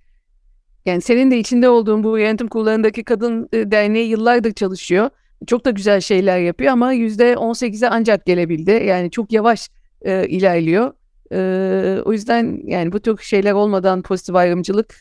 Yani 0.87 1.01
senin 1.01 1.31
de 1.31 1.39
içinde 1.39 1.69
olduğun 1.69 2.05
bu 2.05 2.19
yönetim 2.19 2.49
kurullarındaki 2.49 3.05
kadın 3.05 3.49
e, 3.53 3.71
derneği 3.71 4.09
yıllardır 4.09 4.53
çalışıyor. 4.53 5.11
Çok 5.47 5.65
da 5.65 5.71
güzel 5.71 6.01
şeyler 6.01 6.39
yapıyor 6.39 6.73
ama 6.73 6.93
yüzde 6.93 7.33
18'e 7.33 7.89
ancak 7.89 8.27
gelebildi. 8.27 8.71
Yani 8.71 9.11
çok 9.11 9.33
yavaş 9.33 9.69
e, 10.03 10.29
ilerliyor. 10.29 10.93
E, 11.33 12.03
o 12.05 12.13
yüzden 12.13 12.61
yani 12.65 12.93
bu 12.93 13.01
tür 13.01 13.19
şeyler 13.19 13.53
olmadan 13.53 14.03
pozitif 14.03 14.35
ayrımcılık 14.35 14.95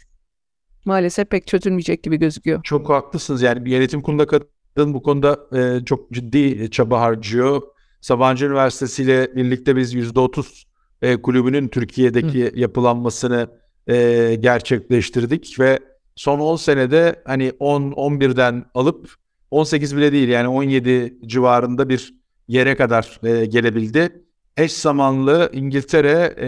maalesef 0.86 1.30
pek 1.30 1.48
çözülmeyecek 1.48 2.04
gibi 2.04 2.18
gözüküyor. 2.18 2.64
Çok 2.64 2.90
haklısınız. 2.90 3.42
Yani 3.42 3.66
bir 3.66 3.72
yönetim 3.72 4.02
kurulunda 4.02 4.28
kadın 4.28 4.94
bu 4.94 5.04
konuda 5.04 5.40
e, 5.58 5.86
çok 5.86 6.12
ciddi 6.12 6.72
çaba 6.72 7.02
harcıyor. 7.02 7.62
Sabancı 8.02 8.46
Üniversitesi 8.46 9.04
ile 9.04 9.36
birlikte 9.36 9.76
biz 9.76 9.96
%30 9.96 10.64
e, 11.02 11.22
kulübünün 11.22 11.68
Türkiye'deki 11.68 12.46
Hı. 12.46 12.60
yapılanmasını 12.60 13.48
e, 13.88 14.36
gerçekleştirdik 14.40 15.60
ve 15.60 15.80
son 16.16 16.40
10 16.40 16.56
senede 16.56 17.22
hani 17.26 17.54
10 17.60 17.82
11'den 17.92 18.66
alıp 18.74 19.16
18 19.52 19.98
bile 19.98 20.12
değil 20.12 20.30
yani 20.30 20.48
17 20.48 21.18
civarında 21.26 21.90
bir 21.90 22.14
yere 22.48 22.76
kadar 22.76 23.20
e, 23.24 23.46
gelebildi. 23.46 24.24
Eş 24.58 24.74
zamanlı 24.74 25.50
İngiltere 25.54 26.36
e, 26.38 26.48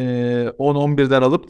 10-11'den 0.59 1.21
alıp 1.21 1.45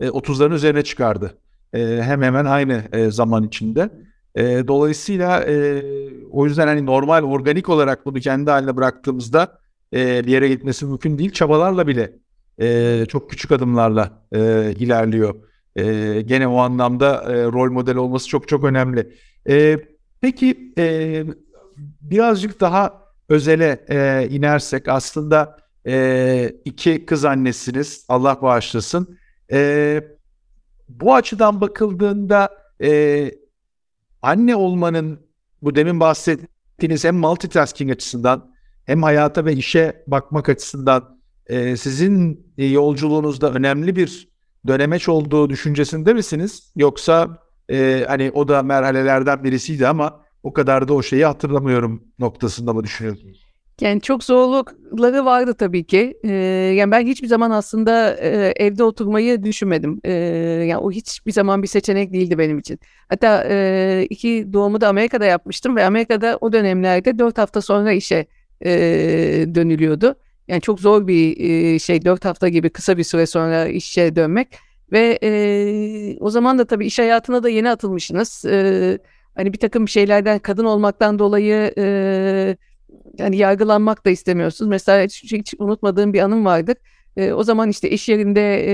e, 0.00 0.06
30'ların 0.06 0.54
üzerine 0.54 0.82
çıkardı. 0.82 1.38
E, 1.72 1.78
hem 2.02 2.22
hemen 2.22 2.44
aynı 2.44 2.84
e, 2.92 3.10
zaman 3.10 3.44
içinde. 3.44 3.90
E, 4.34 4.68
dolayısıyla 4.68 5.40
e, 5.44 5.82
o 6.30 6.46
yüzden 6.46 6.66
hani 6.66 6.86
normal 6.86 7.22
organik 7.22 7.68
olarak 7.68 8.06
bunu 8.06 8.20
kendi 8.20 8.50
haline 8.50 8.76
bıraktığımızda 8.76 9.58
e, 9.94 10.26
bir 10.26 10.32
yere 10.32 10.48
gitmesi 10.48 10.86
mümkün 10.86 11.18
değil. 11.18 11.32
Çabalarla 11.32 11.86
bile 11.86 12.12
e, 12.60 13.06
çok 13.08 13.30
küçük 13.30 13.52
adımlarla 13.52 14.26
e, 14.32 14.72
ilerliyor. 14.78 15.34
E, 15.76 16.20
gene 16.22 16.48
o 16.48 16.56
anlamda 16.56 17.22
e, 17.22 17.42
rol 17.44 17.72
model 17.72 17.96
olması 17.96 18.28
çok 18.28 18.48
çok 18.48 18.64
önemli. 18.64 19.12
E, 19.48 19.78
peki 20.22 20.72
e, 20.78 21.24
birazcık 22.00 22.60
daha 22.60 23.02
özele 23.28 23.84
e, 23.88 24.28
inersek 24.30 24.88
aslında 24.88 25.56
e, 25.86 26.52
iki 26.64 27.06
kız 27.06 27.24
annesiniz 27.24 28.04
Allah 28.08 28.38
bağışlasın. 28.42 29.18
E, 29.52 30.00
bu 30.88 31.14
açıdan 31.14 31.60
bakıldığında 31.60 32.48
e, 32.82 33.30
anne 34.22 34.56
olmanın 34.56 35.26
bu 35.62 35.74
demin 35.74 36.00
bahsettiğiniz 36.00 37.04
hem 37.04 37.16
multitasking 37.16 37.90
açısından 37.90 38.52
hem 38.84 39.02
hayata 39.02 39.44
ve 39.44 39.52
işe 39.52 40.04
bakmak 40.06 40.48
açısından 40.48 41.22
e, 41.46 41.76
sizin 41.76 42.46
yolculuğunuzda 42.56 43.52
önemli 43.52 43.96
bir 43.96 44.28
dönemeç 44.66 45.08
olduğu 45.08 45.50
düşüncesinde 45.50 46.14
misiniz? 46.14 46.72
Yoksa 46.76 47.41
e, 47.70 48.04
hani 48.08 48.30
o 48.34 48.48
da 48.48 48.62
merhalelerden 48.62 49.44
birisiydi 49.44 49.88
ama 49.88 50.22
o 50.42 50.52
kadar 50.52 50.88
da 50.88 50.94
o 50.94 51.02
şeyi 51.02 51.24
hatırlamıyorum 51.24 52.02
noktasında 52.18 52.72
mı 52.72 52.84
düşünüyorsunuz? 52.84 53.52
Yani 53.80 54.00
çok 54.00 54.24
zorlukları 54.24 55.24
vardı 55.24 55.54
tabii 55.54 55.84
ki. 55.84 56.14
Ee, 56.24 56.32
yani 56.76 56.90
ben 56.90 57.06
hiçbir 57.06 57.26
zaman 57.26 57.50
aslında 57.50 58.16
e, 58.16 58.52
evde 58.56 58.84
oturmayı 58.84 59.42
düşünmedim. 59.42 60.00
Ee, 60.04 60.12
yani 60.68 60.78
o 60.78 60.90
hiçbir 60.90 61.32
zaman 61.32 61.62
bir 61.62 61.68
seçenek 61.68 62.12
değildi 62.12 62.38
benim 62.38 62.58
için. 62.58 62.78
Hatta 63.08 63.44
e, 63.48 64.06
iki 64.10 64.52
doğumu 64.52 64.80
da 64.80 64.88
Amerika'da 64.88 65.24
yapmıştım 65.24 65.76
ve 65.76 65.84
Amerika'da 65.84 66.38
o 66.40 66.52
dönemlerde 66.52 67.18
dört 67.18 67.38
hafta 67.38 67.60
sonra 67.60 67.92
işe 67.92 68.26
e, 68.64 68.70
dönülüyordu. 69.54 70.14
Yani 70.48 70.60
çok 70.60 70.80
zor 70.80 71.06
bir 71.06 71.40
e, 71.40 71.78
şey 71.78 72.04
dört 72.04 72.24
hafta 72.24 72.48
gibi 72.48 72.70
kısa 72.70 72.98
bir 72.98 73.04
süre 73.04 73.26
sonra 73.26 73.66
işe 73.66 74.16
dönmek. 74.16 74.48
Ve 74.92 75.18
e, 75.22 76.16
o 76.20 76.30
zaman 76.30 76.58
da 76.58 76.64
tabii 76.64 76.86
iş 76.86 76.98
hayatına 76.98 77.42
da 77.42 77.48
yeni 77.48 77.70
atılmışsınız. 77.70 78.44
E, 78.44 78.98
hani 79.34 79.52
bir 79.52 79.58
takım 79.58 79.88
şeylerden 79.88 80.38
kadın 80.38 80.64
olmaktan 80.64 81.18
dolayı... 81.18 81.74
E, 81.78 82.56
yani 83.18 83.36
yargılanmak 83.36 84.06
da 84.06 84.10
istemiyorsunuz. 84.10 84.68
Mesela 84.68 85.04
hiç, 85.04 85.24
hiç 85.32 85.54
unutmadığım 85.58 86.12
bir 86.12 86.20
anım 86.20 86.44
vardır. 86.44 86.76
E, 87.16 87.32
o 87.32 87.44
zaman 87.44 87.70
işte 87.70 87.90
iş 87.90 88.08
yerinde 88.08 88.64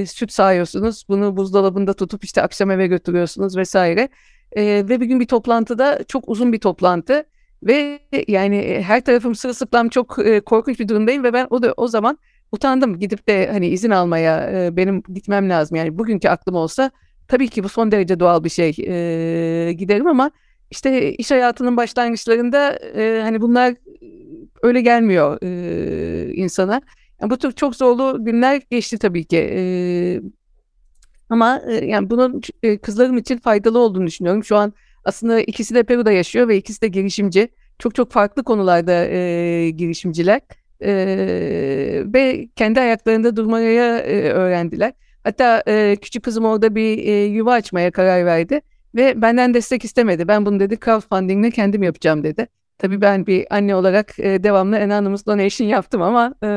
e, 0.00 0.06
süt 0.06 0.32
sağıyorsunuz. 0.32 1.04
Bunu 1.08 1.36
buzdolabında 1.36 1.94
tutup 1.94 2.24
işte 2.24 2.42
akşam 2.42 2.70
eve 2.70 2.86
götürüyorsunuz 2.86 3.56
vesaire. 3.56 4.08
E, 4.52 4.64
ve 4.64 5.00
bir 5.00 5.06
gün 5.06 5.20
bir 5.20 5.26
toplantıda 5.26 6.00
çok 6.08 6.28
uzun 6.28 6.52
bir 6.52 6.60
toplantı 6.60 7.24
ve 7.62 8.00
yani 8.28 8.82
her 8.86 9.04
tarafım 9.04 9.34
sırılsıklam 9.34 9.88
çok 9.88 10.18
e, 10.18 10.40
korkunç 10.40 10.80
bir 10.80 10.88
durumdayım 10.88 11.24
ve 11.24 11.32
ben 11.32 11.46
o 11.50 11.62
da 11.62 11.74
o 11.76 11.88
zaman 11.88 12.18
utandım 12.52 12.98
gidip 12.98 13.28
de 13.28 13.48
hani 13.52 13.68
izin 13.68 13.90
almaya 13.90 14.50
e, 14.52 14.76
benim 14.76 15.02
gitmem 15.14 15.50
lazım. 15.50 15.76
Yani 15.76 15.98
bugünkü 15.98 16.28
aklım 16.28 16.54
olsa 16.54 16.90
tabii 17.28 17.48
ki 17.48 17.64
bu 17.64 17.68
son 17.68 17.92
derece 17.92 18.20
doğal 18.20 18.44
bir 18.44 18.48
şey 18.48 18.68
e, 18.68 19.72
giderim 19.72 20.06
ama 20.06 20.30
işte 20.70 21.12
iş 21.12 21.30
hayatının 21.30 21.76
başlangıçlarında 21.76 22.76
e, 22.76 23.20
hani 23.22 23.40
bunlar 23.40 23.74
öyle 24.62 24.80
gelmiyor 24.80 25.38
e, 25.42 26.34
insana. 26.34 26.80
Yani 27.20 27.30
bu 27.30 27.36
tür 27.36 27.52
çok 27.52 27.76
zorlu 27.76 28.24
günler 28.24 28.62
geçti 28.70 28.98
tabii 28.98 29.24
ki. 29.24 29.50
E, 29.52 29.60
ama 31.30 31.62
e, 31.68 31.86
yani 31.86 32.10
bunun 32.10 32.40
e, 32.62 32.78
kızlarım 32.78 33.16
için 33.16 33.38
faydalı 33.38 33.78
olduğunu 33.78 34.06
düşünüyorum. 34.06 34.44
Şu 34.44 34.56
an 34.56 34.72
aslında 35.04 35.40
ikisi 35.40 35.74
de 35.74 35.82
Peru'da 35.82 36.12
yaşıyor 36.12 36.48
ve 36.48 36.56
ikisi 36.56 36.82
de 36.82 36.88
girişimci. 36.88 37.48
Çok 37.78 37.94
çok 37.94 38.12
farklı 38.12 38.44
konularda 38.44 39.04
e, 39.04 39.70
girişimciler. 39.70 40.40
E, 40.82 42.02
ve 42.14 42.48
kendi 42.56 42.80
ayaklarında 42.80 43.36
durmaya 43.36 43.98
e, 43.98 44.30
öğrendiler. 44.30 44.92
Hatta 45.24 45.62
e, 45.68 45.96
küçük 46.02 46.22
kızım 46.22 46.44
orada 46.44 46.74
bir 46.74 46.98
e, 46.98 47.24
yuva 47.24 47.52
açmaya 47.52 47.90
karar 47.90 48.26
verdi. 48.26 48.60
Ve 48.94 49.22
benden 49.22 49.54
destek 49.54 49.84
istemedi. 49.84 50.28
Ben 50.28 50.46
bunu 50.46 50.60
dedi 50.60 50.78
crowdfundingle 50.84 51.50
kendim 51.50 51.82
yapacağım 51.82 52.24
dedi. 52.24 52.46
Tabii 52.78 53.00
ben 53.00 53.26
bir 53.26 53.46
anne 53.50 53.74
olarak 53.74 54.18
e, 54.18 54.42
devamlı 54.42 54.76
Anonymous 54.76 55.26
Donation 55.26 55.68
yaptım 55.68 56.02
ama 56.02 56.34
e, 56.44 56.48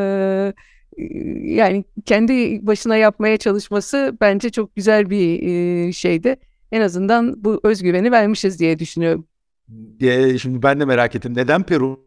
yani 1.41 1.83
kendi 2.05 2.67
başına 2.67 2.97
yapmaya 2.97 3.37
çalışması 3.37 4.17
bence 4.21 4.49
çok 4.49 4.75
güzel 4.75 5.09
bir 5.09 5.43
e, 5.43 5.91
şeydi. 5.91 6.35
En 6.71 6.81
azından 6.81 7.43
bu 7.43 7.59
özgüveni 7.63 8.11
vermişiz 8.11 8.59
diye 8.59 8.79
düşünüyorum. 8.79 9.27
Diye 9.99 10.37
şimdi 10.37 10.63
ben 10.63 10.79
de 10.79 10.85
merak 10.85 11.15
ettim. 11.15 11.33
Neden 11.35 11.63
Peru? 11.63 11.99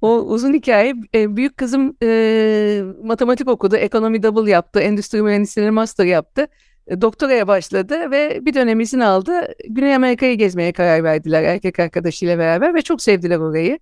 O 0.00 0.18
uzun 0.18 0.54
hikaye. 0.54 0.94
E, 1.14 1.36
büyük 1.36 1.56
kızım 1.56 1.96
e, 2.02 2.82
matematik 3.02 3.48
okudu, 3.48 3.76
ekonomi 3.76 4.22
double 4.22 4.50
yaptı, 4.50 4.80
endüstri 4.80 5.22
mühendisliği 5.22 5.70
master 5.70 6.04
yaptı. 6.04 6.46
E, 6.86 7.00
doktoraya 7.00 7.48
başladı 7.48 8.10
ve 8.10 8.38
bir 8.42 8.54
dönem 8.54 8.80
izin 8.80 9.00
aldı. 9.00 9.54
Güney 9.68 9.94
Amerika'yı 9.94 10.38
gezmeye 10.38 10.72
karar 10.72 11.04
verdiler 11.04 11.42
erkek 11.42 11.80
arkadaşıyla 11.80 12.38
beraber 12.38 12.74
ve 12.74 12.82
çok 12.82 13.02
sevdiler 13.02 13.38
orayı. 13.38 13.78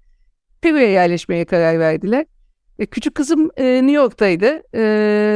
Peru'ya 0.62 0.90
yerleşmeye 0.90 1.44
karar 1.44 1.78
verdiler. 1.78 2.26
E, 2.78 2.86
küçük 2.86 3.14
kızım 3.14 3.50
e, 3.56 3.64
New 3.64 3.92
York'taydı 3.92 4.62
e, 4.74 4.82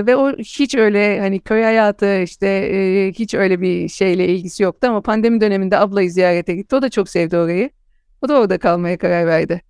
ve 0.07 0.17
o 0.17 0.33
hiç 0.39 0.75
öyle 0.75 1.21
hani 1.21 1.41
köy 1.41 1.63
hayatı 1.63 2.21
işte 2.23 2.47
e, 2.49 3.13
hiç 3.13 3.35
öyle 3.35 3.61
bir 3.61 3.89
şeyle 3.89 4.29
ilgisi 4.29 4.63
yoktu 4.63 4.87
ama 4.89 5.01
pandemi 5.01 5.41
döneminde 5.41 5.79
ablayı 5.79 6.11
ziyarete 6.11 6.55
gitti. 6.55 6.77
O 6.77 6.83
da 6.83 6.89
çok 6.89 7.09
sevdi 7.09 7.37
orayı. 7.39 7.71
O 8.23 8.29
da 8.29 8.41
orada 8.41 8.59
kalmaya 8.59 8.99
karar 8.99 9.27
verdi. 9.27 9.63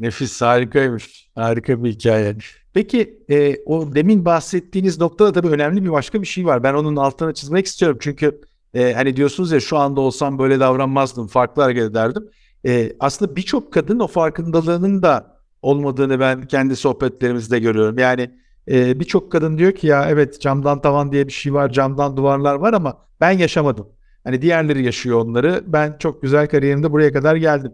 Nefis 0.00 0.42
harikaymış. 0.42 1.30
Harika 1.34 1.84
bir 1.84 1.90
hikaye. 1.90 2.36
Peki 2.74 3.18
e, 3.30 3.56
o 3.66 3.94
demin 3.94 4.24
bahsettiğiniz 4.24 5.00
noktada 5.00 5.32
tabii 5.32 5.48
önemli 5.48 5.84
bir 5.84 5.90
başka 5.90 6.22
bir 6.22 6.26
şey 6.26 6.46
var. 6.46 6.62
Ben 6.62 6.74
onun 6.74 6.96
altına 6.96 7.34
çizmek 7.34 7.66
istiyorum. 7.66 7.98
Çünkü 8.00 8.40
e, 8.74 8.92
hani 8.92 9.16
diyorsunuz 9.16 9.52
ya 9.52 9.60
şu 9.60 9.78
anda 9.78 10.00
olsam 10.00 10.38
böyle 10.38 10.60
davranmazdım, 10.60 11.26
farklı 11.26 11.62
hareket 11.62 11.82
ederdim. 11.82 12.28
E, 12.66 12.92
aslında 13.00 13.36
birçok 13.36 13.72
kadın 13.72 14.00
o 14.00 14.06
farkındalığının 14.06 15.02
da 15.02 15.36
olmadığını 15.62 16.20
ben 16.20 16.46
kendi 16.46 16.76
sohbetlerimizde 16.76 17.58
görüyorum. 17.58 17.98
Yani 17.98 18.30
e, 18.68 19.00
birçok 19.00 19.32
kadın 19.32 19.58
diyor 19.58 19.72
ki 19.72 19.86
ya 19.86 20.06
evet 20.10 20.40
camdan 20.40 20.80
tavan 20.80 21.12
diye 21.12 21.26
bir 21.26 21.32
şey 21.32 21.54
var, 21.54 21.72
camdan 21.72 22.16
duvarlar 22.16 22.54
var 22.54 22.72
ama 22.72 22.98
ben 23.20 23.30
yaşamadım. 23.30 23.88
Hani 24.24 24.42
diğerleri 24.42 24.84
yaşıyor 24.84 25.20
onları. 25.24 25.64
Ben 25.66 25.96
çok 25.98 26.22
güzel 26.22 26.48
kariyerimde 26.48 26.92
buraya 26.92 27.12
kadar 27.12 27.36
geldim. 27.36 27.72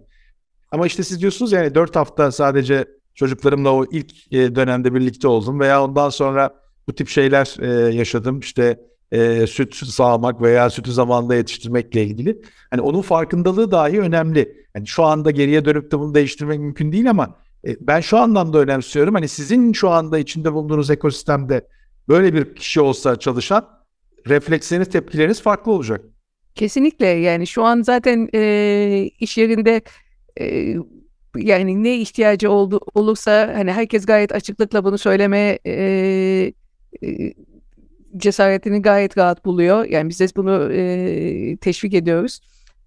Ama 0.77 0.87
işte 0.87 1.03
siz 1.03 1.21
diyorsunuz 1.21 1.53
yani 1.53 1.75
4 1.75 1.97
hafta 1.97 2.33
sadece 2.33 2.85
çocuklarımla 3.15 3.73
o 3.73 3.85
ilk 3.91 4.33
e, 4.33 4.55
dönemde 4.55 4.95
birlikte 4.95 5.29
oldum 5.29 5.61
veya 5.61 5.85
ondan 5.85 6.11
sonra 6.11 6.51
bu 6.89 6.95
tip 6.95 7.09
şeyler 7.09 7.57
e, 7.61 7.95
yaşadım. 7.95 8.41
İşte 8.41 8.81
e, 9.13 9.47
süt 9.47 9.77
sağmak 9.77 10.43
veya 10.43 10.71
sütü 10.71 10.93
zamanında 10.93 11.35
yetiştirmekle 11.35 12.05
ilgili. 12.05 12.43
Hani 12.71 12.81
onun 12.81 13.03
farkındalığı 13.03 13.71
dahi 13.71 14.01
önemli. 14.01 14.67
Yani 14.75 14.87
şu 14.87 15.05
anda 15.05 15.31
geriye 15.31 15.65
dönüp 15.65 15.93
de 15.93 15.99
bunu 15.99 16.15
değiştirmek 16.15 16.61
mümkün 16.61 16.93
değil 16.93 17.11
ama 17.11 17.37
e, 17.67 17.77
ben 17.81 18.01
şu 18.01 18.19
anlamda 18.19 18.59
önemsiyorum. 18.59 19.15
Hani 19.15 19.29
sizin 19.29 19.73
şu 19.73 19.91
anda 19.91 20.19
içinde 20.19 20.53
bulunduğunuz 20.53 20.91
ekosistemde 20.91 21.69
böyle 22.09 22.35
bir 22.35 22.55
kişi 22.55 22.81
olsa 22.81 23.19
çalışan 23.19 23.69
refleksleriniz, 24.29 24.91
tepkileriniz 24.91 25.43
farklı 25.43 25.73
olacak. 25.73 26.01
Kesinlikle 26.55 27.07
yani 27.07 27.47
şu 27.47 27.65
an 27.65 27.83
zaten 27.83 28.29
e, 28.35 29.11
iş 29.21 29.39
yerinde 29.39 29.83
e, 30.41 30.77
yani 31.37 31.83
ne 31.83 31.97
ihtiyacı 31.97 32.51
oldu 32.51 32.81
olursa 32.95 33.53
hani 33.55 33.73
herkes 33.73 34.07
gayet 34.07 34.33
açıklıkla 34.33 34.85
bunu 34.85 34.99
söyleme 34.99 35.59
e, 35.67 35.73
e, 37.03 37.35
cesaretini 38.17 38.83
gayet 38.83 39.19
rahat 39.19 39.45
buluyor. 39.45 39.85
Yani 39.85 40.09
biz 40.09 40.21
de 40.21 40.27
bunu 40.37 40.73
e, 40.73 41.57
teşvik 41.57 41.95
ediyoruz. 41.95 42.41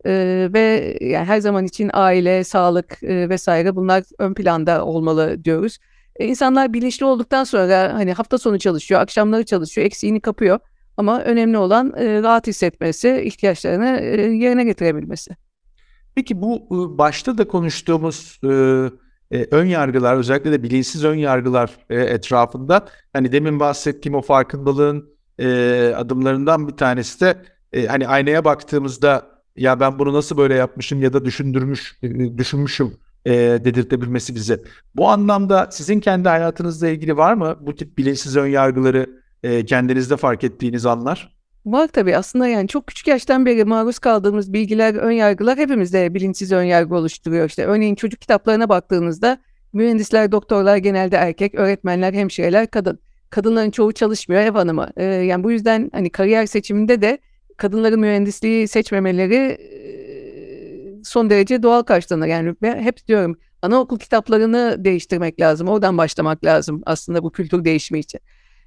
E, 0.06 0.12
ve 0.54 0.98
yani 1.02 1.26
her 1.26 1.40
zaman 1.40 1.66
için 1.66 1.90
aile, 1.94 2.44
sağlık 2.44 3.04
e, 3.04 3.30
vesaire 3.30 3.76
bunlar 3.76 4.04
ön 4.20 4.34
planda 4.34 4.86
olmalı 4.86 5.44
diyoruz. 5.44 5.78
E, 6.16 6.28
insanlar 6.28 6.74
bilinçli 6.74 7.06
olduktan 7.06 7.44
sonra 7.44 7.94
hani 7.94 8.14
hafta 8.14 8.38
sonu 8.38 8.60
çalışıyor, 8.60 9.02
akşamları 9.02 9.46
çalışıyor, 9.46 9.88
eksiğini 9.88 10.22
kapıyor. 10.22 10.60
Ama 10.98 11.22
önemli 11.22 11.58
olan 11.58 11.94
e, 11.98 12.22
rahat 12.24 12.48
hissetmesi, 12.48 13.22
ihtiyaçlarını 13.26 14.00
e, 14.00 14.22
yerine 14.22 14.64
getirebilmesi. 14.64 15.49
Peki 16.20 16.42
bu 16.42 16.68
başta 16.98 17.38
da 17.38 17.48
konuştuğumuz 17.48 18.40
e, 18.44 18.48
e, 19.32 19.48
ön 19.52 19.66
yargılar 19.66 20.16
özellikle 20.16 20.52
de 20.52 20.64
bilinçsiz 20.64 21.06
ön 21.06 21.16
yargılar 21.16 21.78
e, 21.90 21.96
etrafında 21.96 22.86
hani 23.14 23.32
demin 23.32 23.60
bahsettiğim 23.60 24.16
o 24.16 24.22
farkındalığın 24.22 25.10
e, 25.40 25.48
adımlarından 25.96 26.68
bir 26.68 26.78
tanesi 26.78 27.22
de 27.22 27.38
e, 27.74 27.86
hani 27.86 28.08
aynaya 28.08 28.46
baktığımızda 28.46 29.28
ya 29.56 29.80
ben 29.80 30.00
bunu 30.00 30.14
nasıl 30.14 30.38
böyle 30.38 30.56
yapmışım 30.56 31.02
ya 31.02 31.14
da 31.14 31.26
düşündürmüş 31.26 31.98
e, 32.04 32.38
düşünmüşüm 32.38 32.94
e, 33.26 33.32
dedirtebilmesi 33.34 34.36
bize. 34.36 34.62
Bu 34.96 35.10
anlamda 35.10 35.70
sizin 35.72 36.00
kendi 36.00 36.30
hayatınızla 36.30 36.88
ilgili 36.88 37.18
var 37.18 37.34
mı 37.34 37.58
bu 37.62 37.76
tip 37.76 37.98
bilinçsiz 37.98 38.38
ön 38.38 38.48
yargıları 38.48 39.10
e, 39.44 39.66
kendinizde 39.66 40.18
fark 40.18 40.44
ettiğiniz 40.44 40.86
anlar? 40.86 41.39
Var 41.66 41.88
tabii 41.88 42.18
aslında 42.18 42.48
yani 42.48 42.68
çok 42.68 42.88
küçük 42.88 43.08
yaştan 43.08 43.46
beri 43.46 43.66
maruz 43.66 44.00
kaldığımız 44.00 44.54
bilgiler, 44.54 44.96
ön 44.96 45.12
yargılar 45.12 45.58
hepimizde 45.58 46.14
bilinçsiz 46.14 46.52
ön 46.52 46.64
yargı 46.64 46.96
oluşturuyor. 46.96 47.50
İşte 47.50 47.66
örneğin 47.66 47.96
çocuk 47.96 48.22
kitaplarına 48.22 48.70
baktığınızda 48.70 49.38
mühendisler, 49.74 50.32
doktorlar 50.32 50.78
genelde 50.78 51.16
erkek, 51.16 51.56
öğretmenler, 51.56 52.14
hemşireler 52.14 52.68
kadın. 52.68 53.00
Kadınların 53.30 53.72
çoğu 53.72 53.92
çalışmıyor 53.92 54.42
ev 54.42 54.52
hanımı. 54.52 54.90
Ee, 54.98 55.04
yani 55.04 55.44
bu 55.44 55.52
yüzden 55.52 55.90
hani 55.94 56.10
kariyer 56.10 56.46
seçiminde 56.46 57.02
de 57.02 57.18
kadınların 57.58 58.00
mühendisliği 58.00 58.68
seçmemeleri 58.68 59.58
son 61.04 61.30
derece 61.30 61.64
doğal 61.64 61.84
karşılanır. 61.84 62.28
Yani 62.28 62.56
ben 62.62 62.82
hep 62.82 63.08
diyorum 63.08 63.36
anaokul 63.62 64.00
kitaplarını 64.00 64.76
değiştirmek 64.80 65.42
lazım. 65.42 65.68
Oradan 65.68 65.98
başlamak 65.98 66.46
lazım 66.46 66.82
aslında 66.86 67.24
bu 67.24 67.32
kültür 67.32 67.66
değişimi 67.66 68.00
için. 68.00 68.20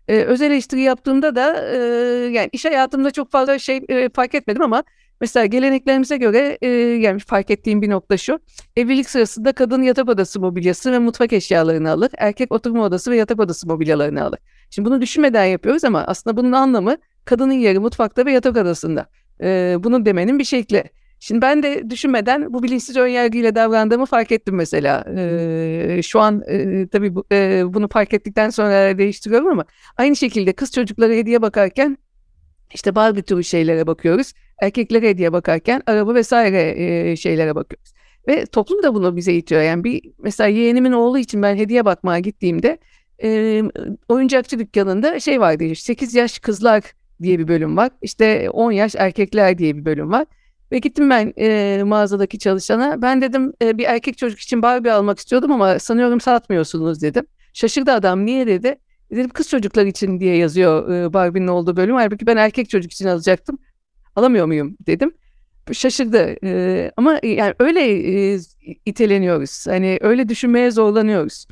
E, 0.08 0.16
öz 0.16 0.42
eleştiri 0.42 0.80
yaptığımda 0.80 1.34
da 1.34 1.66
e, 1.70 1.76
yani 2.32 2.48
iş 2.52 2.64
hayatımda 2.64 3.10
çok 3.10 3.30
fazla 3.30 3.58
şey 3.58 3.80
e, 3.88 4.08
fark 4.08 4.34
etmedim 4.34 4.62
ama 4.62 4.84
mesela 5.20 5.46
geleneklerimize 5.46 6.16
göre 6.16 6.58
e, 6.62 6.68
yani 6.68 7.18
fark 7.18 7.50
ettiğim 7.50 7.82
bir 7.82 7.90
nokta 7.90 8.16
şu. 8.16 8.40
Evlilik 8.76 9.10
sırasında 9.10 9.52
kadın 9.52 9.82
yatak 9.82 10.08
odası 10.08 10.40
mobilyası 10.40 10.92
ve 10.92 10.98
mutfak 10.98 11.32
eşyalarını 11.32 11.90
alır. 11.90 12.10
Erkek 12.18 12.52
oturma 12.52 12.84
odası 12.84 13.10
ve 13.10 13.16
yatak 13.16 13.40
odası 13.40 13.66
mobilyalarını 13.68 14.24
alır. 14.24 14.38
Şimdi 14.70 14.88
bunu 14.88 15.00
düşünmeden 15.00 15.44
yapıyoruz 15.44 15.84
ama 15.84 16.04
aslında 16.04 16.36
bunun 16.36 16.52
anlamı 16.52 16.96
kadının 17.24 17.52
yeri 17.52 17.78
mutfakta 17.78 18.26
ve 18.26 18.32
yatak 18.32 18.56
odasında. 18.56 19.06
E, 19.40 19.76
bunu 19.78 20.06
demenin 20.06 20.38
bir 20.38 20.44
şekli. 20.44 20.84
Şimdi 21.24 21.42
ben 21.42 21.62
de 21.62 21.90
düşünmeden 21.90 22.52
bu 22.52 22.62
bilinçsiz 22.62 22.96
önyargıyla 22.96 23.54
davrandığımı 23.54 24.06
fark 24.06 24.32
ettim 24.32 24.54
mesela. 24.54 25.04
Ee, 25.16 26.00
şu 26.02 26.20
an 26.20 26.42
e, 26.48 26.88
tabii 26.88 27.14
bu, 27.14 27.24
e, 27.32 27.62
bunu 27.66 27.88
fark 27.88 28.14
ettikten 28.14 28.50
sonra 28.50 28.98
değiştiriyorum 28.98 29.48
ama 29.48 29.64
aynı 29.96 30.16
şekilde 30.16 30.52
kız 30.52 30.72
çocuklara 30.72 31.12
hediye 31.12 31.42
bakarken 31.42 31.98
işte 32.74 32.94
Barbie 32.94 33.22
türü 33.22 33.44
şeylere 33.44 33.86
bakıyoruz. 33.86 34.32
Erkeklere 34.62 35.08
hediye 35.08 35.32
bakarken 35.32 35.82
araba 35.86 36.14
vesaire 36.14 36.74
e, 37.10 37.16
şeylere 37.16 37.54
bakıyoruz. 37.54 37.92
Ve 38.28 38.46
toplum 38.46 38.82
da 38.82 38.94
bunu 38.94 39.16
bize 39.16 39.32
itiyor. 39.32 39.62
Yani 39.62 39.84
bir 39.84 40.02
mesela 40.18 40.48
yeğenimin 40.48 40.92
oğlu 40.92 41.18
için 41.18 41.42
ben 41.42 41.56
hediye 41.56 41.84
bakmaya 41.84 42.18
gittiğimde 42.18 42.78
e, 43.22 43.62
oyuncakçı 44.08 44.58
dükkanında 44.58 45.20
şey 45.20 45.40
vardı. 45.40 45.74
8 45.74 46.14
yaş 46.14 46.38
kızlar 46.38 46.82
diye 47.22 47.38
bir 47.38 47.48
bölüm 47.48 47.76
var. 47.76 47.90
İşte 48.02 48.50
10 48.50 48.72
yaş 48.72 48.94
erkekler 48.98 49.58
diye 49.58 49.76
bir 49.76 49.84
bölüm 49.84 50.12
var. 50.12 50.26
Ve 50.72 50.78
gittim 50.78 51.10
ben 51.10 51.32
e, 51.38 51.82
mağazadaki 51.84 52.38
çalışana. 52.38 53.02
Ben 53.02 53.22
dedim 53.22 53.52
e, 53.62 53.78
bir 53.78 53.84
erkek 53.84 54.18
çocuk 54.18 54.40
için 54.40 54.62
Barbie 54.62 54.92
almak 54.92 55.18
istiyordum 55.18 55.52
ama 55.52 55.78
sanıyorum 55.78 56.20
satmıyorsunuz 56.20 57.02
dedim. 57.02 57.26
Şaşırdı 57.54 57.92
adam 57.92 58.26
niye 58.26 58.46
dedi. 58.46 58.78
Dedim 59.10 59.28
kız 59.28 59.48
çocuklar 59.48 59.86
için 59.86 60.20
diye 60.20 60.36
yazıyor 60.36 60.92
e, 60.92 61.12
Barbie'nin 61.12 61.46
olduğu 61.46 61.76
bölüm. 61.76 61.96
Halbuki 61.96 62.26
ben 62.26 62.36
erkek 62.36 62.70
çocuk 62.70 62.92
için 62.92 63.06
alacaktım. 63.06 63.58
Alamıyor 64.16 64.46
muyum 64.46 64.76
dedim. 64.86 65.14
Şaşırdı. 65.72 66.36
E, 66.44 66.92
ama 66.96 67.20
yani 67.22 67.54
öyle 67.58 67.80
e, 68.34 68.38
iteleniyoruz. 68.86 69.66
Hani 69.66 69.98
öyle 70.00 70.28
düşünmeye 70.28 70.70
zorlanıyoruz. 70.70 71.46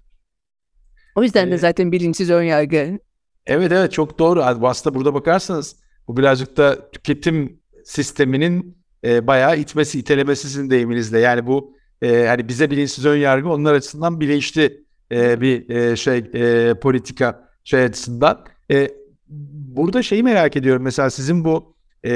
O 1.15 1.23
yüzden 1.23 1.51
de 1.51 1.59
zaten 1.59 1.93
bilinçsiz 1.93 2.31
önyargı. 2.31 2.99
Evet 3.47 3.73
evet 3.73 3.93
çok 3.93 4.19
doğru. 4.19 4.43
Aslında 4.43 4.95
burada 4.97 5.15
bakarsanız 5.15 5.77
bu 6.09 6.17
birazcık 6.17 6.57
da 6.57 6.91
tüketim 6.91 7.61
sisteminin 7.85 8.80
e, 9.05 9.27
bayağı 9.27 9.59
itmesi, 9.59 9.99
itelemesi 9.99 10.49
sizin 10.49 10.71
deyiminizle. 10.71 11.19
Yani 11.19 11.47
bu 11.47 11.77
e, 12.03 12.27
hani 12.27 12.49
bize 12.49 12.71
bilinçsiz 12.71 13.07
ön 13.07 13.17
yargı 13.17 13.49
onlar 13.49 13.75
açısından 13.75 14.21
bilinçli 14.21 14.85
e, 15.13 15.41
bir 15.41 15.71
e, 15.71 15.97
şey 15.97 16.19
e, 16.19 16.75
politika 16.75 17.49
şey 17.65 17.83
açısından. 17.83 18.45
E, 18.71 18.91
burada 19.29 20.03
şeyi 20.03 20.23
merak 20.23 20.57
ediyorum 20.57 20.83
mesela 20.83 21.11
sizin 21.11 21.45
bu 21.45 21.75
e, 22.05 22.13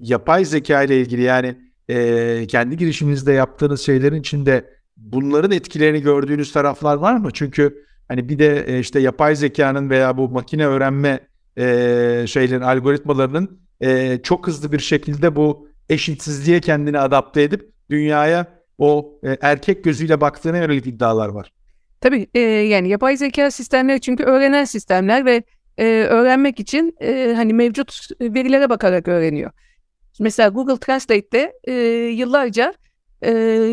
yapay 0.00 0.44
zeka 0.44 0.82
ile 0.82 1.00
ilgili 1.00 1.22
yani 1.22 1.56
e, 1.88 2.46
kendi 2.46 2.76
girişiminizde 2.76 3.32
yaptığınız 3.32 3.80
şeylerin 3.80 4.20
içinde 4.20 4.64
bunların 4.96 5.50
etkilerini 5.50 6.02
gördüğünüz 6.02 6.52
taraflar 6.52 6.96
var 6.96 7.16
mı? 7.16 7.30
Çünkü 7.32 7.84
hani 8.08 8.28
bir 8.28 8.38
de 8.38 8.64
e, 8.66 8.78
işte 8.78 9.00
yapay 9.00 9.36
zekanın 9.36 9.90
veya 9.90 10.16
bu 10.16 10.28
makine 10.28 10.66
öğrenme 10.66 11.20
e, 11.58 12.24
şeylerin 12.28 12.60
algoritmalarının 12.60 13.60
e, 13.80 14.18
çok 14.22 14.46
hızlı 14.46 14.72
bir 14.72 14.78
şekilde 14.78 15.36
bu 15.36 15.67
eşitsizliğe 15.88 16.60
kendini 16.60 16.98
adapte 16.98 17.42
edip 17.42 17.72
dünyaya 17.90 18.46
o 18.78 19.18
e, 19.24 19.36
erkek 19.40 19.84
gözüyle 19.84 20.20
baktığına 20.20 20.56
yönelik 20.58 20.86
iddialar 20.86 21.28
var. 21.28 21.52
Tabii 22.00 22.26
e, 22.34 22.40
yani 22.40 22.88
yapay 22.88 23.16
zeka 23.16 23.50
sistemleri 23.50 24.00
çünkü 24.00 24.24
öğrenen 24.24 24.64
sistemler 24.64 25.24
ve 25.24 25.42
e, 25.78 25.84
öğrenmek 25.86 26.60
için 26.60 26.96
e, 27.00 27.32
hani 27.36 27.54
mevcut 27.54 28.08
verilere 28.20 28.70
bakarak 28.70 29.08
öğreniyor. 29.08 29.50
Mesela 30.20 30.48
Google 30.48 30.76
Translate'te 30.76 31.52
e, 31.64 31.72
yıllarca 32.14 32.74
e, 33.22 33.30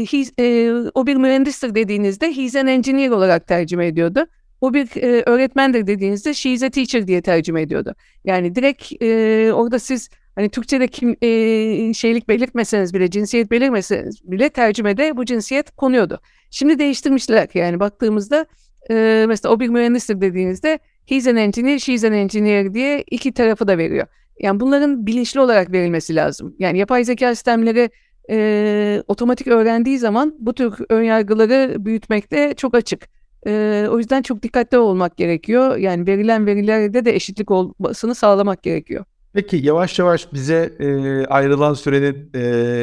he, 0.09 0.43
e, 0.43 0.72
o 0.93 1.07
bir 1.07 1.16
mühendistir 1.16 1.76
dediğinizde 1.76 2.38
he's 2.38 2.55
an 2.55 2.68
engineer 2.68 3.09
olarak 3.09 3.47
tercüme 3.47 3.88
ediyordu. 3.88 4.26
O 4.61 4.74
bir 4.74 5.03
e, 5.03 5.24
öğretmendir 5.26 5.88
dediğinizde 5.88 6.34
she's 6.34 6.63
a 6.63 6.70
teacher 6.70 7.07
diye 7.07 7.22
tercüme 7.22 7.61
ediyordu. 7.61 7.95
Yani 8.26 8.55
direkt 8.55 9.03
e, 9.03 9.53
orada 9.53 9.80
siz 9.80 10.09
Hani 10.36 10.49
Türkçe'de 10.49 10.88
kim 10.88 11.15
e, 11.21 11.93
şeylik 11.93 12.29
belirtmeseniz 12.29 12.93
bile, 12.93 13.09
cinsiyet 13.09 13.51
belirtmeseniz 13.51 14.31
bile 14.31 14.49
tercümede 14.49 15.17
bu 15.17 15.25
cinsiyet 15.25 15.71
konuyordu. 15.71 16.19
Şimdi 16.51 16.79
değiştirmişler 16.79 17.47
yani 17.53 17.79
baktığımızda 17.79 18.45
e, 18.89 19.25
mesela 19.27 19.53
o 19.53 19.59
bir 19.59 19.69
mühendistir 19.69 20.21
dediğinizde 20.21 20.79
he's 21.05 21.27
an 21.27 21.36
engineer, 21.36 21.79
she's 21.79 22.03
an 22.03 22.13
engineer 22.13 22.73
diye 22.73 23.03
iki 23.11 23.33
tarafı 23.33 23.67
da 23.67 23.77
veriyor. 23.77 24.07
Yani 24.39 24.59
bunların 24.59 25.05
bilinçli 25.05 25.39
olarak 25.39 25.71
verilmesi 25.71 26.15
lazım. 26.15 26.55
Yani 26.59 26.77
yapay 26.77 27.03
zeka 27.03 27.36
sistemleri 27.36 27.89
e, 28.29 29.03
otomatik 29.07 29.47
öğrendiği 29.47 29.99
zaman 29.99 30.36
bu 30.39 30.53
tür 30.53 30.73
önyargıları 30.89 31.86
büyütmekte 31.86 32.53
çok 32.57 32.75
açık. 32.75 33.07
E, 33.47 33.86
o 33.91 33.97
yüzden 33.97 34.21
çok 34.21 34.43
dikkatli 34.43 34.77
olmak 34.77 35.17
gerekiyor. 35.17 35.77
Yani 35.77 36.07
verilen 36.07 36.45
verilerde 36.45 37.05
de 37.05 37.15
eşitlik 37.15 37.51
olmasını 37.51 38.15
sağlamak 38.15 38.63
gerekiyor. 38.63 39.05
Peki 39.36 39.57
yavaş 39.57 39.99
yavaş 39.99 40.33
bize 40.33 40.75
e, 40.79 41.25
ayrılan 41.25 41.73
sürenin 41.73 42.29
e, 42.33 42.39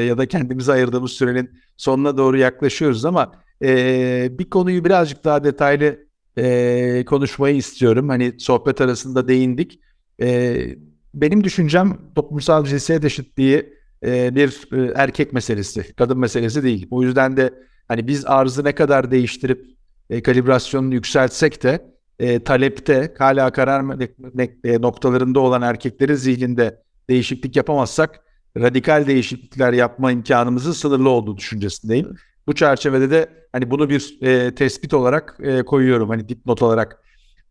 ya 0.08 0.18
da 0.18 0.26
kendimize 0.26 0.72
ayırdığımız 0.72 1.12
sürenin 1.12 1.50
sonuna 1.76 2.16
doğru 2.16 2.38
yaklaşıyoruz 2.38 3.04
ama 3.04 3.32
e, 3.62 4.28
bir 4.38 4.50
konuyu 4.50 4.84
birazcık 4.84 5.24
daha 5.24 5.44
detaylı 5.44 5.98
e, 6.38 7.04
konuşmayı 7.04 7.56
istiyorum. 7.56 8.08
Hani 8.08 8.34
sohbet 8.38 8.80
arasında 8.80 9.28
değindik. 9.28 9.80
E, 10.20 10.56
benim 11.14 11.44
düşüncem 11.44 11.98
toplumsal 12.14 12.64
cinsiyet 12.64 13.04
eşitliği 13.04 13.74
e, 14.04 14.34
bir 14.34 14.68
e, 14.72 14.92
erkek 14.96 15.32
meselesi, 15.32 15.94
kadın 15.94 16.18
meselesi 16.18 16.62
değil. 16.62 16.88
O 16.90 17.02
yüzden 17.02 17.36
de 17.36 17.54
hani 17.88 18.08
biz 18.08 18.26
arzı 18.26 18.64
ne 18.64 18.74
kadar 18.74 19.10
değiştirip 19.10 19.66
e, 20.10 20.22
kalibrasyonunu 20.22 20.94
yükseltsek 20.94 21.62
de 21.62 21.91
e, 22.22 22.44
talepte 22.44 23.14
hala 23.18 23.50
karar 23.50 24.00
e, 24.64 24.82
noktalarında 24.82 25.40
olan 25.40 25.62
erkeklerin 25.62 26.14
zihninde 26.14 26.82
değişiklik 27.10 27.56
yapamazsak 27.56 28.20
radikal 28.56 29.06
değişiklikler 29.06 29.72
yapma 29.72 30.12
imkanımızın 30.12 30.72
sınırlı 30.72 31.08
olduğu 31.08 31.36
düşüncesindeyim. 31.36 32.16
Bu 32.46 32.54
çerçevede 32.54 33.10
de 33.10 33.28
hani 33.52 33.70
bunu 33.70 33.90
bir 33.90 34.18
e, 34.22 34.54
tespit 34.54 34.94
olarak 34.94 35.36
e, 35.42 35.62
koyuyorum 35.62 36.08
hani 36.08 36.28
dipnot 36.28 36.62
olarak. 36.62 37.02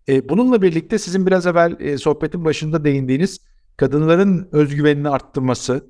E, 0.09 0.29
bununla 0.29 0.61
birlikte 0.61 0.97
sizin 0.97 1.25
biraz 1.27 1.47
evvel 1.47 1.75
e, 1.79 1.97
sohbetin 1.97 2.45
başında 2.45 2.83
değindiğiniz 2.83 3.39
kadınların 3.77 4.49
özgüvenini 4.51 5.09
arttırması 5.09 5.85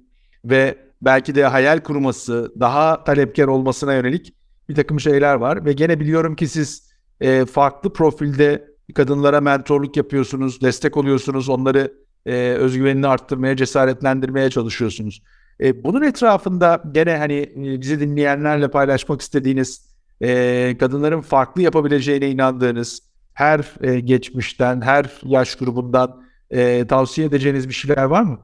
ve 0.45 0.77
belki 1.01 1.35
de 1.35 1.45
hayal 1.45 1.79
kurması, 1.79 2.53
daha 2.59 3.03
talepkar 3.03 3.47
olmasına 3.47 3.93
yönelik 3.93 4.33
bir 4.69 4.75
takım 4.75 4.99
şeyler 4.99 5.35
var 5.35 5.65
ve 5.65 5.73
gene 5.73 5.99
biliyorum 5.99 6.35
ki 6.35 6.47
siz 6.47 6.91
e, 7.21 7.45
farklı 7.45 7.93
profilde 7.93 8.70
kadınlara 8.93 9.41
mentorluk 9.41 9.97
yapıyorsunuz, 9.97 10.61
destek 10.61 10.97
oluyorsunuz, 10.97 11.49
onları 11.49 11.93
e, 12.25 12.33
özgüvenini 12.35 13.07
arttırmaya, 13.07 13.55
cesaretlendirmeye 13.55 14.49
çalışıyorsunuz. 14.49 15.23
E, 15.61 15.83
bunun 15.83 16.01
etrafında 16.01 16.83
gene 16.91 17.17
hani 17.17 17.33
e, 17.33 17.81
bizi 17.81 17.99
dinleyenlerle 17.99 18.71
paylaşmak 18.71 19.21
istediğiniz 19.21 19.91
e, 20.21 20.77
kadınların 20.79 21.21
farklı 21.21 21.61
yapabileceğine 21.61 22.29
inandığınız 22.29 23.01
her 23.33 23.65
e, 23.81 23.99
geçmişten, 23.99 24.81
her 24.81 25.05
yaş 25.23 25.55
grubundan 25.55 26.23
e, 26.49 26.87
tavsiye 26.87 27.27
edeceğiniz 27.27 27.69
bir 27.69 27.73
şeyler 27.73 28.03
var 28.03 28.21
mı? 28.21 28.39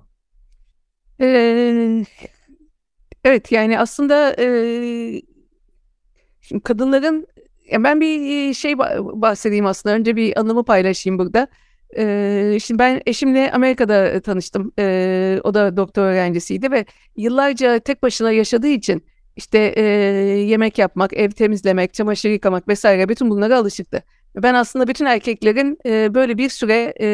Evet 3.24 3.52
yani 3.52 3.80
aslında 3.80 4.36
e, 4.40 4.48
şimdi 6.42 6.64
kadınların 6.64 7.28
ya 7.72 7.84
ben 7.84 8.02
bir 8.02 8.54
şey 8.54 8.78
bahsedeyim 8.78 9.66
aslında. 9.66 9.96
Önce 9.96 10.16
bir 10.16 10.40
anımı 10.40 10.64
paylaşayım 10.64 11.20
burada. 11.20 11.48
Ee, 11.98 12.58
şimdi 12.64 12.80
ben 12.80 13.02
eşimle 13.06 13.52
Amerika'da 13.52 14.22
tanıştım. 14.22 14.72
Ee, 14.80 15.40
o 15.44 15.54
da 15.54 15.78
doktor 15.78 16.04
öğrencisiydi 16.04 16.72
ve 16.72 16.86
yıllarca 17.16 17.80
tek 17.80 18.04
başına 18.04 18.32
yaşadığı 18.32 18.68
için 18.68 19.04
işte 19.36 19.74
e, 19.76 19.84
yemek 20.40 20.78
yapmak, 20.78 21.14
ev 21.14 21.30
temizlemek, 21.32 21.94
çamaşır 21.94 22.30
yıkamak 22.30 22.68
vesaire 22.68 23.10
bütün 23.10 23.30
bunlara 23.30 23.58
alışıktı. 23.58 24.04
Ben 24.36 24.54
aslında 24.54 24.88
bütün 24.88 25.06
erkeklerin 25.06 25.78
e, 25.86 26.14
böyle 26.14 26.38
bir 26.38 26.50
süre 26.50 26.94
e, 27.00 27.06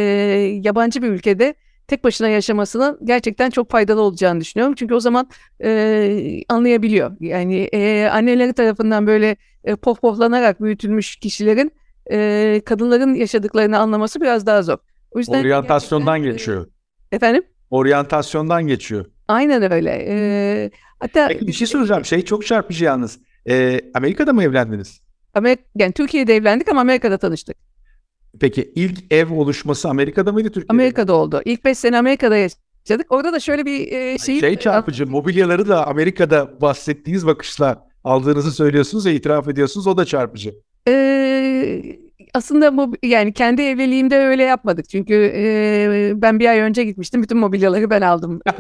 yabancı 0.64 1.02
bir 1.02 1.08
ülkede 1.08 1.56
tek 1.88 2.04
başına 2.04 2.28
yaşamasının 2.28 3.00
gerçekten 3.04 3.50
çok 3.50 3.72
faydalı 3.72 4.02
olacağını 4.02 4.42
düşünüyorum. 4.42 4.76
Çünkü 4.78 4.94
o 4.94 5.00
zaman 5.00 5.30
e, 5.64 6.42
anlayabiliyor. 6.50 7.12
Yani 7.20 7.70
e, 7.74 8.10
anneleri 8.12 8.54
tarafından 8.54 9.08
böyle 9.08 9.38
e, 9.64 9.76
pohpohlanarak 9.76 10.62
büyütülmüş 10.62 11.16
kişilerin 11.16 11.72
e, 12.12 12.62
kadınların 12.66 13.14
yaşadıklarını 13.16 13.80
anlaması 13.80 14.22
biraz 14.22 14.46
daha 14.46 14.62
zor. 14.62 14.78
O 15.12 15.20
yüzden 15.20 15.42
Oryantasyondan 15.42 16.24
geçiyor. 16.24 16.68
Efendim? 17.12 17.44
Oryantasyondan 17.70 18.68
geçiyor. 18.68 19.06
Aynen 19.28 19.72
öyle. 19.72 20.06
E, 20.08 20.72
hatta 21.00 21.28
Peki 21.28 21.48
bir 21.48 21.54
şey 21.54 21.68
soracağım. 21.68 22.06
Şey 22.06 22.26
çok 22.26 22.46
çarpıcı 22.46 22.86
yalnız. 22.86 23.20
E, 23.50 23.82
Amerika'da 23.94 24.34
mı 24.34 24.44
evlendiniz? 24.44 25.02
Amerika, 25.34 25.64
yani 25.76 25.92
Türkiye'de 25.92 26.36
evlendik 26.36 26.70
ama 26.70 26.82
Amerika'da 26.82 27.18
tanıştık. 27.18 27.58
Peki 28.40 28.72
ilk 28.76 29.12
ev 29.12 29.34
oluşması 29.34 29.90
Amerika'da 29.90 30.32
mıydı 30.32 30.48
Türkiye'de? 30.48 30.74
Amerika'da 30.74 31.14
oldu. 31.14 31.42
İlk 31.46 31.66
5 31.66 31.78
sene 31.78 31.98
Amerika'da 31.98 32.38
yaşadık. 32.38 33.08
Orada 33.10 33.34
da 33.34 33.40
şöyle 33.40 33.66
bir 33.66 33.92
e, 33.92 34.18
şey... 34.18 34.40
Şey 34.40 34.56
çarpıcı, 34.56 35.08
mobilyaları 35.08 35.68
da 35.68 35.88
Amerika'da 35.88 36.62
bahsettiğiniz 36.62 37.28
bakışla 37.28 37.88
aldığınızı 38.04 38.52
söylüyorsunuz 38.52 39.06
ve 39.06 39.14
itiraf 39.14 39.48
ediyorsunuz. 39.48 39.88
O 39.88 39.98
da 39.98 40.06
çarpıcı. 40.06 40.56
Ee, 40.88 42.00
aslında 42.34 42.78
bu 42.78 42.94
yani 43.04 43.34
kendi 43.34 43.62
evliliğimde 43.62 44.18
öyle 44.18 44.44
yapmadık. 44.44 44.90
Çünkü 44.90 45.32
e, 45.36 46.12
ben 46.16 46.40
bir 46.40 46.50
ay 46.50 46.60
önce 46.60 46.84
gitmiştim. 46.84 47.24
Bütün 47.24 47.38
mobilyaları 47.38 47.90
ben 47.90 48.02
aldım. 48.02 48.40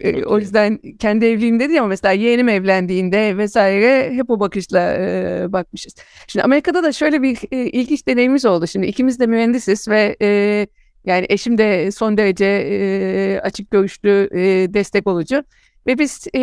e, 0.00 0.08
e, 0.08 0.24
o 0.24 0.38
yüzden 0.38 0.78
kendi 0.98 1.26
evliliğimde 1.26 1.68
değil 1.68 1.80
ama 1.80 1.88
mesela 1.88 2.12
yeğenim 2.12 2.48
evlendiğinde 2.48 3.36
vesaire 3.36 4.14
hep 4.14 4.30
o 4.30 4.40
bakışla 4.40 4.94
e, 4.98 5.52
bakmışız. 5.52 5.94
Şimdi 6.28 6.44
Amerika'da 6.44 6.82
da 6.82 6.92
şöyle 6.92 7.22
bir 7.22 7.38
e, 7.52 7.56
ilginç 7.56 8.06
deneyimimiz 8.06 8.44
oldu. 8.44 8.66
Şimdi 8.66 8.86
ikimiz 8.86 9.20
de 9.20 9.26
mühendisiz 9.26 9.88
ve 9.88 10.16
e, 10.22 10.66
yani 11.04 11.26
eşim 11.28 11.58
de 11.58 11.90
son 11.92 12.16
derece 12.16 12.46
e, 12.46 13.40
açık 13.40 13.70
görüşlü, 13.70 14.28
e, 14.32 14.74
destek 14.74 15.06
olucu. 15.06 15.44
Ve 15.86 15.98
biz 15.98 16.26
e, 16.34 16.40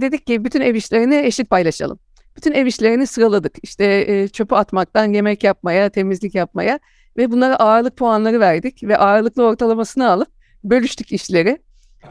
dedik 0.00 0.26
ki 0.26 0.44
bütün 0.44 0.60
ev 0.60 0.74
işlerini 0.74 1.16
eşit 1.16 1.50
paylaşalım. 1.50 1.98
Bütün 2.36 2.52
ev 2.52 2.66
işlerini 2.66 3.06
sıraladık. 3.06 3.52
İşte 3.62 4.04
e, 4.08 4.28
çöpü 4.28 4.54
atmaktan 4.54 5.12
yemek 5.12 5.44
yapmaya, 5.44 5.88
temizlik 5.88 6.34
yapmaya 6.34 6.78
ve 7.16 7.30
bunlara 7.30 7.56
ağırlık 7.56 7.96
puanları 7.96 8.40
verdik 8.40 8.82
ve 8.82 8.96
ağırlıklı 8.96 9.44
ortalamasını 9.44 10.10
alıp 10.10 10.28
bölüştük 10.64 11.12
işleri. 11.12 11.58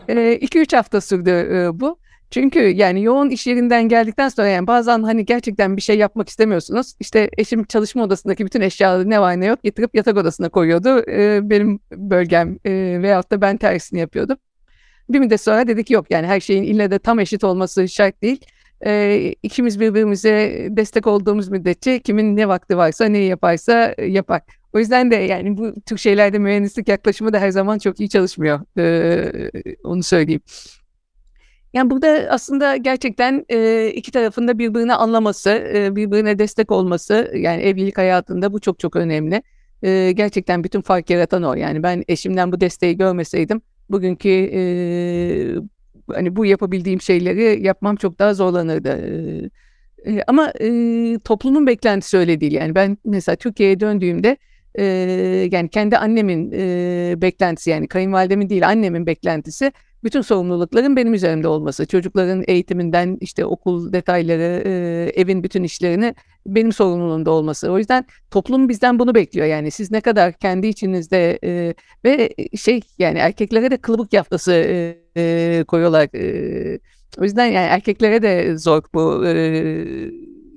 2-3 0.08 0.74
e, 0.74 0.78
hafta 0.78 1.02
sürdü 1.02 1.30
e, 1.30 1.80
bu. 1.80 2.00
Çünkü 2.32 2.60
yani 2.60 3.04
yoğun 3.04 3.30
iş 3.30 3.48
yerinden 3.48 3.90
geldikten 3.90 4.30
sonra 4.30 4.48
yani 4.48 4.68
bazen 4.68 5.04
hani 5.04 5.26
gerçekten 5.26 5.78
bir 5.78 5.82
şey 5.82 5.98
yapmak 5.98 6.30
istemiyorsunuz. 6.30 6.94
İşte 7.00 7.30
eşim 7.38 7.64
çalışma 7.64 8.04
odasındaki 8.04 8.46
bütün 8.46 8.62
eşyaları 8.62 9.10
ne 9.10 9.22
var 9.22 9.40
ne 9.40 9.46
yok 9.46 9.64
getirip 9.64 9.96
yatak 9.96 10.18
odasına 10.18 10.50
koyuyordu. 10.50 11.04
Ee, 11.12 11.40
benim 11.44 11.80
bölgem 11.92 12.58
e, 12.66 12.72
veyahut 13.02 13.32
da 13.32 13.42
ben 13.42 13.58
tersini 13.58 14.00
yapıyordum. 14.00 14.38
Bir 15.10 15.20
müddet 15.20 15.42
sonra 15.42 15.68
dedik 15.68 15.92
yok 15.92 16.12
yani 16.12 16.28
her 16.28 16.40
şeyin 16.40 16.64
ille 16.64 16.92
de 16.92 17.00
tam 17.00 17.20
eşit 17.20 17.44
olması 17.44 17.90
şart 17.90 18.22
değil. 18.22 18.42
Ee, 18.86 19.36
ikimiz 19.44 19.80
birbirimize 19.80 20.68
destek 20.70 21.08
olduğumuz 21.08 21.50
müddetçe 21.50 22.00
kimin 22.00 22.38
ne 22.38 22.48
vakti 22.48 22.78
varsa 22.78 23.06
ne 23.06 23.18
yaparsa 23.18 23.96
yapar. 24.08 24.42
O 24.74 24.80
yüzden 24.80 25.12
de 25.12 25.16
yani 25.16 25.58
bu 25.58 25.82
tür 25.82 25.98
şeylerde 25.98 26.40
mühendislik 26.40 26.88
yaklaşımı 26.88 27.34
da 27.34 27.40
her 27.40 27.50
zaman 27.50 27.78
çok 27.78 28.00
iyi 28.00 28.10
çalışmıyor. 28.10 28.60
Ee, 28.78 29.52
onu 29.84 30.04
söyleyeyim. 30.04 30.42
Yani 31.74 31.90
burada 31.90 32.28
aslında 32.30 32.78
gerçekten 32.78 33.46
e, 33.50 33.88
iki 33.96 34.12
tarafında 34.12 34.60
birbirini 34.60 34.94
anlaması, 34.94 35.50
e, 35.50 35.96
birbirine 35.96 36.40
destek 36.40 36.72
olması 36.72 37.32
yani 37.36 37.62
evlilik 37.62 37.98
hayatında 37.98 38.54
bu 38.54 38.60
çok 38.60 38.80
çok 38.80 38.96
önemli. 38.96 39.44
E, 39.84 40.12
gerçekten 40.12 40.64
bütün 40.64 40.82
fark 40.82 41.10
yaratan 41.10 41.44
o. 41.44 41.54
Yani 41.54 41.84
ben 41.84 42.04
eşimden 42.08 42.52
bu 42.52 42.62
desteği 42.62 42.98
görmeseydim 42.98 43.62
bugünkü 43.90 44.30
e, 44.30 44.62
hani 46.14 46.36
bu 46.36 46.46
yapabildiğim 46.46 47.02
şeyleri 47.02 47.64
yapmam 47.64 47.96
çok 47.96 48.20
daha 48.20 48.34
zorlanırdı. 48.34 48.90
E, 50.06 50.24
ama 50.28 50.54
e, 50.62 50.70
toplumun 51.24 51.68
beklentisi 51.68 52.18
öyle 52.18 52.42
değil. 52.42 52.52
Yani 52.52 52.76
ben 52.76 52.98
mesela 53.06 53.36
Türkiye'ye 53.36 53.80
döndüğümde 53.80 54.38
e, 54.76 54.84
yani 55.52 55.70
kendi 55.70 55.98
annemin 55.98 56.52
e, 56.52 57.14
beklentisi 57.22 57.70
yani 57.70 57.88
kayınvalidemin 57.88 58.50
değil 58.50 58.68
annemin 58.68 59.06
beklentisi 59.06 59.72
bütün 60.04 60.22
sorumlulukların 60.22 60.96
benim 60.96 61.14
üzerimde 61.14 61.48
olması, 61.48 61.86
çocukların 61.86 62.44
eğitiminden 62.48 63.18
işte 63.22 63.46
okul 63.46 63.94
detayları, 63.94 64.64
e, 64.66 64.72
evin 65.22 65.44
bütün 65.44 65.64
işlerini 65.64 66.16
benim 66.46 66.72
sorumluluğumda 66.72 67.32
olması. 67.32 67.72
O 67.72 67.78
yüzden 67.78 68.06
toplum 68.32 68.70
bizden 68.70 69.00
bunu 69.00 69.16
bekliyor 69.16 69.48
yani 69.48 69.72
siz 69.72 69.92
ne 69.92 70.02
kadar 70.02 70.34
kendi 70.34 70.68
içinizde 70.68 71.40
e, 71.44 71.74
ve 72.06 72.30
şey 72.58 72.82
yani 73.00 73.18
erkeklere 73.18 73.72
de 73.72 73.78
kılıbık 73.78 74.14
yaftası 74.14 74.52
e, 74.54 74.98
e, 75.18 75.64
koyuyorlar. 75.68 76.10
E, 76.16 76.80
o 77.18 77.24
yüzden 77.24 77.46
yani 77.46 77.66
erkeklere 77.66 78.22
de 78.22 78.58
zor 78.58 78.84
bu 78.94 79.28
e, 79.28 79.86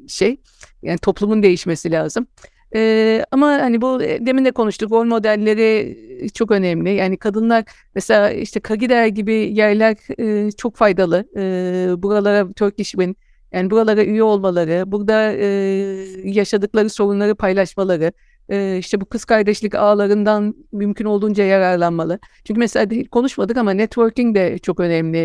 şey. 0.08 0.36
Yani 0.82 0.98
toplumun 0.98 1.42
değişmesi 1.42 1.90
lazım. 1.90 2.26
Ee, 2.74 3.24
ama 3.30 3.46
hani 3.46 3.80
bu 3.80 4.02
e, 4.02 4.26
demin 4.26 4.44
de 4.44 4.50
konuştuk 4.50 4.92
rol 4.92 5.04
modelleri 5.04 5.96
e, 6.20 6.28
çok 6.28 6.50
önemli. 6.50 6.94
Yani 6.94 7.16
kadınlar 7.16 7.64
mesela 7.94 8.30
işte 8.30 8.60
Kagider 8.60 9.06
gibi 9.06 9.34
yerler 9.34 9.96
e, 10.18 10.50
çok 10.50 10.76
faydalı. 10.76 11.24
E, 11.36 12.02
buralara 12.02 12.52
Turkish 12.52 12.90
Win 12.90 13.16
yani 13.52 13.70
buralara 13.70 14.04
üye 14.04 14.22
olmaları, 14.22 14.92
burada 14.92 15.32
e, 15.32 15.46
yaşadıkları 16.24 16.90
sorunları 16.90 17.34
paylaşmaları, 17.34 18.12
e, 18.48 18.78
işte 18.78 19.00
bu 19.00 19.04
kız 19.04 19.24
kardeşlik 19.24 19.74
ağlarından 19.74 20.54
mümkün 20.72 21.04
olduğunca 21.04 21.44
yararlanmalı. 21.44 22.18
Çünkü 22.44 22.58
mesela 22.58 23.04
konuşmadık 23.10 23.56
ama 23.56 23.70
networking 23.70 24.36
de 24.36 24.58
çok 24.58 24.80
önemli 24.80 25.18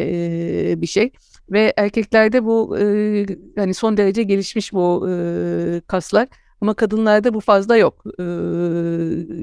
e, 0.71 0.81
bir 0.81 0.87
şey 0.87 1.11
ve 1.51 1.73
erkeklerde 1.77 2.45
bu 2.45 2.77
e, 2.79 3.25
hani 3.55 3.73
son 3.73 3.97
derece 3.97 4.23
gelişmiş 4.23 4.73
bu 4.73 5.07
e, 5.09 5.81
kaslar. 5.87 6.27
Ama 6.61 6.73
kadınlarda 6.73 7.33
bu 7.33 7.39
fazla 7.39 7.77
yok. 7.77 8.03
Ee, 8.19 8.23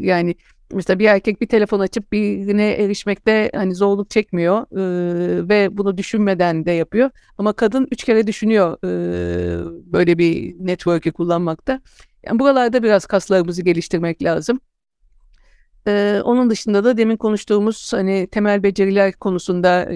yani 0.06 0.34
mesela 0.72 0.98
bir 0.98 1.04
erkek 1.04 1.40
bir 1.40 1.46
telefon 1.46 1.80
açıp 1.80 2.12
birine 2.12 2.70
erişmekte 2.70 3.50
hani 3.54 3.74
zorluk 3.74 4.10
çekmiyor 4.10 4.66
ee, 4.72 5.48
ve 5.48 5.78
bunu 5.78 5.98
düşünmeden 5.98 6.66
de 6.66 6.72
yapıyor. 6.72 7.10
Ama 7.38 7.52
kadın 7.52 7.88
üç 7.90 8.04
kere 8.04 8.26
düşünüyor 8.26 8.78
e, 8.84 8.88
böyle 9.92 10.18
bir 10.18 10.54
network'ü 10.58 11.12
kullanmakta. 11.12 11.80
Yani 12.26 12.38
buralarda 12.38 12.82
biraz 12.82 13.06
kaslarımızı 13.06 13.62
geliştirmek 13.62 14.22
lazım. 14.22 14.60
Ee, 15.86 16.20
onun 16.24 16.50
dışında 16.50 16.84
da 16.84 16.96
demin 16.96 17.16
konuştuğumuz 17.16 17.92
hani 17.92 18.26
temel 18.26 18.62
beceriler 18.62 19.12
konusunda 19.12 19.88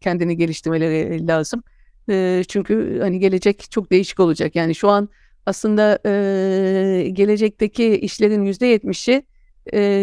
kendini 0.00 0.36
geliştirmeleri 0.36 1.26
lazım. 1.26 1.62
Ee, 2.10 2.42
çünkü 2.48 2.98
hani 3.00 3.18
gelecek 3.18 3.70
çok 3.70 3.92
değişik 3.92 4.20
olacak. 4.20 4.56
Yani 4.56 4.74
şu 4.74 4.88
an 4.88 5.08
aslında 5.46 5.98
e, 6.06 7.08
gelecekteki 7.12 7.98
işlerin 7.98 8.44
yüzde 8.44 8.66
yetmişi 8.66 9.22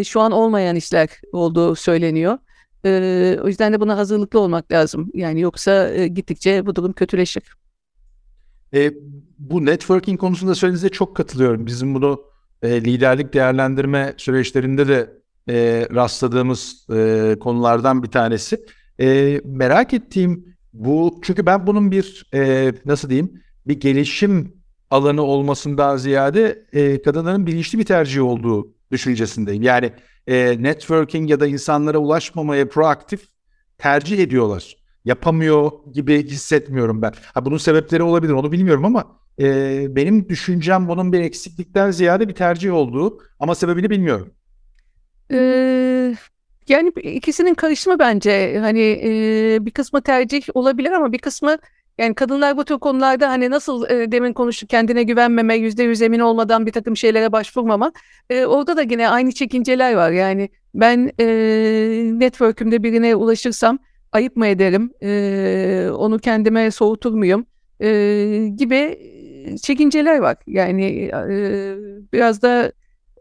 şu 0.05 0.21
an 0.21 0.31
olmayan 0.31 0.75
işler 0.75 1.09
olduğu 1.31 1.75
söyleniyor. 1.75 2.37
E, 2.85 3.39
o 3.43 3.47
yüzden 3.47 3.73
de 3.73 3.79
buna 3.79 3.97
hazırlıklı 3.97 4.39
olmak 4.39 4.71
lazım. 4.71 5.11
Yani 5.13 5.41
yoksa 5.41 5.89
e, 5.89 6.07
gittikçe 6.07 6.65
bu 6.65 6.75
durum 6.75 6.93
kötüleşir. 6.93 7.43
E, 8.73 8.93
bu 9.39 9.65
networking 9.65 10.19
konusunda 10.19 10.55
söylediğinize 10.55 10.89
çok 10.89 11.15
katılıyorum. 11.15 11.65
Bizim 11.65 11.95
bunu 11.95 12.23
e, 12.61 12.81
liderlik 12.81 13.33
değerlendirme 13.33 14.13
süreçlerinde 14.17 14.87
de 14.87 15.09
e, 15.49 15.87
rastladığımız 15.95 16.87
e, 16.89 17.35
konulardan 17.39 18.03
bir 18.03 18.11
tanesi. 18.11 18.65
E, 18.99 19.41
merak 19.45 19.93
ettiğim 19.93 20.55
bu 20.73 21.19
çünkü 21.23 21.45
ben 21.45 21.67
bunun 21.67 21.91
bir 21.91 22.29
e, 22.33 22.73
nasıl 22.85 23.09
diyeyim 23.09 23.41
bir 23.67 23.79
gelişim 23.79 24.53
alanı 24.93 25.21
olmasından 25.21 25.97
ziyade 25.97 26.65
e, 26.73 27.01
kadınların 27.01 27.47
bilinçli 27.47 27.79
bir 27.79 27.85
tercih 27.85 28.23
olduğu 28.23 28.73
düşüncesindeyim. 28.91 29.63
Yani 29.63 29.91
e, 30.27 30.63
networking 30.63 31.29
ya 31.29 31.39
da 31.39 31.47
insanlara 31.47 31.97
ulaşmamaya 31.97 32.69
proaktif 32.69 33.27
tercih 33.77 34.19
ediyorlar. 34.19 34.77
Yapamıyor 35.05 35.71
gibi 35.93 36.27
hissetmiyorum 36.27 37.01
ben. 37.01 37.13
Ha, 37.33 37.45
bunun 37.45 37.57
sebepleri 37.57 38.03
olabilir 38.03 38.33
onu 38.33 38.51
bilmiyorum 38.51 38.85
ama 38.85 39.17
e, 39.39 39.85
benim 39.95 40.29
düşüncem 40.29 40.87
bunun 40.87 41.13
bir 41.13 41.19
eksiklikten 41.19 41.91
ziyade 41.91 42.29
bir 42.29 42.35
tercih 42.35 42.73
olduğu 42.73 43.19
ama 43.39 43.55
sebebini 43.55 43.89
bilmiyorum. 43.89 44.33
Ee, 45.31 46.15
yani 46.67 46.89
ikisinin 46.89 47.53
karışımı 47.53 47.99
bence 47.99 48.59
hani 48.59 49.01
e, 49.03 49.65
bir 49.65 49.71
kısmı 49.71 50.01
tercih 50.01 50.43
olabilir 50.53 50.91
ama 50.91 51.11
bir 51.11 51.19
kısmı 51.19 51.57
yani 51.97 52.15
kadınlar 52.15 52.57
bu 52.57 52.65
tür 52.65 52.79
konularda 52.79 53.29
hani 53.29 53.49
nasıl 53.49 53.89
e, 53.89 54.11
demin 54.11 54.33
konuştuk 54.33 54.69
kendine 54.69 55.03
güvenmeme, 55.03 55.55
yüzde 55.55 55.83
yüz 55.83 56.01
emin 56.01 56.19
olmadan 56.19 56.65
bir 56.65 56.71
takım 56.71 56.97
şeylere 56.97 57.31
başvurmama. 57.31 57.91
E, 58.29 58.45
orada 58.45 58.77
da 58.77 58.81
yine 58.81 59.09
aynı 59.09 59.31
çekinceler 59.31 59.93
var. 59.93 60.11
Yani 60.11 60.49
ben 60.75 61.11
e, 61.19 61.25
network'ümde 62.19 62.83
birine 62.83 63.15
ulaşırsam 63.15 63.79
ayıp 64.11 64.35
mı 64.35 64.47
ederim, 64.47 64.91
e, 65.03 65.89
onu 65.93 66.19
kendime 66.19 66.71
soğutur 66.71 67.13
muyum 67.13 67.45
e, 67.79 67.89
gibi 68.55 68.99
çekinceler 69.61 70.19
var. 70.19 70.37
Yani 70.47 70.85
e, 71.13 71.75
biraz 72.13 72.41
da 72.41 72.71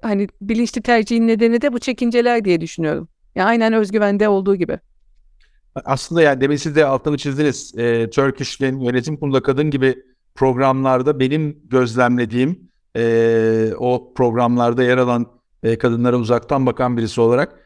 hani 0.02 0.28
bilinçli 0.40 0.82
tercihin 0.82 1.28
nedeni 1.28 1.62
de 1.62 1.72
bu 1.72 1.78
çekinceler 1.78 2.44
diye 2.44 2.60
düşünüyorum. 2.60 3.08
Yani 3.34 3.48
aynen 3.48 3.72
özgüvende 3.72 4.28
olduğu 4.28 4.56
gibi. 4.56 4.78
Aslında 5.74 6.22
yani 6.22 6.40
demin 6.40 6.56
siz 6.56 6.76
de 6.76 6.86
altını 6.86 7.18
çizdiniz. 7.18 7.78
E, 7.78 8.10
Turkish'in 8.10 8.80
yönetim 8.80 9.16
kurulunda 9.16 9.42
kadın 9.42 9.70
gibi 9.70 10.02
programlarda 10.34 11.20
benim 11.20 11.58
gözlemlediğim 11.64 12.70
e, 12.96 13.72
o 13.78 14.14
programlarda 14.14 14.82
yer 14.82 14.98
alan 14.98 15.26
e, 15.62 15.78
kadınlara 15.78 16.16
uzaktan 16.16 16.66
bakan 16.66 16.96
birisi 16.96 17.20
olarak 17.20 17.58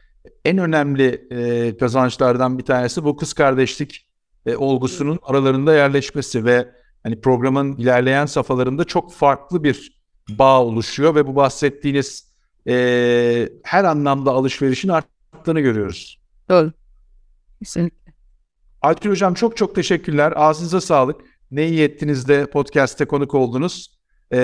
en 0.45 0.57
önemli 0.57 1.27
e, 1.31 1.77
kazançlardan 1.77 2.57
bir 2.57 2.63
tanesi 2.63 3.03
bu 3.03 3.17
kız 3.17 3.33
kardeşlik 3.33 4.07
e, 4.45 4.55
olgusunun 4.55 5.19
aralarında 5.23 5.73
yerleşmesi 5.73 6.45
ve 6.45 6.71
hani 7.03 7.21
programın 7.21 7.77
ilerleyen 7.77 8.25
safhalarında 8.25 8.83
çok 8.83 9.13
farklı 9.13 9.63
bir 9.63 9.97
bağ 10.29 10.63
oluşuyor 10.63 11.15
ve 11.15 11.27
bu 11.27 11.35
bahsettiğiniz 11.35 12.33
e, 12.67 13.49
her 13.63 13.83
anlamda 13.83 14.31
alışverişin 14.31 14.89
arttığını 14.89 15.59
görüyoruz. 15.59 16.21
Doğru. 16.49 16.71
Kesinlikle. 17.59 18.13
Altuğ 18.81 19.09
Hocam 19.09 19.33
çok 19.33 19.57
çok 19.57 19.75
teşekkürler. 19.75 20.33
Ağzınıza 20.35 20.81
sağlık. 20.81 21.21
Ne 21.51 21.67
iyi 21.67 21.83
ettiniz 21.83 22.27
de 22.27 22.45
podcast'te 22.45 23.05
konuk 23.05 23.35
oldunuz. 23.35 23.97
Ee, 24.31 24.39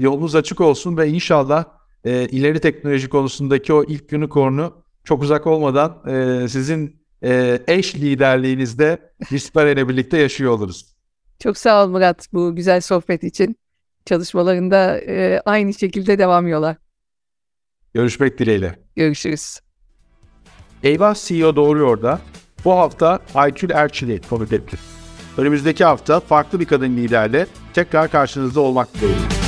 yolunuz 0.00 0.34
açık 0.34 0.60
olsun 0.60 0.96
ve 0.96 1.08
inşallah 1.08 1.64
e, 2.04 2.28
ileri 2.28 2.60
teknoloji 2.60 3.08
konusundaki 3.08 3.72
o 3.72 3.84
ilk 3.84 4.12
unicorn'u 4.12 4.84
çok 5.04 5.22
uzak 5.22 5.46
olmadan 5.46 6.02
e, 6.08 6.48
sizin 6.48 7.02
e, 7.24 7.62
eş 7.66 7.94
liderliğinizde 7.94 9.12
Vispar 9.32 9.66
ile 9.66 9.88
birlikte 9.88 10.18
yaşıyor 10.18 10.52
oluruz. 10.52 10.96
Çok 11.38 11.58
sağ 11.58 11.84
ol 11.84 11.88
Murat 11.88 12.28
bu 12.32 12.56
güzel 12.56 12.80
sohbet 12.80 13.24
için. 13.24 13.56
Çalışmalarında 14.04 14.98
e, 15.00 15.40
aynı 15.44 15.74
şekilde 15.74 16.18
devam 16.18 16.48
yola. 16.48 16.76
Görüşmek 17.94 18.38
dileğiyle. 18.38 18.78
Görüşürüz. 18.96 19.60
Eyvah 20.82 21.14
CEO 21.14 21.56
Doğruyor 21.56 22.02
da 22.02 22.20
bu 22.66 22.72
hafta 22.72 23.18
Aykül 23.34 23.70
Erçil'i 23.70 24.20
konuk 24.30 24.52
etti. 24.52 24.76
Önümüzdeki 25.38 25.84
hafta 25.84 26.20
farklı 26.20 26.60
bir 26.60 26.64
kadın 26.64 26.96
liderle 26.96 27.46
tekrar 27.74 28.10
karşınızda 28.10 28.60
olmak 28.60 28.94
dileğiyle. 28.94 29.45